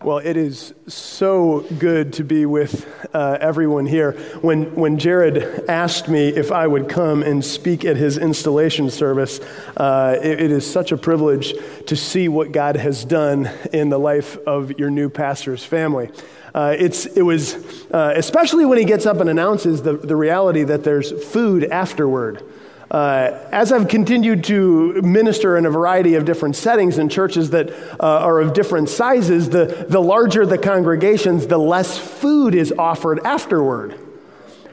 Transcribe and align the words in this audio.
Well, 0.00 0.18
it 0.18 0.36
is 0.36 0.74
so 0.86 1.66
good 1.76 2.12
to 2.14 2.24
be 2.24 2.46
with 2.46 2.86
uh, 3.12 3.36
everyone 3.40 3.84
here. 3.84 4.12
When, 4.42 4.76
when 4.76 4.96
Jared 4.96 5.68
asked 5.68 6.08
me 6.08 6.28
if 6.28 6.52
I 6.52 6.68
would 6.68 6.88
come 6.88 7.24
and 7.24 7.44
speak 7.44 7.84
at 7.84 7.96
his 7.96 8.16
installation 8.16 8.90
service, 8.90 9.40
uh, 9.76 10.16
it, 10.22 10.40
it 10.40 10.50
is 10.52 10.70
such 10.70 10.92
a 10.92 10.96
privilege 10.96 11.52
to 11.86 11.96
see 11.96 12.28
what 12.28 12.52
God 12.52 12.76
has 12.76 13.04
done 13.04 13.50
in 13.72 13.88
the 13.88 13.98
life 13.98 14.36
of 14.46 14.78
your 14.78 14.88
new 14.88 15.10
pastor's 15.10 15.64
family. 15.64 16.10
Uh, 16.54 16.76
it's, 16.78 17.06
it 17.06 17.22
was, 17.22 17.56
uh, 17.90 18.12
especially 18.14 18.64
when 18.64 18.78
he 18.78 18.84
gets 18.84 19.04
up 19.04 19.18
and 19.18 19.28
announces 19.28 19.82
the, 19.82 19.94
the 19.94 20.14
reality 20.14 20.62
that 20.62 20.84
there's 20.84 21.10
food 21.24 21.64
afterward. 21.64 22.44
Uh, 22.90 23.38
as 23.52 23.70
I've 23.70 23.88
continued 23.88 24.44
to 24.44 25.02
minister 25.02 25.58
in 25.58 25.66
a 25.66 25.70
variety 25.70 26.14
of 26.14 26.24
different 26.24 26.56
settings 26.56 26.96
in 26.96 27.10
churches 27.10 27.50
that 27.50 27.70
uh, 27.70 27.96
are 28.00 28.40
of 28.40 28.54
different 28.54 28.88
sizes, 28.88 29.50
the, 29.50 29.86
the 29.88 30.00
larger 30.00 30.46
the 30.46 30.56
congregations, 30.56 31.46
the 31.46 31.58
less 31.58 31.98
food 31.98 32.54
is 32.54 32.72
offered 32.72 33.20
afterward. 33.24 33.98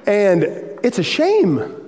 And 0.08 0.44
it's 0.82 0.98
a 0.98 1.04
shame. 1.04 1.82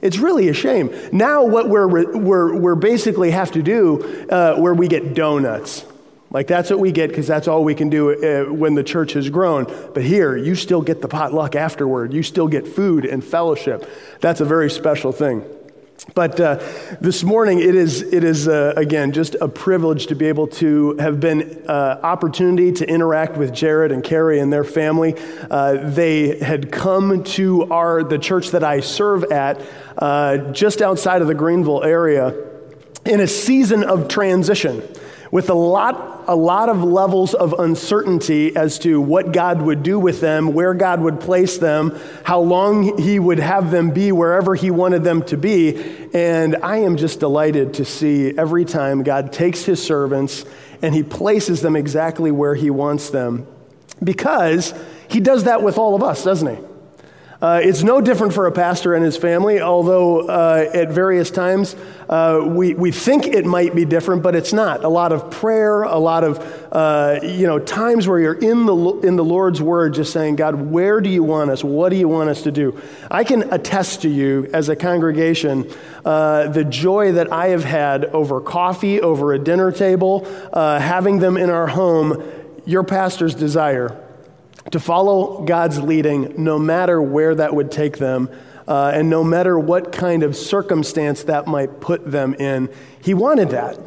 It's 0.00 0.18
really 0.18 0.48
a 0.48 0.54
shame. 0.54 0.94
Now, 1.12 1.44
what 1.44 1.68
we're, 1.68 1.86
we're, 1.86 2.56
we're 2.56 2.74
basically 2.74 3.30
have 3.32 3.52
to 3.52 3.62
do, 3.62 4.28
uh, 4.30 4.56
where 4.56 4.74
we 4.74 4.88
get 4.88 5.14
donuts. 5.14 5.84
Like, 6.30 6.46
that's 6.46 6.70
what 6.70 6.80
we 6.80 6.92
get 6.92 7.10
because 7.10 7.26
that's 7.26 7.46
all 7.46 7.62
we 7.62 7.74
can 7.74 7.90
do 7.90 8.10
uh, 8.10 8.52
when 8.52 8.74
the 8.74 8.82
church 8.82 9.12
has 9.12 9.28
grown. 9.28 9.64
But 9.92 10.02
here, 10.02 10.36
you 10.36 10.54
still 10.54 10.82
get 10.82 11.02
the 11.02 11.08
potluck 11.08 11.54
afterward. 11.54 12.12
You 12.12 12.22
still 12.22 12.48
get 12.48 12.66
food 12.66 13.04
and 13.04 13.22
fellowship. 13.22 13.88
That's 14.20 14.40
a 14.40 14.44
very 14.44 14.70
special 14.70 15.12
thing. 15.12 15.44
But 16.14 16.38
uh, 16.38 16.62
this 17.00 17.24
morning, 17.24 17.60
it 17.60 17.74
is, 17.74 18.02
it 18.02 18.24
is 18.24 18.46
uh, 18.46 18.74
again, 18.76 19.12
just 19.12 19.36
a 19.40 19.48
privilege 19.48 20.08
to 20.08 20.14
be 20.14 20.26
able 20.26 20.48
to 20.48 20.96
have 20.98 21.18
been 21.18 21.64
uh, 21.66 22.00
opportunity 22.02 22.72
to 22.72 22.88
interact 22.88 23.36
with 23.36 23.54
Jared 23.54 23.90
and 23.90 24.04
Carrie 24.04 24.38
and 24.38 24.52
their 24.52 24.64
family. 24.64 25.14
Uh, 25.50 25.90
they 25.90 26.38
had 26.38 26.70
come 26.70 27.24
to 27.24 27.70
our, 27.70 28.04
the 28.04 28.18
church 28.18 28.50
that 28.50 28.62
I 28.62 28.80
serve 28.80 29.24
at 29.24 29.60
uh, 29.96 30.38
just 30.52 30.82
outside 30.82 31.22
of 31.22 31.28
the 31.28 31.34
Greenville 31.34 31.82
area 31.82 32.34
in 33.06 33.20
a 33.20 33.26
season 33.26 33.82
of 33.82 34.08
transition 34.08 34.82
with 35.34 35.50
a 35.50 35.54
lot, 35.54 36.26
a 36.28 36.36
lot 36.36 36.68
of 36.68 36.84
levels 36.84 37.34
of 37.34 37.54
uncertainty 37.58 38.54
as 38.54 38.78
to 38.78 39.00
what 39.00 39.32
God 39.32 39.60
would 39.60 39.82
do 39.82 39.98
with 39.98 40.20
them, 40.20 40.54
where 40.54 40.74
God 40.74 41.00
would 41.00 41.18
place 41.18 41.58
them, 41.58 41.98
how 42.22 42.38
long 42.38 42.98
He 42.98 43.18
would 43.18 43.40
have 43.40 43.72
them 43.72 43.90
be 43.90 44.12
wherever 44.12 44.54
He 44.54 44.70
wanted 44.70 45.02
them 45.02 45.24
to 45.24 45.36
be. 45.36 45.76
And 46.14 46.54
I 46.62 46.76
am 46.82 46.96
just 46.96 47.18
delighted 47.18 47.74
to 47.74 47.84
see 47.84 48.32
every 48.38 48.64
time 48.64 49.02
God 49.02 49.32
takes 49.32 49.64
His 49.64 49.82
servants 49.82 50.44
and 50.82 50.94
He 50.94 51.02
places 51.02 51.62
them 51.62 51.74
exactly 51.74 52.30
where 52.30 52.54
He 52.54 52.70
wants 52.70 53.10
them 53.10 53.48
because 54.00 54.72
He 55.08 55.18
does 55.18 55.44
that 55.44 55.64
with 55.64 55.78
all 55.78 55.96
of 55.96 56.04
us, 56.04 56.22
doesn't 56.22 56.56
He? 56.56 56.73
Uh, 57.44 57.60
it's 57.62 57.82
no 57.82 58.00
different 58.00 58.32
for 58.32 58.46
a 58.46 58.52
pastor 58.52 58.94
and 58.94 59.04
his 59.04 59.18
family, 59.18 59.60
although 59.60 60.26
uh, 60.28 60.66
at 60.72 60.88
various 60.88 61.30
times 61.30 61.76
uh, 62.08 62.42
we, 62.42 62.72
we 62.72 62.90
think 62.90 63.26
it 63.26 63.44
might 63.44 63.74
be 63.74 63.84
different, 63.84 64.22
but 64.22 64.34
it's 64.34 64.54
not. 64.54 64.82
A 64.82 64.88
lot 64.88 65.12
of 65.12 65.30
prayer, 65.30 65.82
a 65.82 65.98
lot 65.98 66.24
of 66.24 66.38
uh, 66.72 67.20
you 67.22 67.46
know, 67.46 67.58
times 67.58 68.08
where 68.08 68.18
you're 68.18 68.32
in 68.32 68.64
the, 68.64 68.74
in 69.00 69.16
the 69.16 69.24
Lord's 69.24 69.60
Word 69.60 69.92
just 69.92 70.10
saying, 70.10 70.36
God, 70.36 70.54
where 70.54 71.02
do 71.02 71.10
you 71.10 71.22
want 71.22 71.50
us? 71.50 71.62
What 71.62 71.90
do 71.90 71.96
you 71.96 72.08
want 72.08 72.30
us 72.30 72.44
to 72.44 72.50
do? 72.50 72.80
I 73.10 73.24
can 73.24 73.52
attest 73.52 74.00
to 74.02 74.08
you 74.08 74.48
as 74.54 74.70
a 74.70 74.74
congregation 74.74 75.70
uh, 76.02 76.48
the 76.48 76.64
joy 76.64 77.12
that 77.12 77.30
I 77.30 77.48
have 77.48 77.64
had 77.64 78.06
over 78.06 78.40
coffee, 78.40 79.02
over 79.02 79.34
a 79.34 79.38
dinner 79.38 79.70
table, 79.70 80.26
uh, 80.50 80.80
having 80.80 81.18
them 81.18 81.36
in 81.36 81.50
our 81.50 81.66
home, 81.66 82.24
your 82.64 82.84
pastor's 82.84 83.34
desire 83.34 84.00
to 84.70 84.80
follow 84.80 85.44
God's 85.44 85.80
leading 85.80 86.42
no 86.42 86.58
matter 86.58 87.00
where 87.00 87.34
that 87.34 87.54
would 87.54 87.70
take 87.70 87.98
them 87.98 88.30
uh, 88.66 88.92
and 88.94 89.10
no 89.10 89.22
matter 89.22 89.58
what 89.58 89.92
kind 89.92 90.22
of 90.22 90.36
circumstance 90.36 91.24
that 91.24 91.46
might 91.46 91.80
put 91.80 92.10
them 92.10 92.34
in. 92.34 92.70
He 93.00 93.14
wanted 93.14 93.50
that. 93.50 93.78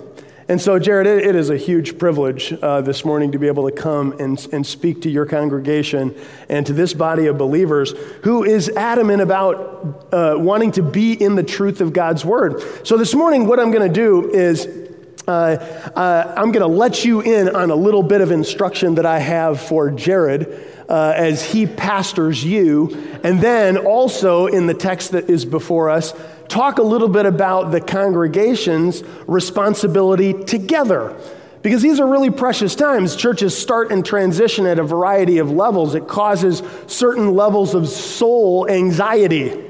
And 0.50 0.62
so, 0.62 0.80
Jared, 0.80 1.08
it, 1.08 1.26
it 1.26 1.36
is 1.36 1.50
a 1.50 1.58
huge 1.58 1.98
privilege 1.98 2.54
uh, 2.54 2.80
this 2.80 3.04
morning 3.04 3.34
to 3.34 3.40
be 3.40 3.48
able 3.48 3.70
to 3.70 3.76
come 3.76 4.14
and, 4.18 4.48
and 4.54 4.66
speak 4.66 5.02
to 5.02 5.10
your 5.10 5.26
congregation 5.26 6.16
and 6.48 6.66
to 6.66 6.74
this 6.74 6.94
body 6.94 7.28
of 7.28 7.38
believers 7.38 7.92
who 8.24 8.46
is 8.46 8.70
adamant 8.70 9.22
about 9.22 10.08
uh, 10.14 10.36
wanting 10.38 10.72
to 10.72 10.84
be 10.84 11.12
in 11.12 11.36
the 11.36 11.44
truth 11.44 11.82
of 11.82 11.92
God's 11.92 12.24
word. 12.24 12.62
So, 12.88 12.96
this 12.96 13.14
morning, 13.14 13.46
what 13.46 13.60
I'm 13.60 13.72
going 13.72 13.86
to 13.86 13.94
do 13.94 14.32
is 14.32 14.87
uh, 15.28 15.92
uh, 15.94 16.34
I'm 16.38 16.54
going 16.54 16.62
to 16.62 16.68
let 16.68 17.04
you 17.04 17.20
in 17.20 17.54
on 17.54 17.70
a 17.70 17.76
little 17.76 18.04
bit 18.04 18.22
of 18.22 18.32
instruction 18.32 18.96
that 18.96 19.06
I 19.06 19.20
have 19.20 19.60
for 19.60 19.92
Jared 19.92 20.66
uh, 20.88 21.14
as 21.16 21.44
he 21.44 21.68
pastors 21.68 22.42
you. 22.44 23.20
And 23.24 23.42
then 23.42 23.76
also 23.76 24.48
in 24.48 24.68
the 24.68 24.74
text 24.74 25.12
that 25.12 25.30
is 25.30 25.44
before 25.44 25.90
us, 25.90 26.14
talk 26.48 26.78
a 26.78 26.84
little 26.84 27.10
bit 27.10 27.26
about 27.26 27.72
the 27.72 27.82
congregation's 27.82 29.04
responsibility 29.28 30.32
together. 30.32 31.20
Because 31.62 31.82
these 31.82 32.00
are 32.00 32.08
really 32.08 32.30
precious 32.30 32.76
times. 32.76 33.18
Churches 33.18 33.58
start 33.58 33.92
and 33.92 34.06
transition 34.06 34.66
at 34.66 34.80
a 34.80 34.84
variety 34.84 35.40
of 35.40 35.52
levels. 35.52 35.94
It 35.94 36.08
causes 36.08 36.64
certain 36.86 37.34
levels 37.34 37.76
of 37.76 37.90
soul 37.90 38.70
anxiety 38.70 39.67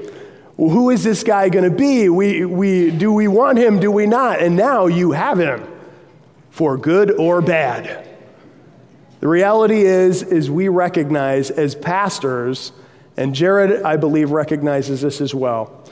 who 0.57 0.89
is 0.89 1.03
this 1.03 1.23
guy 1.23 1.49
going 1.49 1.69
to 1.69 1.75
be? 1.75 2.09
We, 2.09 2.43
we, 2.43 2.91
do 2.91 3.13
we 3.13 3.27
want 3.27 3.59
him? 3.59 3.79
Do 3.79 3.91
we 3.91 4.07
not? 4.07 4.41
And 4.41 4.55
now 4.55 4.87
you 4.87 5.11
have 5.11 5.39
him 5.39 5.67
for 6.49 6.77
good 6.77 7.11
or 7.11 7.41
bad. 7.41 8.09
The 9.19 9.27
reality 9.27 9.81
is, 9.81 10.23
is 10.23 10.49
we 10.49 10.67
recognize 10.67 11.51
as 11.51 11.75
pastors, 11.75 12.71
and 13.15 13.35
Jared, 13.35 13.83
I 13.83 13.97
believe, 13.97 14.31
recognizes 14.31 15.01
this 15.01 15.21
as 15.21 15.33
well. 15.33 15.83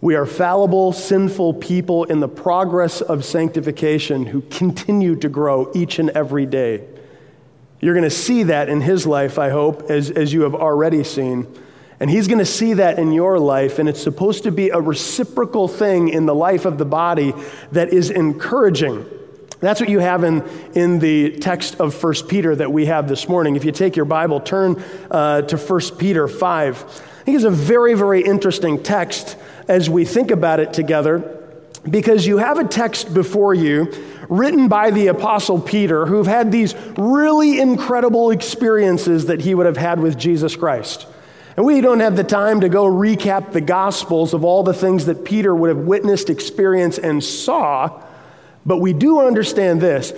We 0.00 0.16
are 0.16 0.26
fallible, 0.26 0.92
sinful 0.92 1.54
people 1.54 2.04
in 2.04 2.20
the 2.20 2.28
progress 2.28 3.00
of 3.00 3.24
sanctification 3.24 4.26
who 4.26 4.42
continue 4.42 5.16
to 5.16 5.28
grow 5.28 5.70
each 5.74 5.98
and 5.98 6.10
every 6.10 6.46
day. 6.46 6.84
You're 7.80 7.94
going 7.94 8.04
to 8.04 8.10
see 8.10 8.42
that 8.44 8.68
in 8.68 8.80
his 8.80 9.06
life, 9.06 9.38
I 9.38 9.50
hope, 9.50 9.90
as, 9.90 10.10
as 10.10 10.32
you 10.32 10.42
have 10.42 10.54
already 10.54 11.04
seen. 11.04 11.46
And 12.00 12.10
he's 12.10 12.26
going 12.26 12.38
to 12.38 12.46
see 12.46 12.74
that 12.74 12.98
in 12.98 13.12
your 13.12 13.38
life, 13.38 13.78
and 13.78 13.88
it's 13.88 14.02
supposed 14.02 14.42
to 14.44 14.50
be 14.50 14.70
a 14.70 14.80
reciprocal 14.80 15.68
thing 15.68 16.08
in 16.08 16.26
the 16.26 16.34
life 16.34 16.64
of 16.64 16.78
the 16.78 16.84
body 16.84 17.32
that 17.72 17.92
is 17.92 18.10
encouraging. 18.10 19.06
That's 19.60 19.80
what 19.80 19.88
you 19.88 20.00
have 20.00 20.24
in, 20.24 20.42
in 20.74 20.98
the 20.98 21.38
text 21.38 21.80
of 21.80 22.02
1 22.02 22.14
Peter 22.28 22.54
that 22.54 22.72
we 22.72 22.86
have 22.86 23.08
this 23.08 23.28
morning. 23.28 23.56
If 23.56 23.64
you 23.64 23.72
take 23.72 23.96
your 23.96 24.04
Bible, 24.04 24.40
turn 24.40 24.82
uh, 25.10 25.42
to 25.42 25.56
1 25.56 25.80
Peter 25.96 26.28
5. 26.28 26.84
I 26.84 27.24
think 27.24 27.36
it's 27.36 27.44
a 27.44 27.50
very, 27.50 27.94
very 27.94 28.22
interesting 28.22 28.82
text 28.82 29.36
as 29.68 29.88
we 29.88 30.04
think 30.04 30.30
about 30.30 30.60
it 30.60 30.74
together 30.74 31.40
because 31.88 32.26
you 32.26 32.38
have 32.38 32.58
a 32.58 32.64
text 32.64 33.14
before 33.14 33.54
you 33.54 33.92
written 34.28 34.68
by 34.68 34.90
the 34.90 35.06
Apostle 35.06 35.60
Peter 35.60 36.06
who've 36.06 36.26
had 36.26 36.50
these 36.50 36.74
really 36.98 37.60
incredible 37.60 38.30
experiences 38.30 39.26
that 39.26 39.40
he 39.40 39.54
would 39.54 39.66
have 39.66 39.76
had 39.76 40.00
with 40.00 40.18
Jesus 40.18 40.56
Christ. 40.56 41.06
And 41.56 41.64
we 41.64 41.80
don't 41.80 42.00
have 42.00 42.16
the 42.16 42.24
time 42.24 42.62
to 42.62 42.68
go 42.68 42.84
recap 42.84 43.52
the 43.52 43.60
Gospels 43.60 44.34
of 44.34 44.44
all 44.44 44.62
the 44.62 44.74
things 44.74 45.06
that 45.06 45.24
Peter 45.24 45.54
would 45.54 45.68
have 45.68 45.78
witnessed, 45.78 46.28
experienced, 46.30 46.98
and 46.98 47.22
saw, 47.22 48.02
but 48.66 48.78
we 48.78 48.92
do 48.92 49.20
understand 49.20 49.80
this. 49.80 50.12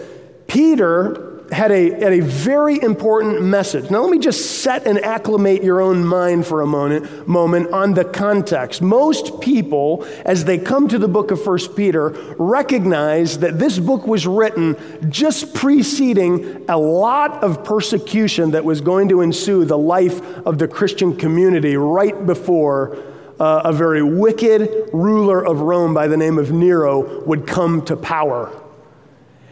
Peter 0.46 1.25
had 1.52 1.70
a, 1.70 1.90
had 1.90 2.12
a 2.12 2.20
very 2.20 2.82
important 2.82 3.42
message. 3.42 3.90
Now, 3.90 4.02
let 4.02 4.10
me 4.10 4.18
just 4.18 4.62
set 4.62 4.86
and 4.86 4.98
acclimate 4.98 5.62
your 5.62 5.80
own 5.80 6.04
mind 6.04 6.46
for 6.46 6.60
a 6.60 6.66
moment, 6.66 7.28
moment 7.28 7.72
on 7.72 7.94
the 7.94 8.04
context. 8.04 8.82
Most 8.82 9.40
people, 9.40 10.04
as 10.24 10.44
they 10.44 10.58
come 10.58 10.88
to 10.88 10.98
the 10.98 11.08
book 11.08 11.30
of 11.30 11.42
First 11.42 11.76
Peter, 11.76 12.10
recognize 12.38 13.38
that 13.38 13.58
this 13.58 13.78
book 13.78 14.06
was 14.06 14.26
written 14.26 14.76
just 15.10 15.54
preceding 15.54 16.64
a 16.68 16.76
lot 16.76 17.42
of 17.42 17.64
persecution 17.64 18.50
that 18.50 18.64
was 18.64 18.80
going 18.80 19.08
to 19.10 19.20
ensue 19.20 19.64
the 19.64 19.78
life 19.78 20.20
of 20.46 20.58
the 20.58 20.66
Christian 20.66 21.16
community 21.16 21.76
right 21.76 22.26
before 22.26 22.96
uh, 23.38 23.62
a 23.64 23.72
very 23.72 24.02
wicked 24.02 24.90
ruler 24.92 25.46
of 25.46 25.60
Rome 25.60 25.94
by 25.94 26.08
the 26.08 26.16
name 26.16 26.38
of 26.38 26.50
Nero 26.50 27.24
would 27.24 27.46
come 27.46 27.84
to 27.84 27.96
power. 27.96 28.65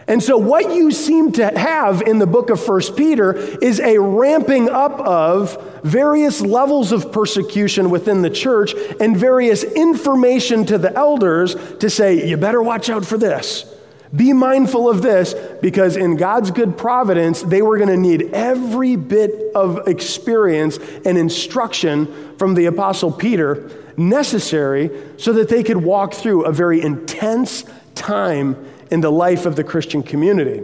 And 0.07 0.23
so, 0.23 0.37
what 0.37 0.75
you 0.75 0.91
seem 0.91 1.33
to 1.33 1.59
have 1.59 2.03
in 2.03 2.19
the 2.19 2.27
book 2.27 2.51
of 2.51 2.63
First 2.63 2.97
Peter 2.97 3.33
is 3.35 3.81
a 3.81 3.99
ramping 3.99 4.69
up 4.69 5.01
of 5.01 5.81
various 5.83 6.43
levels 6.43 6.93
of 6.93 7.11
persecution 7.11 7.89
within 7.89 8.21
the 8.21 8.31
church 8.31 8.75
and 9.01 9.17
various 9.17 9.65
information 9.65 10.67
to 10.67 10.77
the 10.77 10.95
elders 10.95 11.57
to 11.79 11.89
say, 11.89 12.29
you 12.29 12.37
better 12.37 12.63
watch 12.63 12.91
out 12.91 13.07
for 13.07 13.17
this. 13.17 13.71
Be 14.15 14.33
mindful 14.33 14.89
of 14.89 15.01
this 15.01 15.35
because, 15.63 15.97
in 15.97 16.17
God's 16.17 16.51
good 16.51 16.77
providence, 16.77 17.43
they 17.43 17.63
were 17.63 17.79
going 17.79 17.89
to 17.89 17.97
need 17.97 18.35
every 18.35 18.97
bit 18.97 19.53
of 19.55 19.89
experience 19.89 20.79
and 21.05 21.17
instruction 21.17 22.37
from 22.37 22.55
the 22.55 22.67
Apostle 22.67 23.11
Peter 23.11 23.71
necessary 23.97 24.91
so 25.17 25.33
that 25.33 25.49
they 25.49 25.63
could 25.63 25.79
walk 25.79 26.13
through 26.13 26.45
a 26.45 26.53
very 26.53 26.83
intense 26.83 27.65
time 27.95 28.57
in 28.95 29.01
the 29.01 29.11
life 29.11 29.45
of 29.45 29.57
the 29.57 29.65
Christian 29.65 30.05
community. 30.05 30.63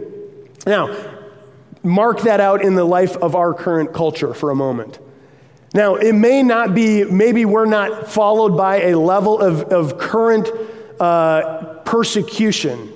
Now, 0.65 0.87
mark 1.83 2.21
that 2.21 2.39
out 2.39 2.63
in 2.63 2.75
the 2.75 2.85
life 2.85 3.17
of 3.17 3.35
our 3.35 3.53
current 3.53 3.93
culture 3.93 4.33
for 4.33 4.51
a 4.51 4.55
moment. 4.55 4.99
Now, 5.73 5.95
it 5.95 6.13
may 6.13 6.41
not 6.41 6.73
be, 6.73 7.03
maybe 7.03 7.43
we're 7.43 7.65
not 7.65 8.09
followed 8.09 8.55
by 8.55 8.83
a 8.83 8.97
level 8.97 9.41
of, 9.41 9.63
of 9.63 9.97
current 9.97 10.49
uh, 10.97 11.79
persecution, 11.83 12.93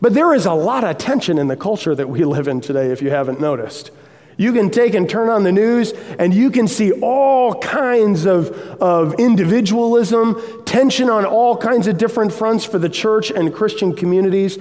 but 0.00 0.14
there 0.14 0.32
is 0.32 0.46
a 0.46 0.54
lot 0.54 0.82
of 0.82 0.96
tension 0.96 1.36
in 1.36 1.48
the 1.48 1.56
culture 1.56 1.94
that 1.94 2.08
we 2.08 2.24
live 2.24 2.48
in 2.48 2.62
today, 2.62 2.90
if 2.90 3.02
you 3.02 3.10
haven't 3.10 3.40
noticed. 3.40 3.90
You 4.36 4.52
can 4.52 4.70
take 4.70 4.94
and 4.94 5.08
turn 5.08 5.28
on 5.28 5.44
the 5.44 5.52
news, 5.52 5.92
and 6.18 6.34
you 6.34 6.50
can 6.50 6.66
see 6.68 6.92
all 6.92 7.54
kinds 7.60 8.26
of, 8.26 8.50
of 8.80 9.14
individualism, 9.20 10.40
tension 10.64 11.08
on 11.08 11.24
all 11.24 11.56
kinds 11.56 11.86
of 11.86 11.98
different 11.98 12.32
fronts 12.32 12.64
for 12.64 12.78
the 12.78 12.88
church 12.88 13.30
and 13.30 13.54
Christian 13.54 13.94
communities. 13.94 14.58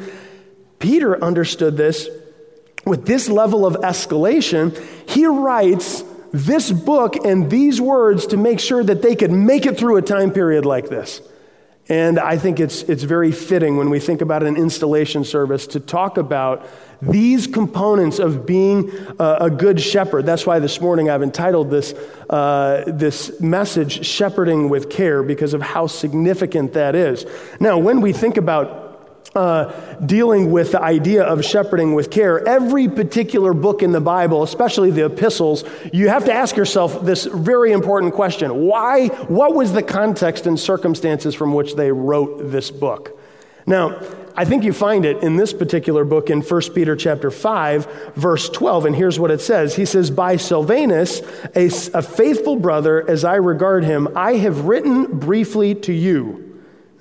Peter 0.80 1.22
understood 1.24 1.78
this. 1.78 2.08
With 2.86 3.06
this 3.06 3.30
level 3.30 3.66
of 3.66 3.76
escalation, 3.76 4.78
he 5.10 5.26
writes 5.26 6.04
this 6.34 6.72
book 6.72 7.16
and 7.26 7.50
these 7.50 7.80
words 7.80 8.28
to 8.28 8.38
make 8.38 8.60
sure 8.60 8.84
that 8.84 9.02
they 9.02 9.16
could 9.16 9.32
make 9.32 9.66
it 9.66 9.78
through 9.78 9.98
a 9.98 10.02
time 10.02 10.32
period 10.32 10.66
like 10.66 10.90
this. 10.90 11.22
And 11.90 12.18
I 12.18 12.38
think 12.38 12.60
it's, 12.60 12.82
it's 12.84 13.04
very 13.04 13.32
fitting 13.32 13.78
when 13.78 13.90
we 13.90 14.00
think 14.00 14.22
about 14.22 14.44
an 14.44 14.56
installation 14.56 15.26
service 15.26 15.68
to 15.68 15.80
talk 15.80 16.18
about 16.18 16.66
these 17.12 17.48
components 17.48 18.20
of 18.20 18.46
being 18.46 18.92
a, 19.20 19.50
good 19.50 19.80
shepherd. 19.80 20.26
That's 20.26 20.46
why 20.46 20.60
this 20.60 20.80
morning 20.82 21.10
I've 21.10 21.24
entitled 21.24 21.70
this, 21.70 21.94
uh, 22.30 22.84
this 22.88 23.40
message, 23.40 24.06
Shepherding 24.06 24.70
with 24.70 24.90
Care, 24.90 25.24
because 25.24 25.54
of 25.54 25.62
how 25.62 25.88
significant 25.88 26.74
that 26.74 26.96
is. 26.96 27.26
Now, 27.60 27.78
when 27.78 28.02
we 28.02 28.14
think 28.14 28.38
about 28.38 28.84
uh, 29.36 29.72
dealing 30.06 30.52
with 30.52 30.74
the 30.74 30.82
idea 30.82 31.24
of 31.24 31.44
shepherding 31.44 31.96
with 31.96 32.12
care. 32.12 32.48
Every 32.48 32.88
particular 32.88 33.54
book 33.54 33.82
in 33.82 33.92
the 33.92 34.00
Bible, 34.00 34.44
especially 34.44 34.92
the 34.92 35.06
epistles, 35.06 35.64
you 35.92 36.08
have 36.10 36.26
to 36.26 36.34
ask 36.34 36.56
yourself 36.56 37.04
this 37.04 37.26
very 37.26 37.72
important 37.72 38.14
question 38.14 38.68
Why? 38.68 39.08
What 39.08 39.56
was 39.56 39.74
the 39.74 39.82
context 39.82 40.46
and 40.46 40.60
circumstances 40.60 41.34
from 41.34 41.54
which 41.56 41.76
they 41.76 41.92
wrote 41.92 42.52
this 42.52 42.70
book? 42.70 43.20
Now, 43.66 44.00
I 44.36 44.46
think 44.46 44.64
you 44.64 44.74
find 44.74 45.06
it 45.06 45.24
in 45.24 45.36
this 45.36 45.54
particular 45.54 46.04
book 46.06 46.30
in 46.30 46.42
1 46.42 46.62
Peter 46.74 46.96
chapter 46.96 47.30
5, 47.30 48.14
verse 48.16 48.50
12, 48.50 48.86
and 48.86 48.96
here's 48.96 49.20
what 49.20 49.32
it 49.32 49.42
says. 49.42 49.76
He 49.76 49.86
says, 49.86 50.10
By 50.10 50.38
Silvanus, 50.38 51.22
a, 51.56 51.66
a 51.94 52.02
faithful 52.02 52.56
brother, 52.56 53.10
as 53.10 53.24
I 53.24 53.36
regard 53.36 53.84
him, 53.84 54.08
I 54.16 54.34
have 54.38 54.66
written 54.66 55.20
briefly 55.20 55.76
to 55.76 55.94
you 55.94 56.54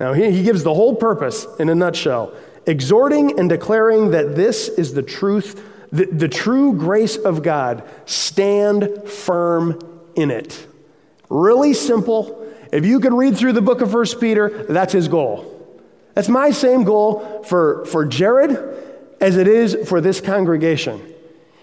now, 0.03 0.11
he, 0.11 0.31
he 0.31 0.43
gives 0.43 0.63
the 0.63 0.73
whole 0.73 0.95
purpose 0.95 1.47
in 1.59 1.69
a 1.69 1.75
nutshell 1.75 2.33
exhorting 2.65 3.39
and 3.39 3.49
declaring 3.49 4.11
that 4.11 4.35
this 4.35 4.67
is 4.67 4.93
the 4.93 5.01
truth, 5.01 5.63
the, 5.91 6.05
the 6.05 6.27
true 6.27 6.73
grace 6.73 7.15
of 7.15 7.43
God. 7.43 7.83
Stand 8.05 9.07
firm 9.07 9.79
in 10.15 10.29
it. 10.31 10.67
Really 11.29 11.73
simple. 11.73 12.45
If 12.71 12.85
you 12.85 12.99
could 12.99 13.13
read 13.13 13.37
through 13.37 13.53
the 13.53 13.61
book 13.61 13.79
of 13.79 13.91
First 13.91 14.19
Peter, 14.19 14.65
that's 14.67 14.91
his 14.91 15.07
goal. 15.07 15.52
That's 16.13 16.29
my 16.29 16.51
same 16.51 16.83
goal 16.83 17.43
for, 17.43 17.85
for 17.85 18.05
Jared 18.05 18.51
as 19.19 19.37
it 19.37 19.47
is 19.47 19.77
for 19.87 20.01
this 20.01 20.21
congregation. 20.21 21.01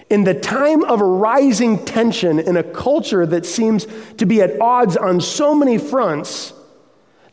In 0.08 0.25
the 0.25 0.35
time 0.35 0.82
of 0.82 1.00
rising 1.00 1.85
tension 1.85 2.41
in 2.41 2.56
a 2.56 2.64
culture 2.64 3.25
that 3.26 3.47
seems 3.47 3.87
to 4.17 4.26
be 4.26 4.43
at 4.43 4.61
odds 4.61 4.97
on 4.97 5.20
so 5.20 5.55
many 5.55 5.79
fronts, 5.79 6.52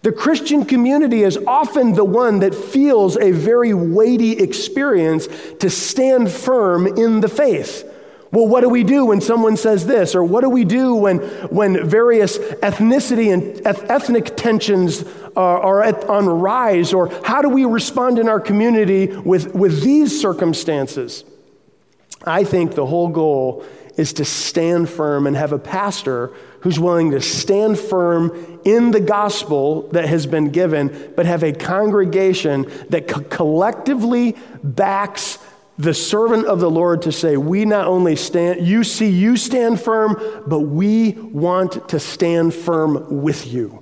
the 0.04 0.12
Christian 0.12 0.64
community 0.64 1.24
is 1.24 1.38
often 1.48 1.94
the 1.94 2.06
one 2.06 2.40
that 2.40 2.54
feels 2.54 3.18
a 3.18 3.32
very 3.32 3.74
weighty 3.74 4.34
experience 4.34 5.28
to 5.60 5.70
stand 5.70 6.32
firm 6.32 6.86
in 6.86 7.22
the 7.22 7.28
faith. 7.28 7.87
Well, 8.32 8.48
what 8.48 8.62
do 8.62 8.70
we 8.70 8.84
do 8.84 9.06
when 9.06 9.22
someone 9.22 9.56
says 9.56 9.86
this? 9.86 10.14
Or 10.14 10.24
what 10.24 10.42
do 10.42 10.50
we 10.50 10.66
do 10.66 10.96
when, 10.96 11.20
when 11.50 11.88
various 11.88 12.38
ethnicity 12.38 13.34
and 13.34 13.66
ethnic 13.66 14.36
tensions 14.36 15.06
are, 15.36 15.60
are 15.60 15.84
at, 15.84 16.04
on 16.06 16.28
rise? 16.28 16.94
Or 16.94 17.08
how 17.24 17.42
do 17.42 17.50
we 17.50 17.66
respond 17.66 18.20
in 18.20 18.28
our 18.28 18.40
community 18.40 19.08
with, 19.08 19.56
with 19.56 19.82
these 19.82 20.20
circumstances? 20.20 21.24
I 22.26 22.44
think 22.44 22.76
the 22.76 22.86
whole 22.86 23.08
goal 23.08 23.66
is 23.96 24.14
to 24.14 24.26
stand 24.26 24.90
firm 24.90 25.26
and 25.26 25.36
have 25.36 25.54
a 25.54 25.60
pastor 25.60 26.34
who's 26.62 26.80
willing 26.80 27.12
to 27.12 27.22
stand 27.22 27.80
firm 27.80 28.60
in 28.66 28.92
the 28.92 29.00
gospel 29.00 29.84
that 29.90 30.08
has 30.08 30.26
been 30.26 30.50
given, 30.50 31.14
but 31.16 31.26
have 31.26 31.44
a 31.44 31.54
congregation 31.54 32.70
that 32.90 33.08
co- 33.08 33.22
collectively 33.22 34.36
backs 34.64 35.40
the 35.78 35.94
servant 35.94 36.46
of 36.46 36.60
the 36.60 36.70
Lord 36.70 37.04
to 37.04 37.12
say, 37.12 37.38
We 37.38 37.66
not 37.66 37.88
only 37.88 38.16
stand, 38.16 38.66
you 38.66 38.84
see 38.84 39.10
you 39.10 39.38
stand 39.38 39.80
firm, 39.80 40.44
but 40.48 40.62
we 40.62 41.12
want 41.12 41.90
to 41.90 42.00
stand 42.00 42.54
firm 42.54 43.22
with 43.22 43.48
you. 43.48 43.82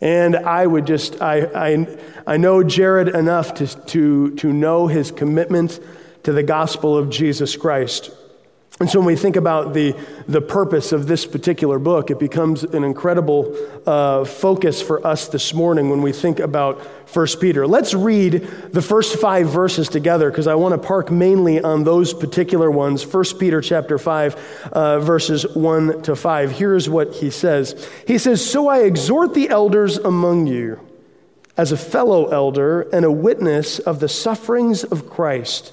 And 0.00 0.36
I 0.36 0.66
would 0.66 0.86
just, 0.86 1.22
I, 1.22 1.40
I, 1.54 1.98
I 2.26 2.36
know 2.36 2.62
Jared 2.62 3.08
enough 3.08 3.54
to, 3.54 3.66
to, 3.66 4.34
to 4.36 4.52
know 4.52 4.88
his 4.88 5.10
commitment 5.10 5.80
to 6.24 6.32
the 6.32 6.42
gospel 6.42 6.98
of 6.98 7.08
Jesus 7.08 7.56
Christ. 7.56 8.10
And 8.78 8.90
so 8.90 8.98
when 8.98 9.06
we 9.06 9.16
think 9.16 9.36
about 9.36 9.72
the, 9.72 9.96
the 10.28 10.42
purpose 10.42 10.92
of 10.92 11.06
this 11.06 11.24
particular 11.24 11.78
book, 11.78 12.10
it 12.10 12.18
becomes 12.18 12.62
an 12.62 12.84
incredible 12.84 13.56
uh, 13.86 14.26
focus 14.26 14.82
for 14.82 15.06
us 15.06 15.28
this 15.28 15.54
morning 15.54 15.88
when 15.88 16.02
we 16.02 16.12
think 16.12 16.40
about 16.40 16.78
1 17.14 17.26
Peter. 17.40 17.66
Let's 17.66 17.94
read 17.94 18.46
the 18.72 18.82
first 18.82 19.18
five 19.18 19.48
verses 19.48 19.88
together 19.88 20.30
because 20.30 20.46
I 20.46 20.56
want 20.56 20.74
to 20.74 20.86
park 20.86 21.10
mainly 21.10 21.58
on 21.58 21.84
those 21.84 22.12
particular 22.12 22.70
ones. 22.70 23.06
1 23.06 23.24
Peter 23.40 23.62
chapter 23.62 23.96
5, 23.96 24.68
uh, 24.72 24.98
verses 25.00 25.46
1 25.56 26.02
to 26.02 26.14
5. 26.14 26.50
Here's 26.50 26.86
what 26.86 27.14
he 27.14 27.30
says. 27.30 27.88
He 28.06 28.18
says, 28.18 28.44
So 28.44 28.68
I 28.68 28.80
exhort 28.80 29.32
the 29.32 29.48
elders 29.48 29.96
among 29.96 30.48
you 30.48 30.78
as 31.56 31.72
a 31.72 31.78
fellow 31.78 32.26
elder 32.26 32.82
and 32.92 33.06
a 33.06 33.10
witness 33.10 33.78
of 33.78 34.00
the 34.00 34.08
sufferings 34.10 34.84
of 34.84 35.08
Christ 35.08 35.72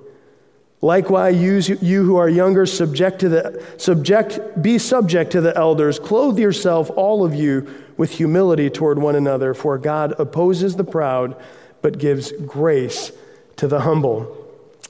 Likewise, 0.81 1.39
you, 1.39 1.77
you 1.79 2.03
who 2.03 2.15
are 2.15 2.27
younger, 2.27 2.65
subject 2.65 3.19
to 3.19 3.29
the, 3.29 3.63
subject, 3.77 4.39
be 4.61 4.79
subject 4.79 5.31
to 5.31 5.41
the 5.41 5.55
elders. 5.55 5.99
Clothe 5.99 6.39
yourself, 6.39 6.89
all 6.95 7.23
of 7.23 7.35
you, 7.35 7.71
with 7.97 8.11
humility 8.11 8.69
toward 8.69 8.97
one 8.97 9.15
another, 9.15 9.53
for 9.53 9.77
God 9.77 10.13
opposes 10.19 10.75
the 10.75 10.83
proud, 10.83 11.35
but 11.83 11.99
gives 11.99 12.31
grace 12.31 13.11
to 13.57 13.67
the 13.67 13.81
humble. 13.81 14.37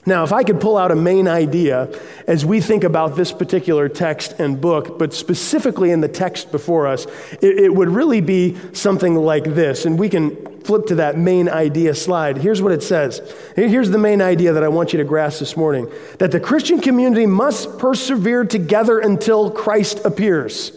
Now, 0.04 0.24
if 0.24 0.32
I 0.32 0.42
could 0.42 0.60
pull 0.60 0.76
out 0.76 0.90
a 0.90 0.96
main 0.96 1.28
idea 1.28 1.88
as 2.26 2.44
we 2.44 2.60
think 2.60 2.82
about 2.82 3.14
this 3.14 3.30
particular 3.30 3.88
text 3.88 4.32
and 4.40 4.60
book, 4.60 4.98
but 4.98 5.14
specifically 5.14 5.92
in 5.92 6.00
the 6.00 6.08
text 6.08 6.50
before 6.50 6.88
us, 6.88 7.06
it, 7.40 7.58
it, 7.58 7.74
would 7.74 7.88
really 7.88 8.20
be 8.20 8.56
something 8.72 9.14
like 9.14 9.44
this. 9.44 9.84
And 9.84 9.98
we 9.98 10.08
can 10.08 10.51
flip 10.64 10.86
to 10.86 10.96
that 10.96 11.18
main 11.18 11.48
idea 11.48 11.94
slide. 11.94 12.38
Here's 12.38 12.62
what 12.62 12.72
it 12.72 12.82
says. 12.82 13.20
Here's 13.56 13.90
the 13.90 13.98
main 13.98 14.22
idea 14.22 14.52
that 14.52 14.62
I 14.62 14.68
want 14.68 14.92
you 14.92 14.98
to 14.98 15.04
grasp 15.04 15.40
this 15.40 15.56
morning 15.56 15.90
that 16.18 16.32
the 16.32 16.40
Christian 16.40 16.80
community 16.80 17.26
must 17.26 17.78
persevere 17.78 18.44
together 18.44 18.98
until 18.98 19.50
Christ 19.50 20.04
appears. 20.04 20.72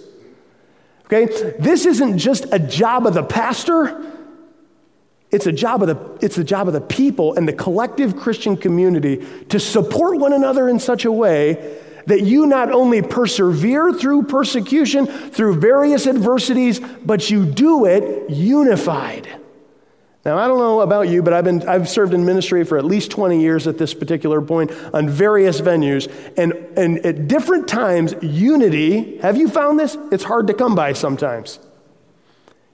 Okay? 1.06 1.25
This 1.60 1.86
isn't 1.86 2.18
just 2.18 2.46
a 2.51 2.60
job 2.60 3.06
of 3.06 3.13
the 3.13 3.24
pastor. 3.24 4.12
It's 5.32 5.48
a 5.48 5.51
job 5.51 5.84
of 5.84 5.88
the, 5.88 6.25
it's 6.25 6.36
the 6.36 6.44
job 6.44 6.68
of 6.68 6.74
the 6.74 6.82
people 6.82 7.36
and 7.36 7.48
the 7.48 7.54
collective 7.54 8.15
Christian 8.15 8.58
community 8.58 9.25
to 9.50 9.60
support 9.60 10.20
one 10.20 10.34
another 10.34 10.70
in 10.70 10.80
such 10.80 11.06
a 11.06 11.12
way 11.12 11.82
that 12.08 12.22
you 12.22 12.46
not 12.46 12.72
only 12.72 13.01
persevere 13.01 13.92
through 13.92 14.24
persecution, 14.24 15.08
through 15.08 15.60
various 15.60 16.08
adversities, 16.08 16.80
but 16.80 17.30
you 17.30 17.46
do 17.46 17.86
it 17.86 18.30
unified. 18.30 19.27
Now, 20.25 20.39
I 20.39 20.48
don't 20.48 20.58
know 20.58 20.82
about 20.82 21.08
you, 21.08 21.22
but 21.22 21.34
I've, 21.34 21.44
been, 21.44 21.67
I've 21.67 21.88
served 21.88 22.12
in 22.12 22.25
ministry 22.25 22.63
for 22.63 22.79
at 22.79 22.84
least 22.84 23.12
20 23.12 23.39
years 23.39 23.67
at 23.67 23.77
this 23.77 23.94
particular 23.94 24.41
point 24.41 24.72
on 24.91 25.08
various 25.08 25.62
venues. 25.62 26.12
And, 26.36 26.53
and 26.75 27.05
at 27.05 27.27
different 27.27 27.67
times, 27.67 28.15
unity, 28.24 29.17
have 29.20 29.38
you 29.38 29.48
found 29.48 29.79
this? 29.79 29.96
It's 30.12 30.24
hard 30.24 30.48
to 30.48 30.55
come 30.55 30.74
by 30.74 30.94
sometimes. 30.94 31.60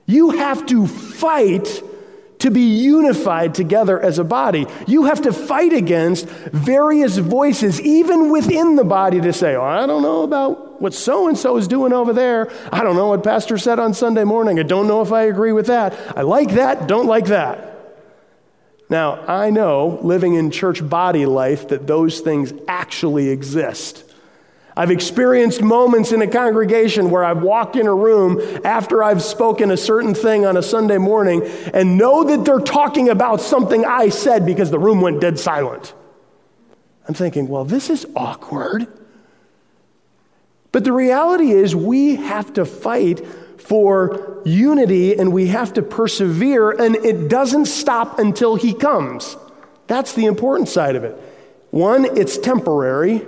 You 0.06 0.30
have 0.32 0.66
to 0.68 0.88
fight 0.88 1.84
to 2.40 2.50
be 2.50 2.62
unified 2.62 3.54
together 3.54 4.00
as 4.00 4.18
a 4.18 4.24
body. 4.24 4.66
You 4.88 5.04
have 5.04 5.24
to 5.24 5.34
fight 5.34 5.74
against 5.74 6.28
various 6.28 7.18
voices, 7.18 7.82
even 7.82 8.32
within 8.32 8.78
the 8.78 8.86
body, 8.86 9.20
to 9.20 9.34
say, 9.34 9.56
oh, 9.56 9.64
I 9.64 9.86
don't 9.86 10.02
know 10.02 10.24
about 10.24 10.71
what 10.82 10.94
so 10.94 11.28
and 11.28 11.38
so 11.38 11.58
is 11.58 11.68
doing 11.68 11.94
over 11.94 12.12
there. 12.12 12.52
I 12.72 12.84
don't 12.84 12.96
know 12.96 13.08
what 13.08 13.24
Pastor 13.24 13.58
said 13.58 13.80
on 13.80 13.94
Sunday 13.94 14.24
morning. 14.24 14.60
I 14.60 14.64
don't 14.64 14.88
know 14.88 15.02
if 15.02 15.12
I 15.12 15.24
agree 15.24 15.52
with 15.52 15.68
that. 15.68 15.94
I 16.18 16.22
like 16.22 16.54
that, 16.54 16.88
don't 16.88 17.06
like 17.06 17.28
that. 17.28 17.68
Now, 18.90 19.22
I 19.26 19.52
know 19.52 20.00
living 20.02 20.34
in 20.34 20.52
church 20.52 20.88
body 20.88 21.26
life 21.26 21.70
that 21.70 21.88
those 21.88 22.20
things 22.20 22.52
actually 22.68 23.30
exist. 23.30 24.04
I've 24.76 24.92
experienced 24.92 25.62
moments 25.62 26.12
in 26.12 26.22
a 26.22 26.28
congregation 26.28 27.10
where 27.10 27.24
I've 27.24 27.42
walked 27.42 27.76
in 27.76 27.88
a 27.88 27.94
room 27.94 28.42
after 28.66 29.04
I've 29.04 29.22
spoken 29.22 29.70
a 29.70 29.78
certain 29.78 30.14
thing 30.14 30.46
on 30.46 30.58
a 30.58 30.64
Sunday 30.64 30.98
morning 30.98 31.44
and 31.74 31.98
know 31.98 32.24
that 32.24 32.44
they're 32.44 32.60
talking 32.60 33.08
about 33.08 33.40
something 33.40 33.86
I 33.86 34.10
said 34.10 34.46
because 34.46 34.72
the 34.72 34.80
room 34.80 35.00
went 35.00 35.22
dead 35.22 35.38
silent. 35.38 35.94
I'm 37.08 37.14
thinking, 37.14 37.48
well, 37.48 37.66
this 37.66 37.90
is 37.90 38.06
awkward. 38.16 38.88
But 40.72 40.84
the 40.84 40.94
reality 40.94 41.52
is, 41.52 41.76
we 41.76 42.16
have 42.16 42.54
to 42.54 42.66
fight 42.66 43.26
for 43.58 44.42
unity 44.46 45.18
and 45.18 45.32
we 45.32 45.48
have 45.48 45.74
to 45.74 45.82
persevere, 45.82 46.72
and 46.72 46.96
it 46.96 47.28
doesn't 47.28 47.66
stop 47.66 48.20
until 48.20 48.56
He 48.56 48.74
comes. 48.74 49.36
That's 49.88 50.14
the 50.14 50.26
important 50.26 50.70
side 50.70 50.96
of 50.96 51.04
it. 51.04 51.18
One, 51.72 52.06
it's 52.18 52.38
temporary, 52.38 53.26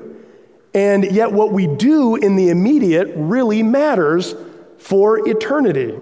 and 0.74 1.04
yet 1.12 1.32
what 1.32 1.52
we 1.52 1.68
do 1.68 2.16
in 2.16 2.36
the 2.36 2.50
immediate 2.50 3.12
really 3.16 3.64
matters 3.64 4.36
for 4.78 5.28
eternity. 5.28 5.98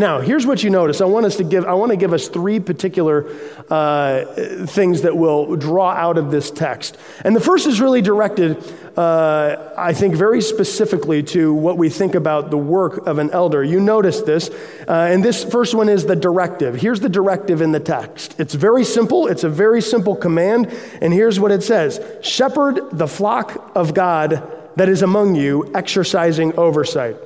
Now, 0.00 0.20
here's 0.22 0.46
what 0.46 0.64
you 0.64 0.70
notice. 0.70 1.02
I 1.02 1.04
want 1.04 1.26
us 1.26 1.36
to 1.36 1.44
give. 1.44 1.66
I 1.66 1.74
want 1.74 1.90
to 1.90 1.96
give 1.96 2.14
us 2.14 2.28
three 2.28 2.58
particular 2.58 3.30
uh, 3.68 4.24
things 4.64 5.02
that 5.02 5.14
will 5.14 5.56
draw 5.56 5.90
out 5.90 6.16
of 6.16 6.30
this 6.30 6.50
text. 6.50 6.96
And 7.22 7.36
the 7.36 7.40
first 7.40 7.66
is 7.66 7.82
really 7.82 8.00
directed, 8.00 8.56
uh, 8.96 9.74
I 9.76 9.92
think, 9.92 10.14
very 10.14 10.40
specifically 10.40 11.22
to 11.24 11.52
what 11.52 11.76
we 11.76 11.90
think 11.90 12.14
about 12.14 12.50
the 12.50 12.56
work 12.56 13.06
of 13.06 13.18
an 13.18 13.28
elder. 13.32 13.62
You 13.62 13.78
notice 13.78 14.22
this, 14.22 14.48
uh, 14.88 15.08
and 15.10 15.22
this 15.22 15.44
first 15.44 15.74
one 15.74 15.90
is 15.90 16.06
the 16.06 16.16
directive. 16.16 16.76
Here's 16.76 17.00
the 17.00 17.10
directive 17.10 17.60
in 17.60 17.72
the 17.72 17.80
text. 17.80 18.40
It's 18.40 18.54
very 18.54 18.84
simple. 18.84 19.26
It's 19.26 19.44
a 19.44 19.50
very 19.50 19.82
simple 19.82 20.16
command, 20.16 20.74
and 21.02 21.12
here's 21.12 21.38
what 21.38 21.52
it 21.52 21.62
says: 21.62 22.00
Shepherd 22.22 22.80
the 22.90 23.06
flock 23.06 23.70
of 23.76 23.92
God 23.92 24.50
that 24.76 24.88
is 24.88 25.02
among 25.02 25.34
you, 25.34 25.70
exercising 25.74 26.56
oversight. 26.58 27.18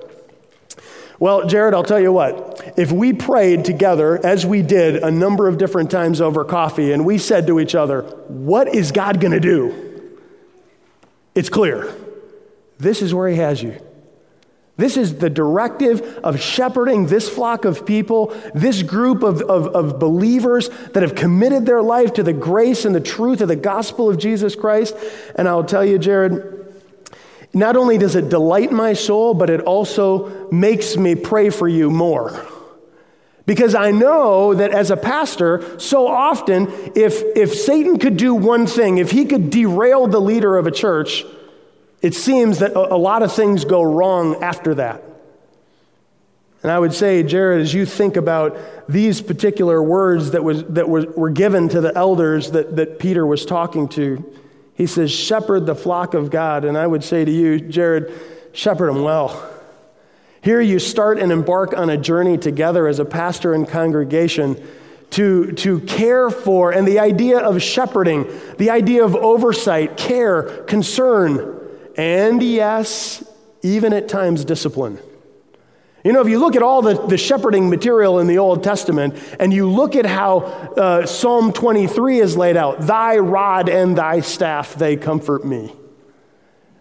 Well, 1.21 1.47
Jared, 1.47 1.75
I'll 1.75 1.85
tell 1.85 2.00
you 2.00 2.12
what. 2.12 2.75
If 2.76 2.90
we 2.90 3.12
prayed 3.12 3.64
together, 3.64 4.25
as 4.25 4.44
we 4.44 4.62
did 4.62 4.97
a 4.97 5.11
number 5.11 5.47
of 5.47 5.59
different 5.59 5.90
times 5.90 6.21
over 6.21 6.44
coffee, 6.44 6.92
and 6.92 7.04
we 7.04 7.18
said 7.18 7.47
to 7.47 7.61
each 7.61 7.75
other, 7.75 8.02
What 8.28 8.75
is 8.75 8.92
God 8.92 9.21
going 9.21 9.33
to 9.33 9.40
do? 9.40 10.21
It's 11.35 11.49
clear. 11.49 11.94
This 12.78 13.02
is 13.02 13.14
where 13.14 13.28
He 13.28 13.37
has 13.37 13.62
you. 13.62 13.80
This 14.76 14.97
is 14.97 15.18
the 15.18 15.30
directive 15.30 16.18
of 16.25 16.40
shepherding 16.40 17.06
this 17.06 17.28
flock 17.28 17.64
of 17.64 17.87
people, 17.87 18.35
this 18.54 18.83
group 18.83 19.23
of, 19.23 19.40
of, 19.42 19.68
of, 19.68 20.00
believers 20.00 20.68
that 20.68 21.04
have 21.04 21.14
committed 21.14 21.64
their 21.64 21.80
life 21.80 22.14
to 22.14 22.25
the 22.25 22.33
grace 22.33 22.85
and 22.85 22.92
the 22.92 23.00
truth 23.00 23.40
of 23.40 23.47
the 23.47 23.54
gospel 23.54 24.11
of 24.11 24.18
Jesus 24.18 24.56
Christ. 24.56 24.97
And 25.37 25.47
I'll 25.47 25.62
tell 25.62 25.85
you, 25.85 25.97
Jared, 25.97 26.63
not 27.54 27.76
only 27.76 27.99
does 27.99 28.16
it 28.16 28.28
delight 28.28 28.73
my 28.73 28.92
soul, 28.92 29.34
but 29.34 29.49
it 29.49 29.61
also 29.61 30.50
makes 30.50 30.96
me 30.96 31.14
pray 31.14 31.50
for 31.50 31.68
you 31.68 31.90
more. 31.90 32.46
Because 33.46 33.75
I 33.75 33.90
know 33.90 34.54
that 34.54 34.70
as 34.70 34.90
a 34.90 34.96
pastor, 34.96 35.78
so 35.78 36.06
often, 36.06 36.66
if, 36.96 37.23
if 37.37 37.54
Satan 37.54 37.99
could 37.99 38.16
do 38.16 38.34
one 38.34 38.66
thing, 38.66 38.99
if 38.99 39.11
he 39.11 39.26
could 39.26 39.50
derail 39.50 40.06
the 40.06 40.20
leader 40.20 40.56
of 40.56 40.66
a 40.66 40.70
church, 40.70 41.25
it 42.00 42.14
seems 42.14 42.61
that 42.61 42.73
a, 42.73 42.94
a 42.94 42.96
lot 42.96 43.23
of 43.23 43.32
things 43.32 43.64
go 43.64 43.82
wrong 43.82 44.42
after 44.42 44.75
that. 44.76 45.02
And 46.62 46.73
I 46.73 46.78
would 46.78 46.94
say, 46.94 47.23
Jared, 47.23 47.61
as 47.61 47.75
you 47.75 47.84
think 47.84 48.16
about 48.16 48.56
these 48.88 49.20
particular 49.20 49.82
words 49.82 50.30
that, 50.30 50.42
was, 50.42 50.64
that 50.64 50.88
were, 50.88 51.04
were 51.12 51.30
given 51.30 51.68
to 51.68 51.82
the 51.82 51.94
elders 51.94 52.52
that, 52.52 52.76
that 52.76 52.99
Peter 52.99 53.26
was 53.26 53.44
talking 53.44 53.87
to, 53.88 54.25
he 54.75 54.87
says, 54.87 55.11
Shepherd 55.11 55.66
the 55.66 55.75
flock 55.75 56.14
of 56.14 56.31
God. 56.31 56.64
And 56.64 56.76
I 56.76 56.87
would 56.87 57.04
say 57.04 57.25
to 57.25 57.31
you, 57.31 57.61
Jared, 57.61 58.12
shepherd 58.52 58.93
them 58.93 59.02
well. 59.02 59.50
Here 60.43 60.61
you 60.61 60.78
start 60.78 61.19
and 61.19 61.33
embark 61.33 61.76
on 61.76 61.88
a 61.88 61.97
journey 61.97 62.37
together 62.37 62.87
as 62.87 62.99
a 62.99 63.04
pastor 63.04 63.54
and 63.54 63.66
congregation 63.66 64.62
to, 65.11 65.52
to 65.52 65.81
care 65.81 66.28
for, 66.28 66.73
and 66.73 66.87
the 66.88 66.99
idea 66.99 67.38
of 67.38 67.62
shepherding, 67.62 68.26
the 68.59 68.71
idea 68.71 69.04
of 69.04 69.14
oversight, 69.14 69.97
care, 69.97 70.64
concern, 70.64 71.61
and 71.97 72.43
yes, 72.43 73.23
even 73.62 73.93
at 73.93 74.09
times 74.09 74.45
discipline. 74.45 74.99
You 76.04 76.12
know, 76.12 76.20
if 76.20 76.28
you 76.28 76.38
look 76.38 76.54
at 76.54 76.62
all 76.62 76.82
the, 76.82 76.94
the 77.06 77.16
shepherding 77.16 77.70
material 77.70 78.18
in 78.18 78.26
the 78.26 78.37
Old 78.37 78.62
Testament 78.62 79.16
and 79.40 79.54
you 79.54 79.70
look 79.70 79.96
at 79.96 80.04
how 80.04 80.40
uh, 80.40 81.06
Psalm 81.06 81.50
23 81.50 82.20
is 82.20 82.37
laid 82.37 82.58
out, 82.58 82.82
thy 82.82 83.16
rod 83.16 83.70
and 83.70 83.96
thy 83.96 84.20
staff, 84.20 84.75
they 84.75 84.96
comfort 84.96 85.46
me. 85.46 85.73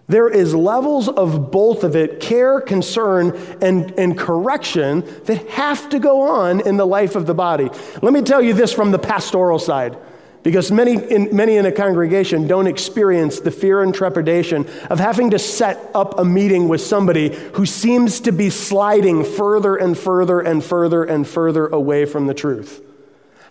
There 0.07 0.29
is 0.29 0.53
levels 0.53 1.07
of 1.07 1.51
both 1.51 1.85
of 1.85 1.95
it, 1.95 2.19
care, 2.19 2.59
concern, 2.59 3.37
and, 3.61 3.97
and 3.97 4.17
correction 4.17 5.05
that 5.23 5.47
have 5.51 5.87
to 5.89 5.99
go 5.99 6.23
on 6.23 6.59
in 6.59 6.75
the 6.75 6.85
life 6.85 7.15
of 7.15 7.25
the 7.25 7.33
body. 7.33 7.69
Let 8.01 8.11
me 8.11 8.21
tell 8.23 8.41
you 8.41 8.53
this 8.53 8.73
from 8.73 8.91
the 8.91 8.99
pastoral 8.99 9.57
side. 9.57 9.97
Because 10.43 10.73
many 10.73 10.95
in, 10.95 11.33
many 11.33 11.55
in 11.55 11.65
a 11.65 11.71
congregation 11.71 12.47
don't 12.47 12.67
experience 12.67 13.39
the 13.39 13.49
fear 13.49 13.81
and 13.81 13.95
trepidation 13.95 14.67
of 14.89 14.99
having 14.99 15.29
to 15.29 15.39
set 15.39 15.79
up 15.95 16.19
a 16.19 16.25
meeting 16.25 16.67
with 16.67 16.81
somebody 16.81 17.33
who 17.53 17.65
seems 17.65 18.19
to 18.21 18.33
be 18.33 18.49
sliding 18.49 19.23
further 19.23 19.77
and 19.77 19.97
further 19.97 20.41
and 20.41 20.63
further 20.63 21.03
and 21.03 21.25
further 21.25 21.67
away 21.67 22.05
from 22.05 22.27
the 22.27 22.33
truth. 22.33 22.81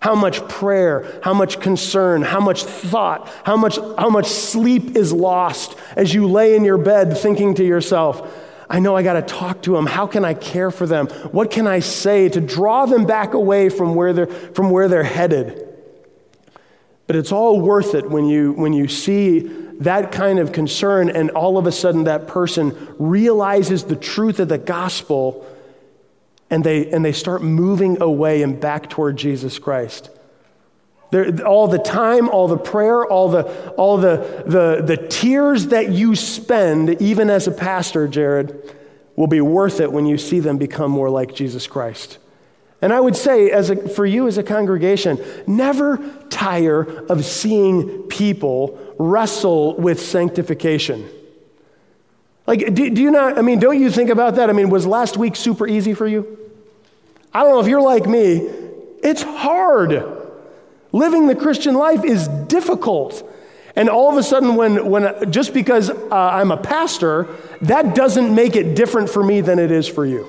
How 0.01 0.13
much 0.13 0.47
prayer, 0.47 1.19
how 1.23 1.33
much 1.33 1.59
concern, 1.59 2.21
how 2.21 2.39
much 2.39 2.63
thought, 2.63 3.27
how 3.43 3.57
much, 3.57 3.77
how 3.77 4.09
much 4.09 4.27
sleep 4.27 4.95
is 4.95 5.11
lost 5.11 5.75
as 5.95 6.13
you 6.13 6.27
lay 6.27 6.55
in 6.55 6.63
your 6.63 6.77
bed 6.77 7.17
thinking 7.17 7.55
to 7.55 7.65
yourself, 7.65 8.31
I 8.69 8.79
know 8.79 8.95
I 8.95 9.01
got 9.01 9.13
to 9.13 9.21
talk 9.21 9.63
to 9.63 9.73
them. 9.73 9.87
How 9.87 10.05
can 10.05 10.23
I 10.25 10.35
care 10.35 10.69
for 10.69 10.85
them? 10.85 11.07
What 11.31 11.49
can 11.49 11.65
I 11.65 11.79
say 11.79 12.29
to 12.29 12.41
draw 12.41 12.85
them 12.85 13.05
back 13.05 13.33
away 13.33 13.69
from 13.69 13.95
where 13.95 14.13
they're, 14.13 14.27
from 14.27 14.69
where 14.69 14.87
they're 14.87 15.03
headed? 15.03 15.72
But 17.07 17.15
it's 17.15 17.31
all 17.31 17.59
worth 17.59 17.95
it 17.95 18.09
when 18.09 18.25
you, 18.25 18.53
when 18.53 18.73
you 18.73 18.87
see 18.87 19.39
that 19.79 20.11
kind 20.11 20.39
of 20.39 20.51
concern 20.51 21.09
and 21.09 21.31
all 21.31 21.57
of 21.57 21.67
a 21.67 21.71
sudden 21.71 22.05
that 22.05 22.27
person 22.27 22.95
realizes 22.97 23.83
the 23.83 23.95
truth 23.95 24.39
of 24.39 24.47
the 24.47 24.57
gospel 24.57 25.45
and 26.49 26.63
they, 26.63 26.89
and 26.91 27.03
they 27.03 27.11
start 27.11 27.41
moving 27.41 28.01
away 28.01 28.43
and 28.43 28.59
back 28.59 28.89
toward 28.89 29.17
Jesus 29.17 29.59
Christ. 29.59 30.09
They're, 31.11 31.45
all 31.45 31.67
the 31.67 31.79
time, 31.79 32.29
all 32.29 32.47
the 32.47 32.57
prayer, 32.57 33.05
all, 33.05 33.29
the, 33.29 33.71
all 33.73 33.97
the, 33.97 34.43
the, 34.45 34.81
the 34.83 35.07
tears 35.07 35.67
that 35.67 35.89
you 35.89 36.15
spend, 36.15 37.01
even 37.01 37.29
as 37.29 37.47
a 37.47 37.51
pastor, 37.51 38.07
Jared, 38.07 38.75
will 39.15 39.27
be 39.27 39.41
worth 39.41 39.79
it 39.79 39.91
when 39.91 40.05
you 40.05 40.17
see 40.17 40.39
them 40.39 40.57
become 40.57 40.89
more 40.91 41.09
like 41.09 41.35
Jesus 41.35 41.67
Christ. 41.67 42.17
And 42.83 42.91
I 42.91 42.99
would 42.99 43.15
say, 43.15 43.49
as 43.49 43.69
a, 43.69 43.77
for 43.87 44.05
you 44.05 44.27
as 44.27 44.37
a 44.37 44.43
congregation, 44.43 45.17
never 45.47 45.97
tire 46.29 46.81
of 47.07 47.23
seeing 47.23 48.03
people 48.09 48.77
wrestle 48.99 49.77
with 49.77 50.01
sanctification. 50.01 51.07
Like, 52.45 52.73
do, 52.73 52.89
do, 52.89 53.01
you 53.01 53.09
not, 53.09 53.37
I 53.37 53.41
mean, 53.41 53.59
don't 53.59 53.79
you 53.79 53.89
think 53.89 54.09
about 54.09 54.35
that? 54.35 54.49
I 54.49 54.53
mean, 54.53 54.69
was 54.69 54.85
last 54.85 55.15
week 55.15 55.37
super 55.37 55.65
easy 55.65 55.93
for 55.93 56.05
you? 56.05 56.37
I 57.33 57.43
don't 57.43 57.51
know 57.51 57.61
if 57.61 57.67
you're 57.67 57.81
like 57.81 58.05
me, 58.05 58.49
it's 59.01 59.23
hard. 59.23 60.03
Living 60.91 61.27
the 61.27 61.35
Christian 61.35 61.75
life 61.75 62.03
is 62.03 62.27
difficult. 62.27 63.23
And 63.77 63.87
all 63.87 64.11
of 64.11 64.17
a 64.17 64.23
sudden, 64.23 64.55
when, 64.55 64.89
when 64.89 65.31
just 65.31 65.53
because 65.53 65.89
uh, 65.89 66.09
I'm 66.11 66.51
a 66.51 66.57
pastor, 66.57 67.33
that 67.61 67.95
doesn't 67.95 68.35
make 68.35 68.57
it 68.57 68.75
different 68.75 69.09
for 69.09 69.23
me 69.23 69.39
than 69.39 69.57
it 69.57 69.71
is 69.71 69.87
for 69.87 70.05
you. 70.05 70.27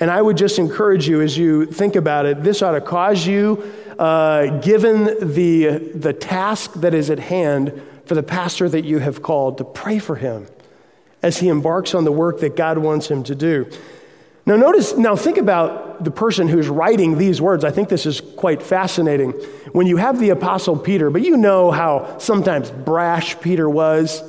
And 0.00 0.10
I 0.10 0.20
would 0.20 0.38
just 0.38 0.58
encourage 0.58 1.06
you 1.06 1.20
as 1.20 1.36
you 1.36 1.66
think 1.66 1.94
about 1.94 2.24
it, 2.24 2.42
this 2.42 2.62
ought 2.62 2.72
to 2.72 2.80
cause 2.80 3.26
you, 3.26 3.62
uh, 3.98 4.58
given 4.60 5.04
the, 5.34 5.92
the 5.94 6.14
task 6.14 6.72
that 6.76 6.94
is 6.94 7.10
at 7.10 7.18
hand 7.18 7.82
for 8.06 8.14
the 8.14 8.22
pastor 8.22 8.66
that 8.68 8.86
you 8.86 8.98
have 8.98 9.22
called, 9.22 9.58
to 9.58 9.64
pray 9.64 9.98
for 9.98 10.16
him 10.16 10.46
as 11.22 11.38
he 11.38 11.48
embarks 11.48 11.94
on 11.94 12.04
the 12.04 12.12
work 12.12 12.40
that 12.40 12.56
God 12.56 12.78
wants 12.78 13.08
him 13.08 13.22
to 13.24 13.34
do. 13.34 13.70
Now, 14.46 14.56
notice, 14.56 14.96
now 14.96 15.16
think 15.16 15.36
about 15.36 16.02
the 16.02 16.10
person 16.10 16.48
who's 16.48 16.68
writing 16.68 17.18
these 17.18 17.42
words. 17.42 17.62
I 17.62 17.70
think 17.70 17.90
this 17.90 18.06
is 18.06 18.22
quite 18.22 18.62
fascinating. 18.62 19.32
When 19.72 19.86
you 19.86 19.98
have 19.98 20.18
the 20.18 20.30
Apostle 20.30 20.78
Peter, 20.78 21.10
but 21.10 21.20
you 21.20 21.36
know 21.36 21.70
how 21.70 22.18
sometimes 22.18 22.70
brash 22.70 23.38
Peter 23.40 23.68
was 23.68 24.22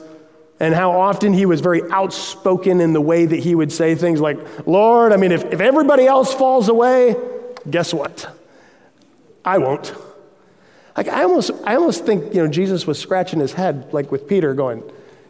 and 0.61 0.75
how 0.75 0.91
often 0.91 1.33
he 1.33 1.47
was 1.47 1.59
very 1.59 1.81
outspoken 1.89 2.81
in 2.81 2.93
the 2.93 3.01
way 3.01 3.25
that 3.25 3.39
he 3.39 3.55
would 3.55 3.71
say 3.71 3.95
things 3.95 4.21
like, 4.21 4.37
Lord, 4.67 5.11
I 5.11 5.17
mean, 5.17 5.31
if, 5.31 5.43
if 5.45 5.59
everybody 5.59 6.05
else 6.05 6.31
falls 6.31 6.69
away, 6.69 7.15
guess 7.67 7.91
what? 7.91 8.27
I 9.43 9.57
won't. 9.57 9.91
Like 10.95 11.07
I 11.07 11.23
almost, 11.23 11.49
I 11.65 11.73
almost 11.77 12.05
think 12.05 12.35
you 12.35 12.43
know 12.43 12.47
Jesus 12.47 12.85
was 12.85 12.99
scratching 12.99 13.39
his 13.39 13.53
head, 13.53 13.91
like 13.91 14.11
with 14.11 14.27
Peter, 14.27 14.53
going, 14.53 14.83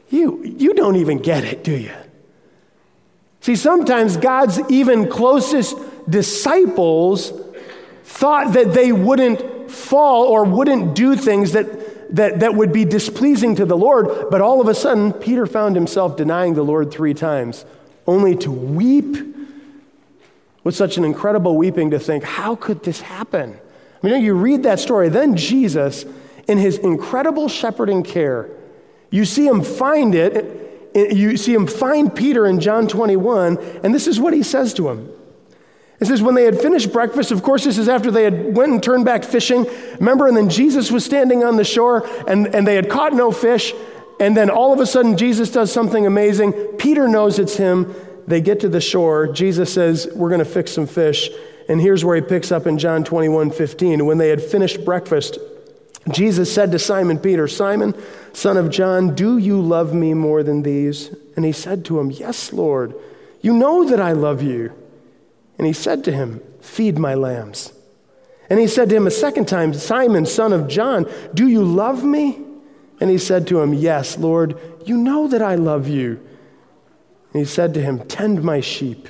"You, 0.10 0.44
you 0.44 0.74
don't 0.74 0.98
even 0.98 1.20
get 1.20 1.46
it, 1.46 1.64
do 1.64 1.78
you?" 1.78 1.94
See, 3.40 3.56
sometimes 3.56 4.18
God's 4.18 4.60
even 4.70 5.08
closest 5.08 5.78
disciples 6.10 7.32
thought 8.04 8.54
that 8.54 8.74
they 8.74 8.92
wouldn't 8.92 9.72
fall 9.72 10.26
or 10.26 10.44
wouldn't 10.44 10.94
do 10.94 11.16
things 11.16 11.54
that, 11.54 11.68
that, 12.12 12.40
that 12.42 12.56
would 12.56 12.72
be 12.72 12.86
displeasing 12.86 13.56
to 13.56 13.66
the 13.66 13.78
Lord, 13.78 14.30
but 14.30 14.42
all 14.42 14.62
of 14.62 14.68
a 14.68 14.76
sudden, 14.76 15.14
Peter 15.14 15.46
found 15.46 15.76
himself 15.76 16.18
denying 16.18 16.54
the 16.54 16.64
Lord 16.64 16.92
three 16.92 17.14
times, 17.14 17.66
only 18.08 18.36
to 18.38 18.52
weep 18.52 19.18
with 20.64 20.76
such 20.76 20.98
an 20.98 21.06
incredible 21.06 21.58
weeping 21.58 21.92
to 21.92 22.00
think, 22.00 22.24
how 22.24 22.56
could 22.56 22.84
this 22.84 23.02
happen? 23.02 23.60
I 24.04 24.08
mean, 24.08 24.24
you 24.24 24.34
read 24.34 24.64
that 24.64 24.80
story, 24.80 25.10
then 25.10 25.36
Jesus, 25.36 26.06
in 26.48 26.58
his 26.58 26.78
incredible 26.78 27.48
shepherding 27.48 28.04
care, 28.04 28.50
you 29.10 29.26
see 29.26 29.46
him 29.46 29.62
find 29.64 30.16
it 30.16 30.62
you 30.94 31.38
see 31.38 31.54
him 31.54 31.68
find 31.68 32.14
Peter 32.14 32.46
in 32.46 32.60
John 32.60 32.88
21, 32.88 33.58
and 33.84 33.96
this 33.96 34.08
is 34.08 34.20
what 34.20 34.34
he 34.34 34.44
says 34.44 34.74
to 34.76 34.90
him. 34.90 35.10
It 36.02 36.08
says, 36.08 36.20
when 36.20 36.34
they 36.34 36.46
had 36.46 36.60
finished 36.60 36.92
breakfast, 36.92 37.30
of 37.30 37.44
course, 37.44 37.64
this 37.64 37.78
is 37.78 37.88
after 37.88 38.10
they 38.10 38.24
had 38.24 38.56
went 38.56 38.72
and 38.72 38.82
turned 38.82 39.06
back 39.06 39.24
fishing. 39.24 39.68
Remember, 40.00 40.28
and 40.28 40.36
then 40.36 40.50
Jesus 40.50 40.92
was 40.92 41.06
standing 41.06 41.44
on 41.44 41.58
the 41.58 41.64
shore, 41.64 42.10
and, 42.28 42.48
and 42.56 42.68
they 42.68 42.74
had 42.74 42.90
caught 42.90 43.14
no 43.14 43.32
fish. 43.32 43.72
And 44.20 44.36
then 44.36 44.50
all 44.50 44.74
of 44.74 44.80
a 44.80 44.88
sudden, 44.88 45.16
Jesus 45.16 45.52
does 45.52 45.72
something 45.72 46.08
amazing. 46.08 46.54
Peter 46.80 47.08
knows 47.08 47.38
it's 47.38 47.56
him. 47.56 47.94
They 48.26 48.42
get 48.42 48.62
to 48.62 48.70
the 48.70 48.82
shore. 48.82 49.28
Jesus 49.28 49.72
says, 49.72 50.10
We're 50.16 50.30
going 50.30 50.40
to 50.40 50.46
fix 50.46 50.72
some 50.72 50.88
fish. 50.88 51.30
And 51.70 51.80
here's 51.80 52.04
where 52.04 52.16
he 52.16 52.22
picks 52.24 52.52
up 52.52 52.66
in 52.66 52.80
John 52.80 53.04
21 53.04 53.52
15. 53.52 54.04
When 54.04 54.18
they 54.18 54.30
had 54.30 54.42
finished 54.42 54.84
breakfast, 54.84 55.38
Jesus 56.10 56.52
said 56.52 56.72
to 56.72 56.80
Simon 56.80 57.20
Peter, 57.20 57.48
Simon, 57.48 57.94
son 58.34 58.58
of 58.58 58.72
John, 58.72 59.14
do 59.14 59.38
you 59.38 59.62
love 59.62 59.94
me 59.94 60.16
more 60.16 60.42
than 60.42 60.64
these? 60.64 61.16
And 61.36 61.46
he 61.46 61.52
said 61.52 61.86
to 61.86 62.00
him, 62.00 62.10
Yes, 62.10 62.52
Lord, 62.52 62.96
you 63.42 63.54
know 63.54 63.88
that 63.88 64.00
I 64.00 64.14
love 64.14 64.42
you. 64.42 64.74
And 65.58 65.68
he 65.68 65.74
said 65.74 66.04
to 66.06 66.12
him, 66.12 66.42
Feed 66.62 66.98
my 66.98 67.14
lambs. 67.16 67.74
And 68.50 68.60
he 68.60 68.68
said 68.68 68.90
to 68.90 68.96
him 68.96 69.08
a 69.08 69.12
second 69.12 69.48
time, 69.48 69.74
Simon, 69.74 70.26
son 70.26 70.52
of 70.52 70.68
John, 70.68 71.10
do 71.34 71.48
you 71.48 71.64
love 71.64 72.04
me? 72.04 72.40
And 73.00 73.10
he 73.10 73.18
said 73.18 73.48
to 73.48 73.62
him, 73.62 73.74
Yes, 73.74 74.18
Lord, 74.18 74.60
you 74.86 74.98
know 74.98 75.28
that 75.28 75.42
I 75.42 75.56
love 75.56 75.88
you. 75.88 76.20
And 77.34 77.42
he 77.42 77.46
said 77.46 77.74
to 77.76 77.82
him, 77.82 78.00
Tend 78.08 78.44
my 78.44 78.60
sheep. 78.60 79.08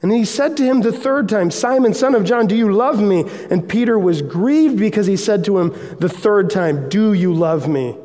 And 0.00 0.12
he 0.12 0.24
said 0.24 0.56
to 0.56 0.62
him 0.62 0.80
the 0.80 0.92
third 0.92 1.28
time, 1.28 1.50
Simon, 1.50 1.92
son 1.92 2.14
of 2.14 2.24
John, 2.24 2.46
do 2.46 2.56
you 2.56 2.72
love 2.72 3.00
me? 3.00 3.24
And 3.50 3.68
Peter 3.68 3.98
was 3.98 4.22
grieved 4.22 4.78
because 4.78 5.06
he 5.06 5.16
said 5.16 5.44
to 5.44 5.58
him 5.58 5.70
the 5.98 6.08
third 6.08 6.50
time, 6.50 6.88
Do 6.88 7.12
you 7.12 7.34
love 7.34 7.68
me? 7.68 7.96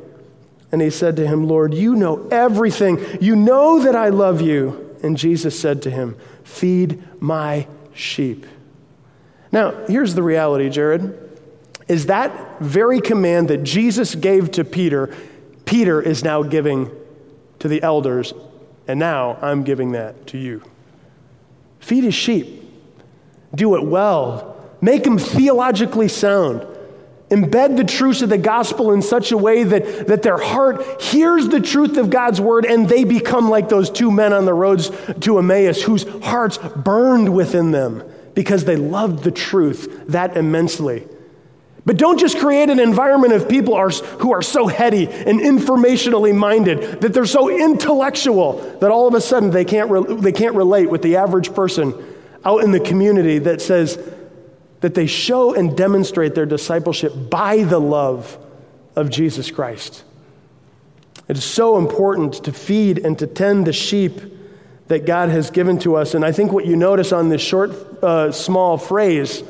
And 0.71 0.81
he 0.81 0.89
said 0.89 1.15
to 1.17 1.27
him, 1.27 1.47
Lord, 1.47 1.73
you 1.73 1.95
know 1.95 2.27
everything. 2.31 2.99
You 3.21 3.35
know 3.35 3.79
that 3.83 3.95
I 3.95 4.09
love 4.09 4.41
you. 4.41 4.82
And 5.03 5.17
Jesus 5.17 5.59
said 5.59 5.81
to 5.83 5.91
him, 5.91 6.17
Feed 6.43 7.03
my 7.21 7.67
sheep. 7.93 8.45
Now, 9.51 9.85
here's 9.85 10.15
the 10.15 10.23
reality, 10.23 10.69
Jared. 10.69 11.19
Is 11.87 12.07
that 12.07 12.59
very 12.59 13.01
command 13.01 13.49
that 13.49 13.63
Jesus 13.63 14.15
gave 14.15 14.51
to 14.51 14.63
Peter, 14.63 15.13
Peter 15.65 16.01
is 16.01 16.23
now 16.23 16.41
giving 16.41 16.89
to 17.59 17.67
the 17.67 17.83
elders, 17.83 18.33
and 18.87 18.99
now 18.99 19.37
I'm 19.41 19.63
giving 19.63 19.91
that 19.91 20.27
to 20.27 20.37
you. 20.37 20.63
Feed 21.79 22.05
his 22.05 22.15
sheep. 22.15 22.61
Do 23.53 23.75
it 23.75 23.83
well. 23.83 24.55
Make 24.81 25.03
them 25.03 25.17
theologically 25.17 26.07
sound. 26.07 26.65
Embed 27.33 27.77
the 27.77 27.83
truths 27.83 28.21
of 28.21 28.29
the 28.29 28.37
gospel 28.37 28.91
in 28.91 29.01
such 29.01 29.31
a 29.31 29.37
way 29.37 29.63
that, 29.63 30.05
that 30.05 30.21
their 30.21 30.37
heart 30.37 31.01
hears 31.01 31.47
the 31.47 31.59
truth 31.59 31.97
of 31.97 32.11
God's 32.11 32.39
word 32.39 32.63
and 32.63 32.87
they 32.87 33.05
become 33.05 33.49
like 33.49 33.69
those 33.69 33.89
two 33.89 34.11
men 34.11 34.33
on 34.33 34.45
the 34.45 34.53
roads 34.53 34.91
to 35.21 35.39
Emmaus 35.39 35.81
whose 35.81 36.03
hearts 36.23 36.59
burned 36.59 37.33
within 37.33 37.71
them 37.71 38.03
because 38.35 38.65
they 38.65 38.75
loved 38.75 39.23
the 39.23 39.31
truth 39.31 40.05
that 40.09 40.37
immensely. 40.37 41.07
But 41.87 41.97
don't 41.97 42.19
just 42.19 42.37
create 42.37 42.69
an 42.69 42.79
environment 42.79 43.33
of 43.33 43.49
people 43.49 43.73
are, 43.73 43.89
who 43.89 44.31
are 44.31 44.43
so 44.43 44.67
heady 44.67 45.07
and 45.07 45.39
informationally 45.39 46.35
minded 46.35 47.01
that 47.01 47.15
they're 47.15 47.25
so 47.25 47.49
intellectual 47.49 48.77
that 48.79 48.91
all 48.91 49.07
of 49.07 49.15
a 49.15 49.21
sudden 49.21 49.49
they 49.49 49.65
can't, 49.65 49.89
re- 49.89 50.15
they 50.17 50.31
can't 50.31 50.53
relate 50.53 50.91
with 50.91 51.01
the 51.01 51.15
average 51.15 51.51
person 51.55 51.95
out 52.45 52.63
in 52.63 52.71
the 52.71 52.79
community 52.79 53.39
that 53.39 53.59
says 53.59 53.97
that 54.83 54.95
they 54.95 55.07
show 55.07 55.53
and 55.53 55.77
demonstrate 55.77 56.35
their 56.35 56.45
discipleship 56.45 57.13
by 57.29 57.63
the 57.63 57.79
love 57.79 58.37
of 58.97 59.09
Jesus 59.09 59.49
Christ. 59.49 60.03
It 61.29 61.37
is 61.37 61.45
so 61.45 61.77
important 61.77 62.43
to 62.43 62.51
feed 62.51 62.97
and 62.97 63.17
to 63.19 63.25
tend 63.25 63.65
the 63.65 63.71
sheep 63.71 64.19
that 64.87 65.05
God 65.05 65.29
has 65.29 65.51
given 65.51 65.79
to 65.79 65.95
us. 65.95 66.15
And 66.15 66.25
I 66.25 66.33
think 66.33 66.51
what 66.51 66.65
you 66.65 66.75
notice 66.75 67.13
on 67.13 67.29
this 67.29 67.41
short, 67.41 67.71
uh, 68.03 68.33
small 68.33 68.77
phrase 68.77 69.41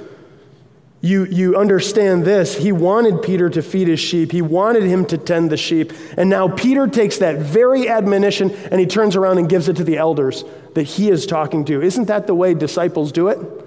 you, 1.01 1.25
you 1.25 1.57
understand 1.57 2.25
this. 2.25 2.55
He 2.55 2.71
wanted 2.71 3.23
Peter 3.23 3.49
to 3.49 3.63
feed 3.63 3.87
his 3.87 3.99
sheep, 3.99 4.31
he 4.31 4.43
wanted 4.43 4.83
him 4.83 5.03
to 5.07 5.17
tend 5.17 5.49
the 5.49 5.57
sheep. 5.57 5.93
And 6.15 6.29
now 6.29 6.47
Peter 6.47 6.87
takes 6.87 7.17
that 7.17 7.39
very 7.39 7.89
admonition 7.89 8.51
and 8.51 8.79
he 8.79 8.85
turns 8.85 9.15
around 9.15 9.39
and 9.39 9.49
gives 9.49 9.67
it 9.67 9.77
to 9.77 9.83
the 9.83 9.97
elders 9.97 10.45
that 10.75 10.83
he 10.83 11.09
is 11.09 11.25
talking 11.25 11.65
to. 11.65 11.81
Isn't 11.81 12.05
that 12.05 12.27
the 12.27 12.35
way 12.35 12.53
disciples 12.53 13.11
do 13.11 13.29
it? 13.29 13.62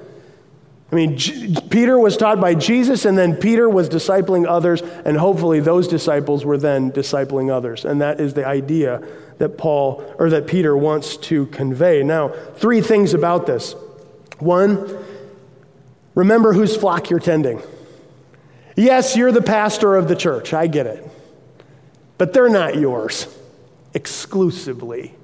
I 0.91 0.95
mean, 0.95 1.17
J- 1.17 1.57
Peter 1.69 1.99
was 1.99 2.17
taught 2.17 2.41
by 2.41 2.55
Jesus, 2.55 3.05
and 3.05 3.19
then 3.19 3.37
Peter 3.37 3.69
was 3.69 3.89
discipling 3.89 4.47
others, 4.47 4.83
and 4.83 5.17
hopefully 5.17 5.61
those 5.61 5.89
disciples 5.89 6.45
were 6.45 6.59
then 6.59 6.93
discipling 6.93 7.51
others. 7.51 7.85
And 7.85 8.01
that 8.01 8.21
is 8.21 8.35
the 8.35 8.47
idea 8.47 9.03
that 9.39 9.59
Paul 9.59 10.15
or 10.19 10.31
that 10.31 10.47
Peter 10.47 10.77
wants 10.77 11.17
to 11.17 11.47
convey. 11.47 12.03
Now, 12.03 12.29
three 12.29 12.81
things 12.81 13.15
about 13.15 13.47
this. 13.47 13.75
One, 14.39 15.05
Remember 16.17 16.55
whose 16.55 16.75
flock 16.75 17.11
you're 17.11 17.21
tending. 17.21 17.63
Yes, 18.75 19.17
you're 19.17 19.33
the 19.33 19.43
pastor 19.43 19.95
of 19.97 20.09
the 20.09 20.17
church. 20.17 20.53
I 20.55 20.67
get 20.67 20.87
it. 20.87 21.09
But 22.19 22.33
they're 22.33 22.49
not 22.49 22.77
yours 22.77 23.29
exclusively. 23.93 25.15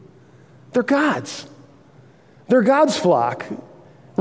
They're 0.73 0.83
God's. 0.83 1.49
They're 2.49 2.63
God's 2.63 2.97
flock. 2.97 3.47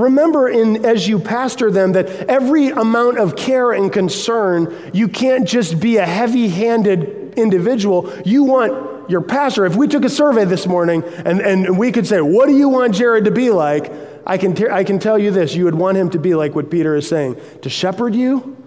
Remember, 0.02 0.50
in, 0.50 0.86
as 0.86 1.08
you 1.08 1.20
pastor 1.20 1.70
them, 1.72 1.94
that 1.94 2.08
every 2.30 2.70
amount 2.70 3.20
of 3.20 3.36
care 3.36 3.72
and 3.72 3.92
concern, 3.92 4.92
you 4.94 5.08
can't 5.08 5.48
just 5.48 5.80
be 5.80 5.98
a 5.98 6.06
heavy 6.06 6.50
handed 6.50 7.34
individual. 7.38 8.12
You 8.26 8.44
want 8.44 9.10
your 9.10 9.22
pastor. 9.22 9.66
If 9.66 9.76
we 9.76 9.88
took 9.88 10.04
a 10.04 10.10
survey 10.10 10.46
this 10.46 10.66
morning 10.66 11.04
and, 11.04 11.40
and 11.42 11.78
we 11.78 11.92
could 11.92 12.08
say, 12.08 12.22
What 12.22 12.48
do 12.48 12.56
you 12.56 12.70
want 12.70 12.96
Jared 12.96 13.26
to 13.26 13.32
be 13.32 13.50
like? 13.52 13.92
I 14.26 14.38
can, 14.38 14.54
te- 14.54 14.70
I 14.70 14.84
can 14.84 15.00
tell 15.00 15.18
you 15.18 15.32
this 15.32 15.56
you 15.56 15.66
would 15.66 15.76
want 15.76 15.98
him 15.98 16.10
to 16.12 16.20
be 16.20 16.36
like 16.36 16.56
what 16.56 16.70
Peter 16.70 16.96
is 16.96 17.08
saying 17.08 17.40
to 17.62 17.70
shepherd 17.70 18.16
you, 18.16 18.58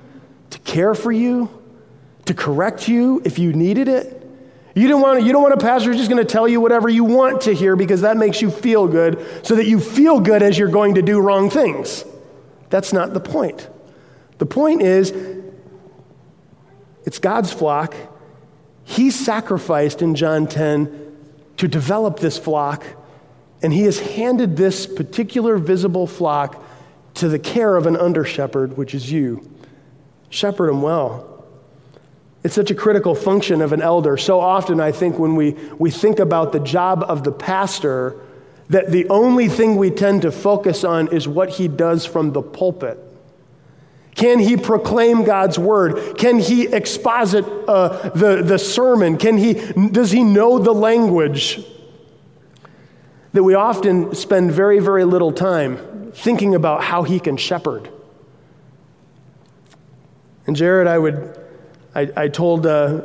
to 0.50 0.58
care 0.60 0.94
for 0.94 1.12
you, 1.12 1.48
to 2.26 2.34
correct 2.34 2.88
you 2.88 3.22
if 3.24 3.38
you 3.38 3.52
needed 3.52 3.88
it. 3.88 4.23
You 4.74 4.88
don't 4.88 5.00
want, 5.00 5.22
you 5.24 5.32
don't 5.32 5.42
want 5.42 5.54
a 5.54 5.64
pastor 5.64 5.90
who's 5.90 5.98
just 5.98 6.10
going 6.10 6.24
to 6.24 6.30
tell 6.30 6.48
you 6.48 6.60
whatever 6.60 6.88
you 6.88 7.04
want 7.04 7.42
to 7.42 7.54
hear 7.54 7.76
because 7.76 8.00
that 8.00 8.16
makes 8.16 8.42
you 8.42 8.50
feel 8.50 8.88
good, 8.88 9.24
so 9.46 9.54
that 9.54 9.66
you 9.66 9.78
feel 9.78 10.20
good 10.20 10.42
as 10.42 10.58
you're 10.58 10.68
going 10.68 10.96
to 10.96 11.02
do 11.02 11.20
wrong 11.20 11.48
things. 11.48 12.04
That's 12.70 12.92
not 12.92 13.14
the 13.14 13.20
point. 13.20 13.68
The 14.38 14.46
point 14.46 14.82
is, 14.82 15.12
it's 17.04 17.18
God's 17.18 17.52
flock. 17.52 17.94
He 18.82 19.10
sacrificed 19.10 20.02
in 20.02 20.16
John 20.16 20.46
10 20.46 21.16
to 21.58 21.68
develop 21.68 22.18
this 22.18 22.36
flock 22.36 22.84
and 23.64 23.72
he 23.72 23.84
has 23.84 23.98
handed 23.98 24.58
this 24.58 24.86
particular 24.86 25.56
visible 25.56 26.06
flock 26.06 26.62
to 27.14 27.28
the 27.28 27.38
care 27.38 27.76
of 27.76 27.86
an 27.86 27.96
under 27.96 28.22
shepherd, 28.22 28.76
which 28.76 28.94
is 28.94 29.10
you. 29.10 29.50
Shepherd 30.28 30.68
them 30.68 30.82
well. 30.82 31.33
It's 32.44 32.54
such 32.54 32.70
a 32.70 32.74
critical 32.74 33.14
function 33.14 33.60
of 33.62 33.72
an 33.72 33.82
elder. 33.82 34.16
So 34.16 34.38
often, 34.38 34.78
I 34.78 34.92
think, 34.92 35.18
when 35.18 35.34
we, 35.34 35.52
we 35.78 35.90
think 35.90 36.18
about 36.18 36.52
the 36.52 36.60
job 36.60 37.02
of 37.02 37.24
the 37.24 37.32
pastor, 37.32 38.20
that 38.68 38.90
the 38.90 39.08
only 39.08 39.48
thing 39.48 39.76
we 39.76 39.90
tend 39.90 40.22
to 40.22 40.30
focus 40.30 40.84
on 40.84 41.08
is 41.08 41.26
what 41.26 41.50
he 41.50 41.66
does 41.66 42.06
from 42.06 42.32
the 42.32 42.42
pulpit. 42.42 42.98
Can 44.14 44.38
he 44.38 44.56
proclaim 44.56 45.24
God's 45.24 45.58
word? 45.58 46.18
Can 46.18 46.38
he 46.38 46.68
exposit 46.68 47.44
uh, 47.66 48.10
the, 48.10 48.42
the 48.44 48.58
sermon? 48.58 49.16
Can 49.16 49.38
he, 49.38 49.54
does 49.54 50.12
he 50.12 50.22
know 50.22 50.60
the 50.60 50.72
language? 50.72 51.64
that 53.34 53.42
we 53.42 53.54
often 53.54 54.14
spend 54.14 54.52
very, 54.52 54.78
very 54.78 55.04
little 55.04 55.32
time 55.32 56.12
thinking 56.12 56.54
about 56.54 56.84
how 56.84 57.02
he 57.02 57.18
can 57.18 57.36
shepherd. 57.36 57.90
And 60.46 60.54
Jared, 60.54 60.86
I 60.86 60.98
would, 60.98 61.43
I, 61.94 62.10
I 62.16 62.28
told 62.28 62.66
uh, 62.66 63.00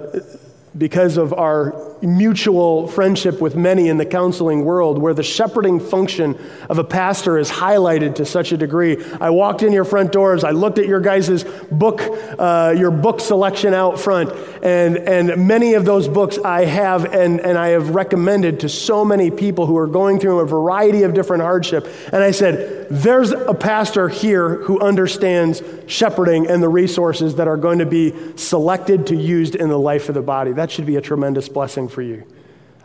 because 0.77 1.17
of 1.17 1.33
our 1.33 1.89
mutual 2.01 2.87
friendship 2.87 3.41
with 3.41 3.55
many 3.55 3.89
in 3.89 3.97
the 3.97 4.05
counseling 4.05 4.63
world, 4.63 4.97
where 4.97 5.13
the 5.13 5.23
shepherding 5.23 5.79
function 5.79 6.37
of 6.69 6.77
a 6.77 6.83
pastor 6.83 7.37
is 7.37 7.49
highlighted 7.49 8.15
to 8.15 8.25
such 8.25 8.51
a 8.51 8.57
degree. 8.57 9.03
I 9.19 9.31
walked 9.31 9.63
in 9.63 9.73
your 9.73 9.83
front 9.83 10.11
doors, 10.11 10.43
I 10.43 10.51
looked 10.51 10.79
at 10.79 10.87
your 10.87 11.01
guys' 11.01 11.43
book, 11.71 12.01
uh, 12.39 12.73
your 12.77 12.91
book 12.91 13.19
selection 13.19 13.73
out 13.73 13.99
front, 13.99 14.31
and, 14.61 14.97
and 14.97 15.47
many 15.47 15.73
of 15.73 15.85
those 15.85 16.07
books 16.07 16.37
I 16.37 16.65
have 16.65 17.05
and, 17.05 17.39
and 17.39 17.57
I 17.57 17.69
have 17.69 17.91
recommended 17.91 18.61
to 18.61 18.69
so 18.69 19.05
many 19.05 19.31
people 19.31 19.65
who 19.65 19.77
are 19.77 19.87
going 19.87 20.19
through 20.19 20.39
a 20.39 20.45
variety 20.45 21.03
of 21.03 21.13
different 21.13 21.43
hardship. 21.43 21.87
And 22.11 22.23
I 22.23 22.31
said, 22.31 22.87
there's 22.89 23.31
a 23.31 23.53
pastor 23.53 24.09
here 24.09 24.55
who 24.63 24.79
understands 24.79 25.61
shepherding 25.87 26.47
and 26.47 26.61
the 26.61 26.69
resources 26.69 27.35
that 27.35 27.47
are 27.47 27.57
going 27.57 27.79
to 27.79 27.85
be 27.85 28.13
selected 28.35 29.07
to 29.07 29.15
used 29.15 29.55
in 29.55 29.69
the 29.69 29.79
life 29.79 30.09
of 30.09 30.15
the 30.15 30.21
body. 30.21 30.51
That 30.51 30.71
should 30.71 30.85
be 30.85 30.95
a 30.95 31.01
tremendous 31.01 31.47
blessing 31.47 31.87
for 31.87 32.01
you. 32.01 32.25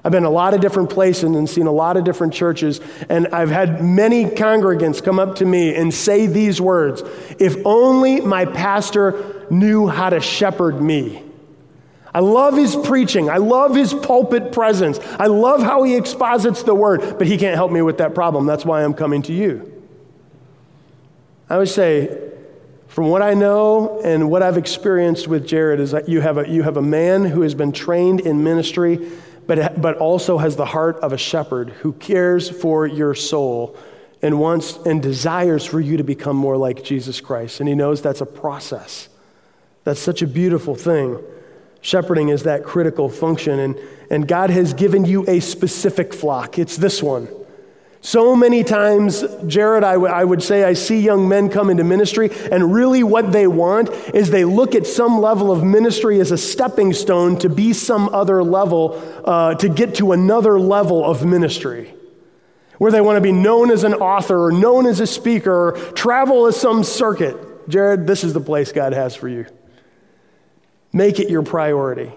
I've 0.04 0.12
been 0.12 0.24
a 0.24 0.30
lot 0.30 0.52
of 0.52 0.60
different 0.60 0.90
places 0.90 1.24
and 1.24 1.48
seen 1.48 1.66
a 1.66 1.72
lot 1.72 1.96
of 1.96 2.04
different 2.04 2.34
churches, 2.34 2.82
and 3.08 3.28
I've 3.28 3.48
had 3.48 3.82
many 3.82 4.26
congregants 4.26 5.02
come 5.02 5.18
up 5.18 5.36
to 5.36 5.46
me 5.46 5.74
and 5.74 5.94
say 5.94 6.26
these 6.26 6.60
words 6.60 7.02
If 7.38 7.56
only 7.64 8.20
my 8.20 8.44
pastor 8.44 9.46
knew 9.48 9.88
how 9.88 10.10
to 10.10 10.20
shepherd 10.20 10.82
me. 10.82 11.23
I 12.14 12.20
love 12.20 12.56
his 12.56 12.76
preaching. 12.76 13.28
I 13.28 13.38
love 13.38 13.74
his 13.74 13.92
pulpit 13.92 14.52
presence. 14.52 15.00
I 15.18 15.26
love 15.26 15.60
how 15.60 15.82
he 15.82 15.96
exposits 15.96 16.62
the 16.62 16.74
word, 16.74 17.18
but 17.18 17.26
he 17.26 17.36
can't 17.36 17.56
help 17.56 17.72
me 17.72 17.82
with 17.82 17.98
that 17.98 18.14
problem. 18.14 18.46
That's 18.46 18.64
why 18.64 18.84
I'm 18.84 18.94
coming 18.94 19.22
to 19.22 19.32
you. 19.32 19.82
I 21.50 21.58
would 21.58 21.68
say, 21.68 22.30
from 22.86 23.08
what 23.08 23.20
I 23.20 23.34
know 23.34 24.00
and 24.02 24.30
what 24.30 24.42
I've 24.44 24.56
experienced 24.56 25.26
with 25.26 25.44
Jared, 25.44 25.80
is 25.80 25.90
that 25.90 26.08
you 26.08 26.20
have 26.20 26.38
a, 26.38 26.48
you 26.48 26.62
have 26.62 26.76
a 26.76 26.82
man 26.82 27.24
who 27.24 27.40
has 27.40 27.56
been 27.56 27.72
trained 27.72 28.20
in 28.20 28.44
ministry, 28.44 29.10
but, 29.48 29.82
but 29.82 29.98
also 29.98 30.38
has 30.38 30.54
the 30.54 30.66
heart 30.66 30.96
of 30.98 31.12
a 31.12 31.18
shepherd 31.18 31.70
who 31.70 31.92
cares 31.94 32.48
for 32.48 32.86
your 32.86 33.16
soul 33.16 33.76
and 34.22 34.38
wants 34.38 34.76
and 34.86 35.02
desires 35.02 35.64
for 35.66 35.80
you 35.80 35.96
to 35.96 36.04
become 36.04 36.36
more 36.36 36.56
like 36.56 36.84
Jesus 36.84 37.20
Christ. 37.20 37.58
And 37.58 37.68
he 37.68 37.74
knows 37.74 38.00
that's 38.00 38.20
a 38.20 38.26
process. 38.26 39.08
That's 39.82 40.00
such 40.00 40.22
a 40.22 40.26
beautiful 40.28 40.76
thing. 40.76 41.18
Shepherding 41.84 42.30
is 42.30 42.44
that 42.44 42.64
critical 42.64 43.10
function, 43.10 43.58
and, 43.58 43.78
and 44.08 44.26
God 44.26 44.48
has 44.48 44.72
given 44.72 45.04
you 45.04 45.28
a 45.28 45.38
specific 45.40 46.14
flock. 46.14 46.58
It's 46.58 46.78
this 46.78 47.02
one. 47.02 47.28
So 48.00 48.34
many 48.34 48.64
times, 48.64 49.22
Jared, 49.46 49.84
I, 49.84 49.92
w- 49.92 50.10
I 50.10 50.24
would 50.24 50.42
say 50.42 50.64
I 50.64 50.72
see 50.72 51.00
young 51.00 51.28
men 51.28 51.50
come 51.50 51.68
into 51.68 51.84
ministry, 51.84 52.30
and 52.50 52.72
really 52.72 53.02
what 53.02 53.32
they 53.32 53.46
want 53.46 53.90
is 54.14 54.30
they 54.30 54.46
look 54.46 54.74
at 54.74 54.86
some 54.86 55.20
level 55.20 55.52
of 55.52 55.62
ministry 55.62 56.20
as 56.20 56.30
a 56.30 56.38
stepping 56.38 56.94
stone 56.94 57.38
to 57.40 57.50
be 57.50 57.74
some 57.74 58.08
other 58.14 58.42
level, 58.42 59.02
uh, 59.22 59.54
to 59.56 59.68
get 59.68 59.96
to 59.96 60.12
another 60.12 60.58
level 60.58 61.04
of 61.04 61.22
ministry. 61.26 61.94
Where 62.78 62.92
they 62.92 63.02
want 63.02 63.18
to 63.18 63.20
be 63.20 63.32
known 63.32 63.70
as 63.70 63.84
an 63.84 63.92
author 63.92 64.46
or 64.46 64.52
known 64.52 64.86
as 64.86 65.00
a 65.00 65.06
speaker 65.06 65.52
or 65.52 65.72
travel 65.92 66.46
as 66.46 66.58
some 66.58 66.82
circuit. 66.82 67.68
Jared, 67.68 68.06
this 68.06 68.24
is 68.24 68.32
the 68.32 68.40
place 68.40 68.72
God 68.72 68.94
has 68.94 69.14
for 69.14 69.28
you. 69.28 69.44
Make 70.94 71.18
it 71.18 71.28
your 71.28 71.42
priority. 71.42 72.12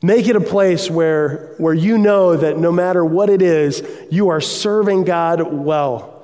Make 0.00 0.28
it 0.28 0.36
a 0.36 0.40
place 0.40 0.88
where, 0.88 1.54
where 1.58 1.74
you 1.74 1.98
know 1.98 2.36
that 2.36 2.56
no 2.56 2.70
matter 2.70 3.04
what 3.04 3.28
it 3.28 3.42
is, 3.42 3.82
you 4.12 4.28
are 4.28 4.40
serving 4.40 5.02
God 5.02 5.52
well. 5.52 6.22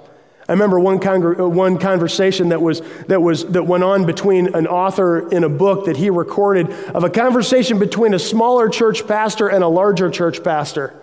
I 0.48 0.52
remember 0.52 0.78
one, 0.78 1.00
congr- 1.00 1.40
uh, 1.40 1.48
one 1.48 1.78
conversation 1.78 2.50
that, 2.50 2.62
was, 2.62 2.82
that, 3.08 3.20
was, 3.20 3.44
that 3.46 3.64
went 3.64 3.82
on 3.82 4.06
between 4.06 4.54
an 4.54 4.68
author 4.68 5.28
in 5.28 5.42
a 5.42 5.48
book 5.48 5.86
that 5.86 5.96
he 5.96 6.08
recorded 6.08 6.70
of 6.70 7.02
a 7.02 7.10
conversation 7.10 7.80
between 7.80 8.14
a 8.14 8.18
smaller 8.20 8.68
church 8.68 9.08
pastor 9.08 9.48
and 9.48 9.64
a 9.64 9.68
larger 9.68 10.08
church 10.08 10.44
pastor. 10.44 10.94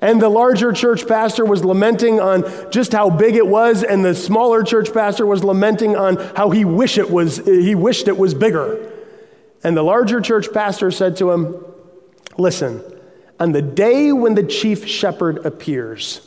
And 0.00 0.22
the 0.22 0.28
larger 0.28 0.72
church 0.72 1.08
pastor 1.08 1.44
was 1.44 1.64
lamenting 1.64 2.20
on 2.20 2.44
just 2.70 2.92
how 2.92 3.10
big 3.10 3.34
it 3.34 3.46
was, 3.46 3.82
and 3.82 4.04
the 4.04 4.14
smaller 4.14 4.62
church 4.62 4.94
pastor 4.94 5.26
was 5.26 5.42
lamenting 5.42 5.96
on 5.96 6.16
how 6.36 6.50
he, 6.50 6.64
wish 6.64 6.98
it 6.98 7.10
was, 7.10 7.38
he 7.38 7.74
wished 7.74 8.06
it 8.06 8.16
was 8.16 8.32
bigger. 8.32 8.98
And 9.62 9.76
the 9.76 9.82
larger 9.82 10.20
church 10.20 10.52
pastor 10.52 10.90
said 10.90 11.16
to 11.16 11.30
him, 11.30 11.64
Listen, 12.38 12.82
on 13.38 13.52
the 13.52 13.62
day 13.62 14.12
when 14.12 14.34
the 14.34 14.42
chief 14.42 14.86
shepherd 14.86 15.44
appears, 15.44 16.26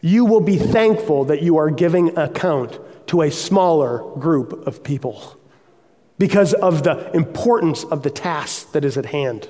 you 0.00 0.24
will 0.24 0.40
be 0.40 0.58
thankful 0.58 1.24
that 1.26 1.42
you 1.42 1.56
are 1.56 1.70
giving 1.70 2.16
account 2.18 2.78
to 3.08 3.22
a 3.22 3.30
smaller 3.30 3.98
group 4.18 4.66
of 4.66 4.82
people 4.82 5.38
because 6.18 6.54
of 6.54 6.82
the 6.82 7.14
importance 7.14 7.84
of 7.84 8.02
the 8.02 8.10
task 8.10 8.72
that 8.72 8.84
is 8.84 8.96
at 8.96 9.06
hand. 9.06 9.48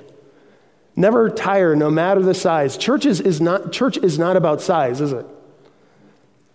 Never 0.94 1.29
tire, 1.29 1.77
no 1.77 1.90
matter 1.90 2.22
the 2.22 2.35
size. 2.35 2.77
Churches 2.77 3.20
is 3.20 3.40
not, 3.40 3.72
church 3.72 3.99
is 3.99 4.18
not 4.18 4.37
about 4.37 4.61
size, 4.61 5.01
is 5.01 5.12
it? 5.12 5.27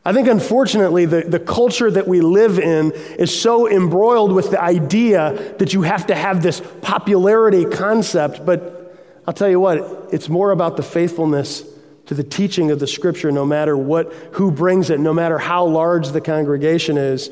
I 0.03 0.13
think, 0.13 0.27
unfortunately, 0.27 1.05
the, 1.05 1.21
the 1.21 1.39
culture 1.39 1.91
that 1.91 2.07
we 2.07 2.21
live 2.21 2.57
in 2.57 2.91
is 2.91 3.39
so 3.39 3.69
embroiled 3.69 4.31
with 4.31 4.49
the 4.49 4.61
idea 4.61 5.55
that 5.59 5.73
you 5.73 5.83
have 5.83 6.07
to 6.07 6.15
have 6.15 6.41
this 6.41 6.59
popularity 6.81 7.65
concept, 7.65 8.43
but 8.43 8.97
I'll 9.27 9.33
tell 9.33 9.49
you 9.49 9.59
what, 9.59 10.09
it's 10.11 10.27
more 10.27 10.49
about 10.49 10.75
the 10.75 10.83
faithfulness 10.83 11.63
to 12.07 12.15
the 12.15 12.23
teaching 12.23 12.71
of 12.71 12.79
the 12.79 12.87
scripture, 12.87 13.31
no 13.31 13.45
matter 13.45 13.77
what, 13.77 14.11
who 14.33 14.51
brings 14.51 14.89
it, 14.89 14.99
no 14.99 15.13
matter 15.13 15.37
how 15.37 15.65
large 15.65 16.09
the 16.09 16.21
congregation 16.21 16.97
is. 16.97 17.29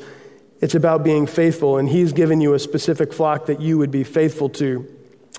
It's 0.60 0.76
about 0.76 1.02
being 1.02 1.26
faithful, 1.26 1.76
and 1.78 1.88
He's 1.88 2.12
given 2.12 2.40
you 2.40 2.54
a 2.54 2.58
specific 2.60 3.12
flock 3.12 3.46
that 3.46 3.60
you 3.60 3.78
would 3.78 3.90
be 3.90 4.04
faithful 4.04 4.48
to. 4.50 4.86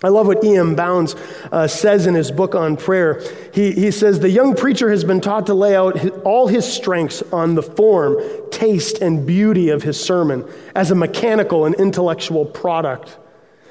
I 0.03 0.09
love 0.09 0.25
what 0.25 0.43
E.M. 0.43 0.73
Bounds 0.75 1.15
uh, 1.51 1.67
says 1.67 2.07
in 2.07 2.15
his 2.15 2.31
book 2.31 2.55
on 2.55 2.75
prayer. 2.75 3.21
He, 3.53 3.71
he 3.71 3.91
says, 3.91 4.19
The 4.19 4.31
young 4.31 4.55
preacher 4.55 4.89
has 4.89 5.03
been 5.03 5.21
taught 5.21 5.45
to 5.45 5.53
lay 5.53 5.75
out 5.75 5.99
his, 5.99 6.11
all 6.23 6.47
his 6.47 6.65
strengths 6.65 7.21
on 7.31 7.53
the 7.53 7.61
form, 7.61 8.17
taste, 8.49 8.97
and 8.97 9.27
beauty 9.27 9.69
of 9.69 9.83
his 9.83 10.03
sermon 10.03 10.49
as 10.75 10.89
a 10.89 10.95
mechanical 10.95 11.65
and 11.65 11.75
intellectual 11.75 12.45
product. 12.45 13.15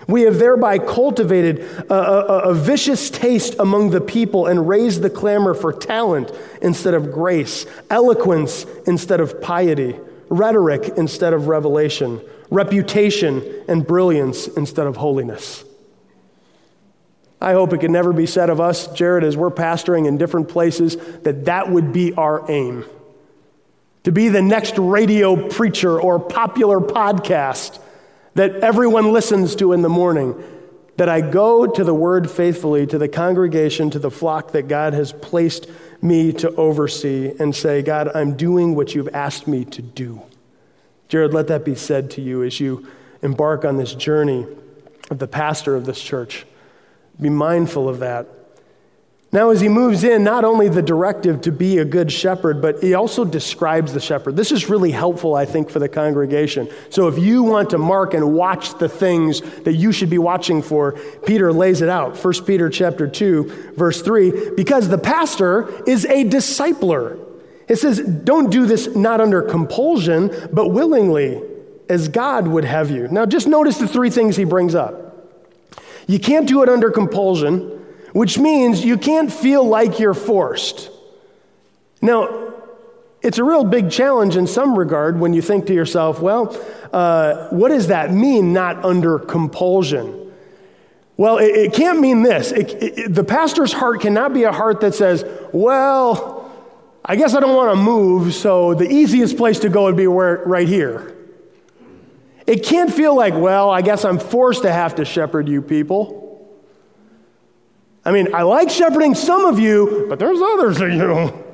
We 0.07 0.23
have 0.23 0.39
thereby 0.39 0.79
cultivated 0.79 1.61
a, 1.91 1.95
a, 1.95 2.39
a, 2.51 2.55
vicious 2.55 3.11
taste 3.11 3.57
among 3.59 3.91
the 3.91 4.01
people 4.01 4.47
and 4.47 4.69
raised 4.69 5.03
the 5.03 5.11
clamor 5.11 5.53
for 5.53 5.73
talent 5.73 6.33
instead 6.63 6.95
of 6.95 7.13
grace, 7.13 7.67
eloquence 7.91 8.67
instead 8.87 9.21
of 9.21 9.41
piety, 9.43 9.97
rhetoric 10.29 10.95
instead 10.97 11.33
of 11.33 11.49
revelation, 11.49 12.21
reputation 12.51 13.45
and 13.69 13.87
brilliance 13.87 14.49
instead 14.49 14.87
of 14.87 14.97
holiness. 14.97 15.65
I 17.41 17.53
hope 17.53 17.73
it 17.73 17.79
can 17.79 17.93
never 17.93 18.13
be 18.13 18.27
said 18.27 18.51
of 18.51 18.61
us, 18.61 18.87
Jared, 18.93 19.25
as 19.25 19.37
we're 19.37 19.51
pastoring 19.51 20.07
in 20.07 20.19
different 20.19 20.49
places, 20.49 20.97
that 21.23 21.47
that 21.47 21.71
would 21.71 21.93
be 21.93 22.13
our 22.15 22.51
aim. 22.51 22.85
To 24.05 24.13
be 24.13 24.29
the 24.29 24.43
next 24.43 24.79
radio 24.79 25.49
preacher 25.49 26.01
or 26.01 26.19
popular 26.19 26.81
podcast 26.81 27.79
that 28.35 28.57
everyone 28.57 29.13
listens 29.13 29.57
to 29.57 29.73
in 29.73 29.83
the 29.83 29.89
morning, 29.89 30.43
that 30.97 31.09
I 31.09 31.21
go 31.21 31.67
to 31.67 31.85
the 31.85 31.95
word 31.95 32.31
faithfully, 32.31 32.87
to 32.87 32.99
the 32.99 33.09
congregation, 33.09 33.91
to 33.91 33.99
the 33.99 34.11
flock 34.11 34.53
that 34.53 34.69
God 34.69 34.93
has 34.93 35.13
placed 35.13 35.67
me 36.03 36.33
to 36.35 36.55
oversee, 36.55 37.33
and 37.39 37.55
say, 37.55 37.83
God, 37.83 38.11
I'm 38.15 38.37
doing 38.37 38.75
what 38.75 38.95
you've 38.95 39.09
asked 39.15 39.47
me 39.47 39.65
to 39.67 39.83
do. 39.83 40.23
Jared, 41.09 41.35
let 41.35 41.49
that 41.49 41.65
be 41.65 41.75
said 41.75 42.11
to 42.13 42.21
you 42.21 42.43
as 42.43 42.61
you 42.61 42.87
embark 43.23 43.65
on 43.65 43.77
this 43.77 43.95
journey 43.95 44.47
of 45.11 45.19
the 45.19 45.27
pastor 45.27 45.75
of 45.75 45.85
this 45.85 46.01
church. 46.01 46.47
Be 47.21 47.29
mindful 47.29 47.89
of 47.89 47.99
that. 48.01 48.27
Now, 49.33 49.51
as 49.51 49.61
he 49.61 49.69
moves 49.69 50.03
in, 50.03 50.25
not 50.25 50.45
only 50.45 50.69
the 50.69 50.83
directive 50.83 51.43
to 51.43 51.53
be 51.53 51.79
a 51.79 51.85
good 51.85 52.11
shepherd, 52.11 52.61
but 52.61 52.83
he 52.83 52.95
also 52.95 53.25
describes 53.25 53.93
the 53.93 54.01
shepherd. 54.01 54.35
This 54.35 54.51
is 54.51 54.69
really 54.69 54.91
helpful, 54.91 55.37
I 55.37 55.45
think, 55.45 55.71
for 55.71 55.79
the 55.79 55.89
congregation. 55.89 56.69
So, 56.89 57.07
if 57.07 57.17
you 57.17 57.45
want 57.45 57.71
to 57.71 57.79
mark 57.79 58.13
and 58.13 58.35
watch 58.35 58.77
the 58.79 58.89
things 58.89 59.41
that 59.63 59.75
you 59.75 59.93
should 59.93 60.11
be 60.11 60.19
watching 60.19 60.63
for, 60.63 60.99
Peter 61.27 61.53
lays 61.53 61.81
it 61.81 61.89
out. 61.89 62.17
1 62.17 62.45
Peter 62.45 62.69
chapter 62.69 63.07
2, 63.07 63.75
verse 63.77 64.03
3, 64.03 64.55
because 64.57 64.89
the 64.89 64.99
pastor 64.99 65.81
is 65.89 66.05
a 66.07 66.25
discipler. 66.25 67.25
It 67.69 67.77
says, 67.77 68.01
don't 68.01 68.51
do 68.51 68.67
this 68.67 68.97
not 68.97 69.21
under 69.21 69.43
compulsion, 69.43 70.33
but 70.53 70.71
willingly, 70.71 71.41
as 71.89 72.09
God 72.09 72.49
would 72.49 72.65
have 72.65 72.91
you. 72.91 73.07
Now, 73.07 73.27
just 73.27 73.47
notice 73.47 73.79
the 73.79 73.87
three 73.87 74.11
things 74.11 74.37
he 74.37 74.43
brings 74.43 74.75
up. 74.75 75.00
You 76.11 76.19
can't 76.19 76.47
do 76.47 76.63
it 76.63 76.69
under 76.69 76.91
compulsion 76.91 77.81
which 78.13 78.39
means 78.39 78.85
you 78.85 78.99
can't 78.99 79.33
feel 79.33 79.65
like 79.65 79.99
you're 79.99 80.15
forced. 80.15 80.91
Now, 82.03 82.55
it's 83.23 83.39
a 83.39 83.45
real 83.45 83.65
big 83.65 83.91
challenge 83.91 84.37
in 84.37 84.47
some 84.47 84.79
regard 84.79 85.21
when 85.21 85.35
you 85.35 85.43
think 85.43 85.67
to 85.67 85.75
yourself, 85.75 86.21
well, 86.21 86.57
uh, 86.93 87.49
what 87.51 87.69
does 87.69 87.89
that 87.89 88.13
mean, 88.13 88.53
not 88.53 88.85
under 88.85 89.19
compulsion? 89.19 90.33
Well, 91.17 91.37
it, 91.39 91.55
it 91.55 91.73
can't 91.75 92.01
mean 92.01 92.23
this. 92.23 92.51
It, 92.51 92.83
it, 92.83 93.15
the 93.15 93.25
pastor's 93.25 93.73
heart 93.73 94.01
cannot 94.01 94.33
be 94.33 94.45
a 94.45 94.53
heart 94.53 94.81
that 94.81 94.95
says, 94.95 95.25
well, 95.53 96.51
I 97.05 97.17
guess 97.17 97.35
I 97.35 97.41
don't 97.41 97.55
want 97.55 97.73
to 97.73 97.77
move, 97.77 98.35
so 98.35 98.75
the 98.75 98.91
easiest 98.91 99.37
place 99.37 99.59
to 99.61 99.69
go 99.69 99.85
would 99.85 99.97
be 99.97 100.07
where, 100.07 100.43
right 100.47 100.67
here. 100.67 101.15
It 102.51 102.65
can't 102.65 102.93
feel 102.93 103.15
like, 103.15 103.35
well, 103.35 103.71
I 103.71 103.81
guess 103.81 104.05
I'm 104.05 104.19
forced 104.19 104.63
to 104.63 104.73
have 104.73 104.97
to 104.97 105.05
shepherd 105.05 105.49
you 105.49 105.63
people. 105.63 106.51
I 108.05 108.11
mean, 108.11 108.35
I 108.35 108.43
like 108.43 108.71
shepherding 108.71 109.15
some 109.15 109.45
of 109.45 109.61
you, 109.61 110.07
but 110.09 110.19
there's 110.19 110.41
others 110.41 110.81
of 110.81 110.93
you. 110.93 111.45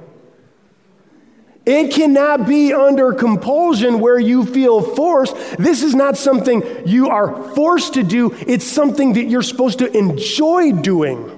It 1.67 1.93
cannot 1.93 2.47
be 2.47 2.73
under 2.73 3.13
compulsion 3.13 4.01
where 4.01 4.19
you 4.19 4.47
feel 4.47 4.81
forced. 4.81 5.37
This 5.59 5.83
is 5.83 5.95
not 5.95 6.17
something 6.17 6.63
you 6.87 7.11
are 7.11 7.53
forced 7.53 7.93
to 7.95 8.03
do, 8.03 8.35
it's 8.47 8.65
something 8.65 9.13
that 9.13 9.25
you're 9.25 9.43
supposed 9.43 9.81
to 9.81 9.95
enjoy 9.95 10.73
doing. 10.73 11.36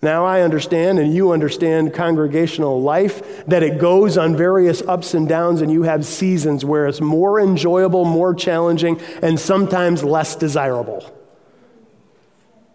Now, 0.00 0.24
I 0.24 0.42
understand, 0.42 1.00
and 1.00 1.12
you 1.12 1.32
understand 1.32 1.92
congregational 1.92 2.80
life, 2.80 3.44
that 3.46 3.64
it 3.64 3.80
goes 3.80 4.16
on 4.16 4.36
various 4.36 4.80
ups 4.82 5.12
and 5.12 5.28
downs, 5.28 5.60
and 5.60 5.72
you 5.72 5.82
have 5.82 6.04
seasons 6.06 6.64
where 6.64 6.86
it's 6.86 7.00
more 7.00 7.40
enjoyable, 7.40 8.04
more 8.04 8.32
challenging, 8.32 9.00
and 9.22 9.40
sometimes 9.40 10.04
less 10.04 10.36
desirable. 10.36 11.04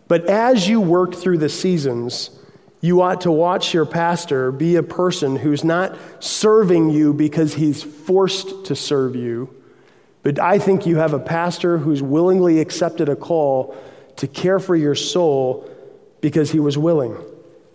But 0.09 0.25
as 0.25 0.67
you 0.67 0.81
work 0.81 1.15
through 1.15 1.37
the 1.37 1.47
seasons, 1.47 2.29
you 2.81 3.01
ought 3.01 3.21
to 3.21 3.31
watch 3.31 3.73
your 3.73 3.85
pastor 3.85 4.51
be 4.51 4.75
a 4.75 4.83
person 4.83 5.37
who's 5.37 5.63
not 5.63 5.97
serving 6.19 6.89
you 6.89 7.13
because 7.13 7.53
he's 7.53 7.81
forced 7.81 8.65
to 8.65 8.75
serve 8.75 9.15
you, 9.15 9.49
but 10.23 10.39
I 10.39 10.59
think 10.59 10.85
you 10.85 10.97
have 10.97 11.13
a 11.13 11.19
pastor 11.19 11.77
who's 11.77 12.01
willingly 12.01 12.59
accepted 12.59 13.07
a 13.07 13.15
call 13.15 13.77
to 14.17 14.27
care 14.27 14.59
for 14.59 14.75
your 14.75 14.95
soul 14.95 15.69
because 16.23 16.51
he 16.51 16.59
was 16.61 16.77
willing, 16.77 17.17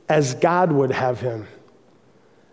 as 0.08 0.32
God 0.32 0.72
would 0.72 0.90
have 0.90 1.20
him. 1.20 1.46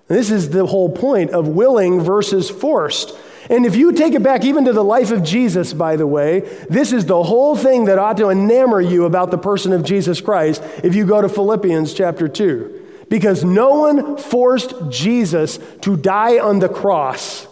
This 0.10 0.29
is 0.29 0.49
the 0.49 0.65
whole 0.65 0.89
point 0.89 1.31
of 1.31 1.47
willing 1.47 2.01
versus 2.01 2.49
forced. 2.49 3.17
And 3.49 3.65
if 3.65 3.77
you 3.77 3.93
take 3.93 4.13
it 4.13 4.21
back 4.21 4.43
even 4.43 4.65
to 4.65 4.73
the 4.73 4.84
life 4.84 5.12
of 5.12 5.23
Jesus, 5.23 5.71
by 5.71 5.95
the 5.95 6.05
way, 6.05 6.41
this 6.69 6.91
is 6.91 7.05
the 7.05 7.23
whole 7.23 7.55
thing 7.55 7.86
that 7.86 7.97
ought 7.97 8.17
to 8.17 8.23
enamor 8.23 8.81
you 8.81 9.05
about 9.05 9.31
the 9.31 9.38
person 9.38 9.71
of 9.71 9.86
Jesus 9.86 10.19
Christ 10.19 10.62
if 10.84 10.95
you 10.95 11.05
go 11.05 11.21
to 11.21 11.29
Philippians 11.29 11.93
chapter 11.93 12.27
2. 12.27 13.05
Because 13.08 13.45
no 13.45 13.75
one 13.75 14.17
forced 14.17 14.73
Jesus 14.89 15.60
to 15.84 15.95
die 15.95 16.39
on 16.39 16.60
the 16.60 16.67
cross. 16.67 17.47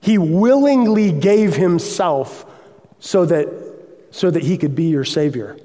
He 0.00 0.18
willingly 0.18 1.12
gave 1.12 1.54
himself 1.54 2.44
so 2.98 3.24
that, 3.26 3.46
so 4.10 4.32
that 4.32 4.42
he 4.42 4.58
could 4.58 4.74
be 4.74 4.86
your 4.86 5.04
Savior. 5.04 5.56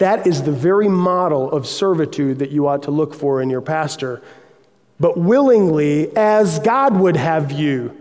That 0.00 0.26
is 0.26 0.44
the 0.44 0.52
very 0.52 0.88
model 0.88 1.52
of 1.52 1.66
servitude 1.66 2.38
that 2.38 2.50
you 2.50 2.66
ought 2.68 2.84
to 2.84 2.90
look 2.90 3.12
for 3.12 3.42
in 3.42 3.50
your 3.50 3.60
pastor. 3.60 4.22
But 4.98 5.18
willingly, 5.18 6.16
as 6.16 6.58
God 6.58 6.96
would 6.96 7.18
have 7.18 7.52
you. 7.52 7.94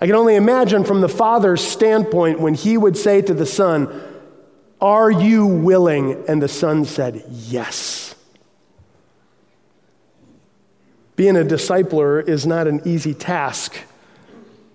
I 0.00 0.06
can 0.06 0.14
only 0.14 0.36
imagine 0.36 0.84
from 0.84 1.02
the 1.02 1.10
Father's 1.10 1.60
standpoint 1.60 2.40
when 2.40 2.54
he 2.54 2.78
would 2.78 2.96
say 2.96 3.20
to 3.20 3.34
the 3.34 3.44
Son, 3.44 4.02
Are 4.80 5.10
you 5.10 5.46
willing? 5.46 6.24
And 6.26 6.40
the 6.40 6.48
Son 6.48 6.86
said, 6.86 7.22
Yes. 7.28 8.14
Being 11.16 11.36
a 11.36 11.44
discipler 11.44 12.26
is 12.26 12.46
not 12.46 12.66
an 12.66 12.80
easy 12.86 13.12
task. 13.12 13.76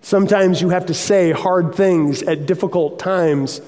Sometimes 0.04 0.62
you 0.62 0.70
have 0.70 0.86
to 0.86 0.94
say 0.94 1.32
hard 1.32 1.74
things 1.74 2.22
at 2.22 2.46
difficult 2.46 3.00
times 3.00 3.62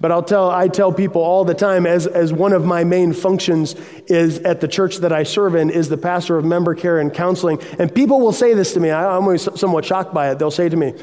but 0.00 0.12
I'll 0.12 0.22
tell, 0.22 0.48
I 0.48 0.68
tell 0.68 0.92
people 0.92 1.22
all 1.22 1.44
the 1.44 1.54
time, 1.54 1.86
as, 1.86 2.06
as 2.06 2.32
one 2.32 2.52
of 2.52 2.64
my 2.64 2.84
main 2.84 3.12
functions 3.12 3.74
is 4.06 4.38
at 4.40 4.60
the 4.60 4.68
church 4.68 4.98
that 4.98 5.12
I 5.12 5.24
serve 5.24 5.56
in, 5.56 5.70
is 5.70 5.88
the 5.88 5.96
pastor 5.96 6.36
of 6.36 6.44
member 6.44 6.74
care 6.74 6.98
and 6.98 7.12
counseling. 7.12 7.60
And 7.78 7.92
people 7.92 8.20
will 8.20 8.32
say 8.32 8.54
this 8.54 8.74
to 8.74 8.80
me. 8.80 8.90
I'm 8.90 9.22
always 9.24 9.48
somewhat 9.58 9.84
shocked 9.84 10.14
by 10.14 10.30
it. 10.30 10.38
They'll 10.38 10.50
say 10.50 10.68
to 10.68 10.76
me, 10.76 10.94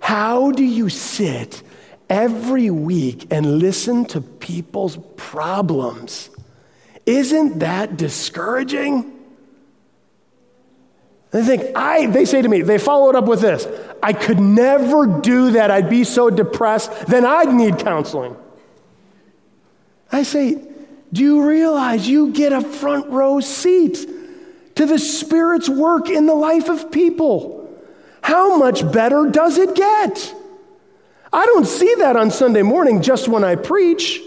How 0.00 0.50
do 0.50 0.64
you 0.64 0.88
sit 0.88 1.62
every 2.08 2.70
week 2.70 3.28
and 3.30 3.60
listen 3.60 4.04
to 4.06 4.20
people's 4.20 4.98
problems? 5.16 6.30
Isn't 7.06 7.60
that 7.60 7.96
discouraging? 7.96 9.19
They 11.30 11.44
think, 11.44 11.76
I, 11.76 12.06
they 12.06 12.24
say 12.24 12.42
to 12.42 12.48
me, 12.48 12.62
they 12.62 12.78
follow 12.78 13.08
it 13.10 13.16
up 13.16 13.26
with 13.26 13.40
this 13.40 13.66
I 14.02 14.12
could 14.12 14.40
never 14.40 15.06
do 15.06 15.52
that. 15.52 15.70
I'd 15.70 15.90
be 15.90 16.04
so 16.04 16.30
depressed. 16.30 17.06
Then 17.06 17.24
I'd 17.24 17.52
need 17.52 17.78
counseling. 17.78 18.36
I 20.10 20.22
say, 20.22 20.60
Do 21.12 21.22
you 21.22 21.46
realize 21.46 22.08
you 22.08 22.32
get 22.32 22.52
a 22.52 22.60
front 22.60 23.08
row 23.10 23.40
seat 23.40 24.08
to 24.74 24.86
the 24.86 24.98
Spirit's 24.98 25.68
work 25.68 26.08
in 26.08 26.26
the 26.26 26.34
life 26.34 26.68
of 26.68 26.90
people? 26.90 27.58
How 28.22 28.56
much 28.56 28.90
better 28.90 29.26
does 29.30 29.56
it 29.56 29.74
get? 29.74 30.34
I 31.32 31.46
don't 31.46 31.66
see 31.66 31.94
that 31.98 32.16
on 32.16 32.30
Sunday 32.30 32.62
morning 32.62 33.02
just 33.02 33.28
when 33.28 33.44
I 33.44 33.54
preach. 33.54 34.20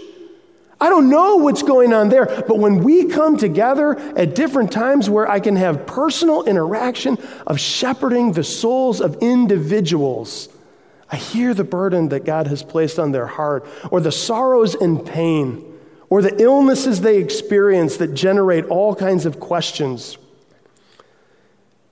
I 0.84 0.90
don't 0.90 1.08
know 1.08 1.36
what's 1.36 1.62
going 1.62 1.94
on 1.94 2.10
there, 2.10 2.26
but 2.26 2.58
when 2.58 2.84
we 2.84 3.06
come 3.06 3.38
together 3.38 3.96
at 4.18 4.34
different 4.34 4.70
times 4.70 5.08
where 5.08 5.26
I 5.26 5.40
can 5.40 5.56
have 5.56 5.86
personal 5.86 6.44
interaction 6.44 7.16
of 7.46 7.58
shepherding 7.58 8.32
the 8.32 8.44
souls 8.44 9.00
of 9.00 9.16
individuals, 9.22 10.50
I 11.10 11.16
hear 11.16 11.54
the 11.54 11.64
burden 11.64 12.10
that 12.10 12.26
God 12.26 12.48
has 12.48 12.62
placed 12.62 12.98
on 12.98 13.12
their 13.12 13.24
heart, 13.24 13.66
or 13.90 14.02
the 14.02 14.12
sorrows 14.12 14.74
and 14.74 15.06
pain, 15.06 15.64
or 16.10 16.20
the 16.20 16.38
illnesses 16.38 17.00
they 17.00 17.16
experience 17.16 17.96
that 17.96 18.12
generate 18.12 18.66
all 18.66 18.94
kinds 18.94 19.24
of 19.24 19.40
questions. 19.40 20.18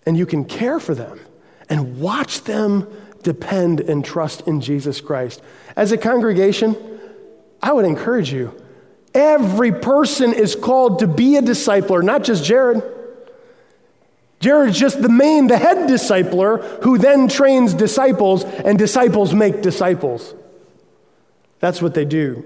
And 0.04 0.18
you 0.18 0.26
can 0.26 0.44
care 0.44 0.78
for 0.78 0.94
them 0.94 1.18
and 1.70 1.98
watch 1.98 2.44
them 2.44 2.86
depend 3.22 3.80
and 3.80 4.04
trust 4.04 4.42
in 4.42 4.60
Jesus 4.60 5.00
Christ. 5.00 5.40
As 5.76 5.92
a 5.92 5.96
congregation, 5.96 6.76
I 7.62 7.72
would 7.72 7.86
encourage 7.86 8.30
you 8.30 8.58
Every 9.14 9.72
person 9.72 10.32
is 10.32 10.54
called 10.54 11.00
to 11.00 11.06
be 11.06 11.36
a 11.36 11.42
discipler, 11.42 12.02
not 12.02 12.24
just 12.24 12.44
Jared. 12.44 12.82
Jared's 14.40 14.78
just 14.78 15.00
the 15.00 15.08
main, 15.08 15.46
the 15.46 15.56
head 15.56 15.88
discipler 15.88 16.82
who 16.82 16.98
then 16.98 17.28
trains 17.28 17.74
disciples, 17.74 18.44
and 18.44 18.78
disciples 18.78 19.32
make 19.32 19.62
disciples. 19.62 20.34
That's 21.60 21.80
what 21.80 21.94
they 21.94 22.04
do. 22.04 22.44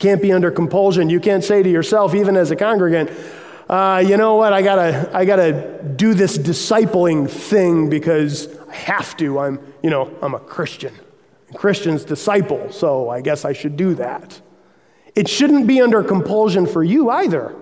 Can't 0.00 0.20
be 0.20 0.32
under 0.32 0.50
compulsion. 0.50 1.08
You 1.08 1.20
can't 1.20 1.44
say 1.44 1.62
to 1.62 1.70
yourself, 1.70 2.14
even 2.14 2.36
as 2.36 2.50
a 2.50 2.56
congregant, 2.56 3.10
uh, 3.68 4.02
you 4.04 4.16
know 4.16 4.34
what, 4.34 4.52
I 4.52 4.62
gotta, 4.62 5.10
I 5.12 5.24
gotta 5.24 5.82
do 5.96 6.14
this 6.14 6.36
discipling 6.36 7.30
thing 7.30 7.88
because 7.88 8.48
I 8.68 8.74
have 8.74 9.16
to. 9.18 9.38
I'm, 9.38 9.60
you 9.82 9.90
know, 9.90 10.12
I'm 10.22 10.34
a 10.34 10.40
Christian. 10.40 10.94
Christians 11.54 12.04
disciple, 12.04 12.72
so 12.72 13.08
I 13.08 13.20
guess 13.20 13.44
I 13.44 13.52
should 13.52 13.76
do 13.76 13.94
that. 13.94 14.40
It 15.16 15.28
shouldn't 15.28 15.66
be 15.66 15.80
under 15.80 16.04
compulsion 16.04 16.66
for 16.66 16.84
you 16.84 17.08
either. 17.08 17.56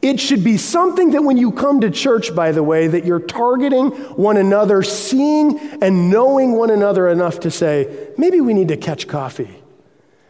It 0.00 0.18
should 0.18 0.42
be 0.42 0.56
something 0.56 1.10
that 1.10 1.22
when 1.22 1.36
you 1.36 1.52
come 1.52 1.80
to 1.82 1.90
church, 1.90 2.34
by 2.34 2.52
the 2.52 2.62
way, 2.62 2.86
that 2.86 3.04
you're 3.04 3.20
targeting 3.20 3.90
one 4.14 4.36
another, 4.36 4.82
seeing 4.82 5.58
and 5.82 6.10
knowing 6.10 6.52
one 6.52 6.70
another 6.70 7.08
enough 7.08 7.40
to 7.40 7.50
say, 7.50 8.08
maybe 8.16 8.40
we 8.40 8.54
need 8.54 8.68
to 8.68 8.76
catch 8.76 9.06
coffee. 9.06 9.62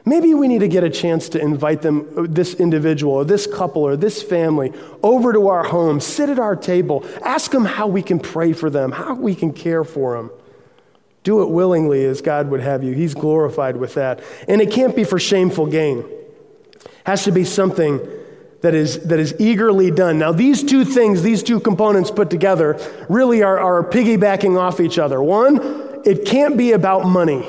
Maybe 0.04 0.34
we 0.34 0.46
need 0.46 0.60
to 0.60 0.68
get 0.68 0.84
a 0.84 0.90
chance 0.90 1.28
to 1.30 1.40
invite 1.40 1.82
them, 1.82 2.32
this 2.32 2.54
individual 2.54 3.12
or 3.12 3.24
this 3.24 3.46
couple 3.46 3.82
or 3.82 3.96
this 3.96 4.22
family, 4.22 4.72
over 5.02 5.32
to 5.32 5.48
our 5.48 5.64
home, 5.64 6.00
sit 6.00 6.28
at 6.28 6.38
our 6.38 6.54
table, 6.54 7.04
ask 7.24 7.50
them 7.50 7.64
how 7.64 7.88
we 7.88 8.02
can 8.02 8.20
pray 8.20 8.52
for 8.52 8.70
them, 8.70 8.92
how 8.92 9.14
we 9.14 9.34
can 9.34 9.52
care 9.52 9.82
for 9.82 10.16
them. 10.16 10.30
Do 11.24 11.42
it 11.42 11.50
willingly 11.50 12.04
as 12.04 12.22
God 12.22 12.50
would 12.50 12.60
have 12.60 12.84
you. 12.84 12.92
He's 12.92 13.14
glorified 13.14 13.76
with 13.76 13.94
that. 13.94 14.22
And 14.46 14.60
it 14.60 14.70
can't 14.70 14.94
be 14.94 15.02
for 15.02 15.18
shameful 15.18 15.66
gain 15.66 16.04
has 17.06 17.22
to 17.22 17.30
be 17.30 17.44
something 17.44 18.00
that 18.62 18.74
is, 18.74 18.98
that 19.04 19.20
is 19.20 19.32
eagerly 19.38 19.92
done. 19.92 20.18
Now, 20.18 20.32
these 20.32 20.64
two 20.64 20.84
things, 20.84 21.22
these 21.22 21.44
two 21.44 21.60
components 21.60 22.10
put 22.10 22.30
together, 22.30 22.80
really 23.08 23.44
are, 23.44 23.60
are 23.60 23.84
piggybacking 23.84 24.58
off 24.58 24.80
each 24.80 24.98
other. 24.98 25.22
One, 25.22 26.02
it 26.04 26.24
can't 26.24 26.56
be 26.56 26.72
about 26.72 27.06
money. 27.06 27.46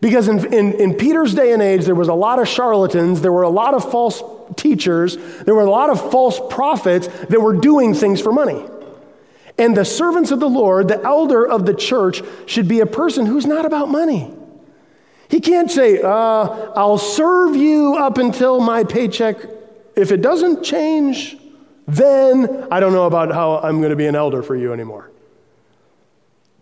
Because 0.00 0.28
in, 0.28 0.50
in, 0.54 0.72
in, 0.80 0.94
Peter's 0.94 1.34
day 1.34 1.52
and 1.52 1.60
age, 1.60 1.84
there 1.84 1.94
was 1.94 2.08
a 2.08 2.14
lot 2.14 2.38
of 2.38 2.48
charlatans, 2.48 3.20
there 3.20 3.32
were 3.32 3.42
a 3.42 3.50
lot 3.50 3.74
of 3.74 3.90
false 3.90 4.22
teachers, 4.56 5.18
there 5.44 5.54
were 5.54 5.66
a 5.66 5.70
lot 5.70 5.90
of 5.90 6.10
false 6.10 6.40
prophets 6.48 7.08
that 7.28 7.42
were 7.42 7.56
doing 7.56 7.92
things 7.92 8.18
for 8.18 8.32
money. 8.32 8.64
And 9.58 9.76
the 9.76 9.84
servants 9.84 10.30
of 10.30 10.40
the 10.40 10.48
Lord, 10.48 10.88
the 10.88 11.02
elder 11.02 11.46
of 11.46 11.66
the 11.66 11.74
church, 11.74 12.22
should 12.46 12.66
be 12.66 12.80
a 12.80 12.86
person 12.86 13.26
who's 13.26 13.44
not 13.44 13.66
about 13.66 13.90
money. 13.90 14.32
He 15.28 15.40
can't 15.40 15.70
say, 15.70 16.00
uh, 16.00 16.08
I'll 16.08 16.98
serve 16.98 17.54
you 17.54 17.96
up 17.96 18.18
until 18.18 18.60
my 18.60 18.84
paycheck. 18.84 19.36
If 19.94 20.10
it 20.10 20.22
doesn't 20.22 20.62
change, 20.62 21.36
then 21.86 22.66
I 22.70 22.80
don't 22.80 22.92
know 22.92 23.06
about 23.06 23.32
how 23.32 23.58
I'm 23.58 23.78
going 23.78 23.90
to 23.90 23.96
be 23.96 24.06
an 24.06 24.14
elder 24.14 24.42
for 24.42 24.56
you 24.56 24.72
anymore. 24.72 25.10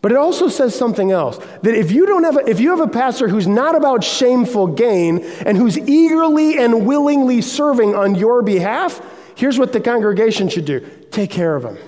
But 0.03 0.13
it 0.13 0.19
also 0.19 0.49
says 0.49 0.73
something 0.73 1.11
else 1.11 1.39
that 1.63 1.75
if 1.75 1.91
you 1.91 2.07
don't 2.07 2.23
have 2.23 2.37
a, 2.37 2.49
if 2.49 2.61
you 2.61 2.71
have 2.71 2.81
a 2.81 2.87
pastor 2.87 3.29
who's 3.29 3.49
not 3.49 3.75
about 3.75 4.05
shameful 4.05 4.69
gain 4.69 5.19
and 5.45 5.57
who's 5.57 5.77
eagerly 5.77 6.59
and 6.59 6.87
willingly 6.87 7.43
serving 7.43 7.95
on 7.95 8.15
your 8.15 8.43
behalf, 8.43 9.01
here's 9.35 9.59
what 9.59 9.73
the 9.73 9.81
congregation 9.81 10.49
should 10.49 10.65
do. 10.65 10.81
Take 11.11 11.31
care 11.31 11.57
of 11.57 11.65
him. 11.65 11.79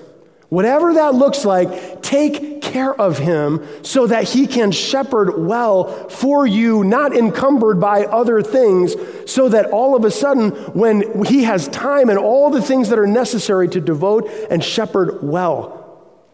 Whatever 0.48 0.94
that 0.94 1.14
looks 1.14 1.44
like, 1.44 2.02
take 2.02 2.62
care 2.62 2.94
of 2.94 3.18
him 3.18 3.66
so 3.82 4.06
that 4.06 4.24
he 4.24 4.46
can 4.46 4.72
shepherd 4.72 5.38
well 5.38 6.08
for 6.08 6.46
you, 6.46 6.84
not 6.84 7.14
encumbered 7.14 7.78
by 7.80 8.04
other 8.04 8.40
things, 8.40 8.94
so 9.26 9.50
that 9.50 9.66
all 9.66 9.94
of 9.94 10.04
a 10.04 10.10
sudden, 10.10 10.50
when 10.72 11.24
he 11.24 11.44
has 11.44 11.68
time 11.68 12.08
and 12.08 12.18
all 12.18 12.50
the 12.50 12.62
things 12.62 12.88
that 12.88 12.98
are 12.98 13.06
necessary 13.06 13.68
to 13.68 13.80
devote 13.80 14.28
and 14.50 14.64
shepherd 14.64 15.22
well, 15.22 15.74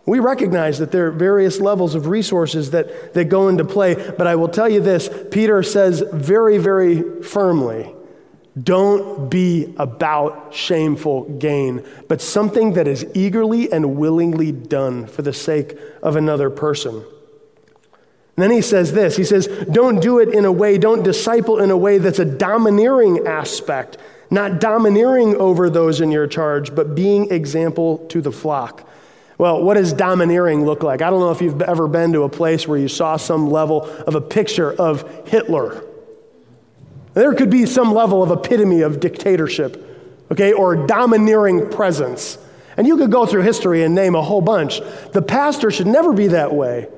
we 0.07 0.21
recognize 0.21 0.79
that 0.79 0.93
there 0.93 1.09
are 1.09 1.11
various 1.11 1.61
levels 1.61 1.95
of 1.95 2.07
resources 2.07 2.71
that, 2.71 3.15
that 3.15 3.25
go 3.25 3.49
into 3.49 3.65
play, 3.65 3.95
but 3.95 4.27
I 4.27 4.37
will 4.37 4.49
tell 4.49 4.69
you 4.69 4.81
this 4.81 5.09
Peter 5.31 5.63
says 5.63 6.05
very, 6.13 6.59
very 6.59 7.23
firmly 7.23 7.94
don't 8.61 9.29
be 9.29 9.75
about 9.79 10.55
shameful 10.55 11.25
gain, 11.39 11.85
but 12.07 12.21
something 12.21 12.75
that 12.75 12.87
is 12.87 13.05
eagerly 13.15 13.73
and 13.73 13.97
willingly 13.97 14.53
done 14.53 15.07
for 15.07 15.23
the 15.23 15.33
sake 15.33 15.77
of 16.03 16.15
another 16.15 16.51
person. 16.51 16.95
And 18.37 18.43
then 18.43 18.51
he 18.53 18.61
says 18.61 18.93
this 18.93 19.17
He 19.17 19.25
says, 19.25 19.49
Don't 19.71 20.01
do 20.01 20.21
it 20.21 20.29
in 20.29 20.45
a 20.45 20.53
way, 20.53 20.79
don't 20.79 21.03
disciple 21.03 21.59
in 21.59 21.71
a 21.71 21.77
way 21.77 21.99
that's 21.99 22.21
a 22.21 22.25
domineering 22.25 23.27
aspect, 23.27 23.99
not 24.31 24.61
domineering 24.61 25.35
over 25.37 25.69
those 25.69 26.01
in 26.01 26.13
your 26.13 26.29
charge, 26.29 26.75
but 26.77 26.95
being 26.95 27.33
example 27.33 27.99
to 28.09 28.21
the 28.21 28.33
flock. 28.33 28.89
Well, 29.37 29.65
what 29.65 29.75
does 29.75 29.93
domineering 29.93 30.65
look 30.65 30.85
like? 30.85 31.03
I 31.03 31.11
don't 31.11 31.19
know 31.19 31.33
if 31.33 31.41
you've 31.41 31.61
ever 31.61 31.89
been 31.89 32.13
to 32.13 32.23
a 32.23 32.29
place 32.29 32.69
where 32.69 32.79
you 32.79 32.87
saw 32.87 33.17
some 33.17 33.51
level 33.51 33.83
of 33.83 34.15
a 34.15 34.21
picture 34.21 34.73
of 34.73 35.27
Hitler 35.27 35.83
there 37.15 37.33
could 37.35 37.51
be 37.51 37.65
some 37.65 37.95
level 37.95 38.23
of 38.23 38.31
epitome 38.31 38.83
of 38.83 39.01
dictatorship, 39.01 39.81
okay, 40.31 40.53
or 40.53 40.87
domineering 40.87 41.71
presence. 41.71 42.39
And 42.77 42.87
you 42.87 42.97
could 42.97 43.13
go 43.13 43.25
through 43.25 43.43
history 43.43 43.85
and 43.85 43.95
name 43.95 44.17
a 44.17 44.23
whole 44.23 44.41
bunch. 44.41 44.81
The 45.13 45.23
pastor 45.23 45.71
should 45.71 45.87
never 45.87 46.13
be 46.13 46.29
that 46.29 46.53
way. 46.53 46.89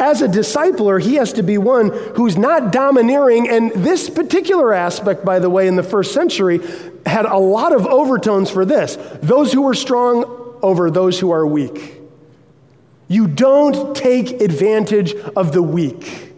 As 0.00 0.20
a 0.20 0.26
discipler, 0.26 1.00
he 1.00 1.14
has 1.14 1.34
to 1.34 1.44
be 1.44 1.58
one 1.58 1.90
who's 2.16 2.36
not 2.36 2.72
domineering. 2.72 3.48
And 3.48 3.70
this 3.70 4.10
particular 4.10 4.72
aspect, 4.72 5.24
by 5.24 5.38
the 5.38 5.48
way, 5.48 5.68
in 5.68 5.76
the 5.76 5.84
first 5.84 6.12
century, 6.12 6.60
had 7.06 7.24
a 7.24 7.38
lot 7.38 7.72
of 7.72 7.86
overtones 7.86 8.50
for 8.50 8.64
this 8.64 8.96
those 9.22 9.52
who 9.52 9.66
are 9.68 9.74
strong 9.74 10.24
over 10.60 10.90
those 10.90 11.20
who 11.20 11.30
are 11.30 11.46
weak. 11.46 12.00
You 13.06 13.28
don't 13.28 13.94
take 13.94 14.40
advantage 14.40 15.14
of 15.14 15.52
the 15.52 15.62
weak. 15.62 16.32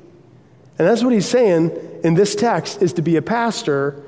And 0.78 0.88
that's 0.88 1.02
what 1.02 1.12
he's 1.12 1.28
saying 1.28 1.70
in 2.04 2.14
this 2.14 2.36
text 2.36 2.82
is 2.82 2.92
to 2.92 3.02
be 3.02 3.16
a 3.16 3.22
pastor, 3.22 4.00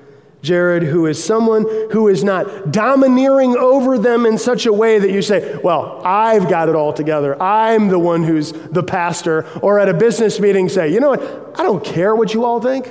Jared, 0.42 0.82
who 0.82 1.06
is 1.06 1.22
someone 1.22 1.62
who 1.90 2.08
is 2.08 2.22
not 2.22 2.70
domineering 2.70 3.56
over 3.56 3.98
them 3.98 4.26
in 4.26 4.36
such 4.36 4.66
a 4.66 4.72
way 4.72 4.98
that 4.98 5.10
you 5.10 5.22
say, 5.22 5.56
Well, 5.64 6.02
I've 6.04 6.48
got 6.48 6.68
it 6.68 6.76
all 6.76 6.92
together. 6.92 7.40
I'm 7.42 7.88
the 7.88 7.98
one 7.98 8.22
who's 8.22 8.52
the 8.52 8.82
pastor. 8.82 9.46
Or 9.60 9.80
at 9.80 9.88
a 9.88 9.94
business 9.94 10.38
meeting, 10.38 10.68
say, 10.68 10.92
You 10.92 11.00
know 11.00 11.08
what? 11.08 11.58
I 11.58 11.62
don't 11.62 11.82
care 11.82 12.14
what 12.14 12.34
you 12.34 12.44
all 12.44 12.60
think 12.60 12.86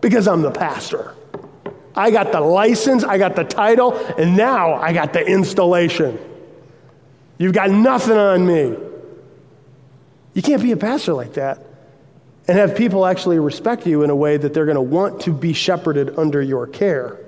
because 0.00 0.28
I'm 0.28 0.42
the 0.42 0.52
pastor. 0.52 1.14
I 1.96 2.12
got 2.12 2.30
the 2.30 2.40
license, 2.40 3.04
I 3.04 3.18
got 3.18 3.36
the 3.36 3.44
title, 3.44 3.96
and 4.16 4.36
now 4.36 4.74
I 4.74 4.92
got 4.92 5.12
the 5.12 5.24
installation. 5.24 6.18
You've 7.38 7.52
got 7.52 7.70
nothing 7.70 8.16
on 8.16 8.46
me. 8.46 8.76
You 10.32 10.42
can't 10.42 10.62
be 10.62 10.72
a 10.72 10.76
pastor 10.76 11.12
like 11.12 11.34
that 11.34 11.73
and 12.46 12.58
have 12.58 12.76
people 12.76 13.06
actually 13.06 13.38
respect 13.38 13.86
you 13.86 14.02
in 14.02 14.10
a 14.10 14.16
way 14.16 14.36
that 14.36 14.52
they're 14.52 14.66
going 14.66 14.74
to 14.74 14.82
want 14.82 15.22
to 15.22 15.32
be 15.32 15.52
shepherded 15.52 16.18
under 16.18 16.42
your 16.42 16.66
care. 16.66 17.18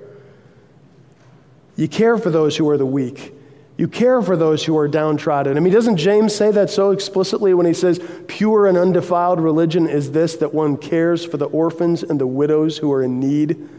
You 1.75 1.87
care 1.87 2.17
for 2.17 2.29
those 2.29 2.57
who 2.57 2.69
are 2.69 2.77
the 2.77 2.85
weak. 2.85 3.33
You 3.77 3.87
care 3.87 4.21
for 4.23 4.35
those 4.35 4.65
who 4.65 4.75
are 4.77 4.87
downtrodden. 4.87 5.55
I 5.55 5.59
mean, 5.59 5.71
doesn't 5.71 5.97
James 5.97 6.33
say 6.35 6.51
that 6.51 6.71
so 6.71 6.89
explicitly 6.91 7.53
when 7.53 7.67
he 7.67 7.73
says, 7.73 7.99
Pure 8.27 8.67
and 8.67 8.77
undefiled 8.77 9.39
religion 9.39 9.87
is 9.87 10.11
this, 10.11 10.35
that 10.37 10.53
one 10.53 10.77
cares 10.77 11.23
for 11.23 11.37
the 11.37 11.45
orphans 11.45 12.01
and 12.01 12.19
the 12.19 12.25
widows 12.25 12.79
who 12.79 12.91
are 12.91 13.03
in 13.03 13.19
need? 13.19 13.69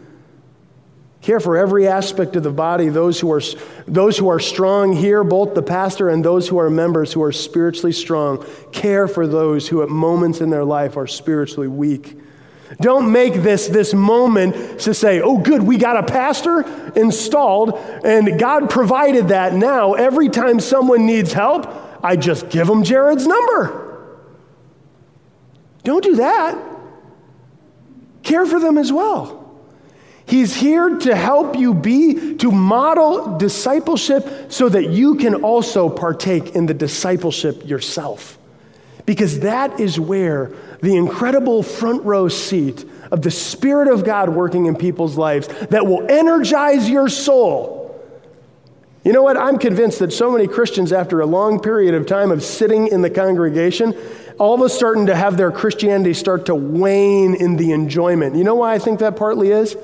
Care 1.21 1.41
for 1.41 1.57
every 1.57 1.85
aspect 1.87 2.35
of 2.37 2.43
the 2.43 2.51
body, 2.51 2.87
those 2.87 3.19
who, 3.19 3.31
are, 3.31 3.41
those 3.85 4.17
who 4.17 4.29
are 4.29 4.39
strong 4.39 4.93
here, 4.93 5.23
both 5.23 5.53
the 5.53 5.61
pastor 5.61 6.07
and 6.09 6.23
those 6.23 6.47
who 6.47 6.57
are 6.59 6.69
members 6.69 7.11
who 7.11 7.21
are 7.21 7.33
spiritually 7.33 7.91
strong. 7.91 8.45
Care 8.71 9.07
for 9.07 9.27
those 9.27 9.67
who 9.67 9.81
at 9.81 9.89
moments 9.89 10.39
in 10.39 10.49
their 10.49 10.63
life 10.63 10.95
are 10.95 11.07
spiritually 11.07 11.67
weak. 11.67 12.17
Don't 12.79 13.11
make 13.11 13.33
this 13.33 13.67
this 13.67 13.93
moment 13.93 14.79
to 14.81 14.93
say, 14.93 15.21
oh, 15.21 15.39
good, 15.39 15.63
we 15.63 15.77
got 15.77 15.97
a 15.97 16.03
pastor 16.03 16.61
installed, 16.95 17.73
and 18.05 18.39
God 18.39 18.69
provided 18.69 19.29
that. 19.29 19.53
Now, 19.53 19.95
every 19.95 20.29
time 20.29 20.59
someone 20.59 21.05
needs 21.05 21.33
help, 21.33 21.67
I 22.03 22.15
just 22.15 22.49
give 22.49 22.67
them 22.67 22.83
Jared's 22.83 23.27
number. 23.27 24.17
Don't 25.83 26.03
do 26.03 26.17
that. 26.17 26.57
Care 28.23 28.45
for 28.45 28.59
them 28.59 28.77
as 28.77 28.93
well. 28.93 29.38
He's 30.29 30.55
here 30.55 30.95
to 30.95 31.15
help 31.15 31.57
you 31.57 31.73
be, 31.73 32.35
to 32.35 32.51
model 32.51 33.39
discipleship 33.39 34.51
so 34.51 34.69
that 34.69 34.91
you 34.91 35.15
can 35.15 35.43
also 35.43 35.89
partake 35.89 36.55
in 36.55 36.67
the 36.67 36.75
discipleship 36.75 37.67
yourself. 37.67 38.37
Because 39.07 39.39
that 39.39 39.79
is 39.79 39.99
where 39.99 40.51
the 40.81 40.95
incredible 40.95 41.63
front 41.63 42.03
row 42.03 42.27
seat 42.27 42.87
of 43.11 43.23
the 43.23 43.31
Spirit 43.31 43.87
of 43.91 44.05
God 44.05 44.29
working 44.29 44.67
in 44.67 44.75
people's 44.75 45.17
lives 45.17 45.47
that 45.47 45.87
will 45.87 46.05
energize 46.07 46.87
your 46.87 47.09
soul. 47.09 47.79
You 49.03 49.13
know 49.13 49.23
what? 49.23 49.35
I'm 49.35 49.57
convinced 49.57 49.97
that 49.97 50.13
so 50.13 50.29
many 50.29 50.45
Christians, 50.45 50.93
after 50.93 51.21
a 51.21 51.25
long 51.25 51.59
period 51.59 51.95
of 51.95 52.05
time 52.05 52.29
of 52.29 52.43
sitting 52.43 52.85
in 52.85 53.01
the 53.01 53.09
congregation, 53.09 53.97
all 54.37 54.53
of 54.53 54.61
a 54.61 54.69
sudden 54.69 55.07
to 55.07 55.15
have 55.15 55.37
their 55.37 55.51
Christianity 55.51 56.13
start 56.13 56.45
to 56.45 56.53
wane 56.53 57.33
in 57.33 57.57
the 57.57 57.71
enjoyment. 57.71 58.35
You 58.35 58.43
know 58.43 58.55
why 58.55 58.75
I 58.75 58.77
think 58.79 58.99
that 58.99 59.15
partly 59.15 59.49
is? 59.49 59.75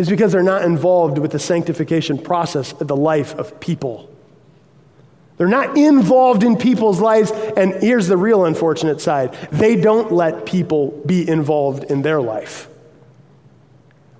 Is 0.00 0.08
because 0.08 0.32
they're 0.32 0.42
not 0.42 0.64
involved 0.64 1.18
with 1.18 1.30
the 1.30 1.38
sanctification 1.38 2.16
process 2.16 2.72
of 2.72 2.88
the 2.88 2.96
life 2.96 3.34
of 3.34 3.60
people. 3.60 4.10
They're 5.36 5.46
not 5.46 5.76
involved 5.76 6.42
in 6.42 6.56
people's 6.56 7.00
lives, 7.00 7.30
and 7.30 7.74
here's 7.82 8.08
the 8.08 8.16
real 8.16 8.46
unfortunate 8.46 9.02
side 9.02 9.34
they 9.52 9.76
don't 9.76 10.10
let 10.10 10.46
people 10.46 11.02
be 11.04 11.28
involved 11.28 11.84
in 11.84 12.00
their 12.00 12.18
life. 12.18 12.66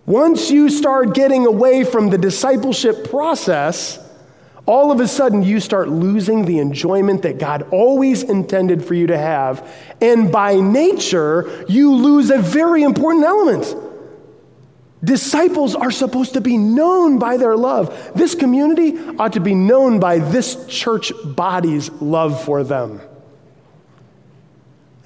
Once 0.05 0.51
you 0.51 0.69
start 0.69 1.15
getting 1.15 1.47
away 1.47 1.85
from 1.85 2.11
the 2.11 2.19
discipleship 2.19 3.09
process, 3.09 3.99
all 4.67 4.93
of 4.93 5.01
a 5.01 5.09
sudden 5.09 5.43
you 5.43 5.61
start 5.61 5.89
losing 5.89 6.45
the 6.45 6.59
enjoyment 6.59 7.23
that 7.23 7.39
God 7.39 7.67
always 7.71 8.23
intended 8.23 8.85
for 8.85 8.93
you 8.93 9.07
to 9.07 9.17
have. 9.17 9.67
And 10.03 10.31
by 10.31 10.57
nature, 10.57 11.65
you 11.69 11.95
lose 11.95 12.29
a 12.29 12.39
very 12.39 12.83
important 12.83 13.25
element 13.25 13.75
Disciples 15.03 15.75
are 15.75 15.91
supposed 15.91 16.35
to 16.35 16.41
be 16.41 16.59
known 16.59 17.19
by 17.19 17.39
their 17.39 17.57
love. 17.57 18.13
This 18.15 18.35
community 18.35 18.99
ought 19.19 19.33
to 19.33 19.41
be 19.41 19.55
known 19.55 19.99
by 19.99 20.19
this 20.19 20.67
church 20.67 21.13
body's 21.25 21.91
love 21.91 22.45
for 22.45 22.63
them. 22.63 23.01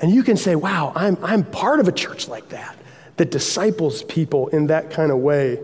And 0.01 0.11
you 0.13 0.25
can 0.25 0.37
say, 0.37 0.57
wow, 0.57 0.93
I'm, 0.97 1.17
I'm 1.23 1.45
part 1.45 1.79
of 1.79 1.87
a 1.87 1.93
church 1.93 2.27
like 2.27 2.49
that, 2.49 2.77
that 3.17 3.31
disciples 3.31 4.03
people 4.03 4.49
in 4.49 4.67
that 4.67 4.91
kind 4.91 5.13
of 5.13 5.19
way. 5.19 5.61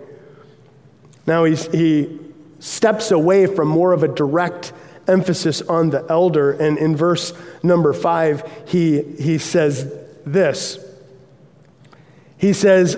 Now 1.27 1.45
he's, 1.45 1.67
he 1.67 2.21
steps 2.61 3.11
away 3.11 3.47
from 3.47 3.67
more 3.67 3.93
of 3.93 4.05
a 4.05 4.09
direct 4.09 4.73
emphasis 5.09 5.61
on 5.63 5.91
the 5.91 6.07
elder. 6.09 6.53
And 6.53 6.79
in 6.79 6.95
verse 6.95 7.33
number 7.65 7.93
five, 7.93 8.49
he, 8.69 9.03
he 9.03 9.39
says 9.39 9.93
this 10.25 10.79
He 12.39 12.53
says, 12.53 12.97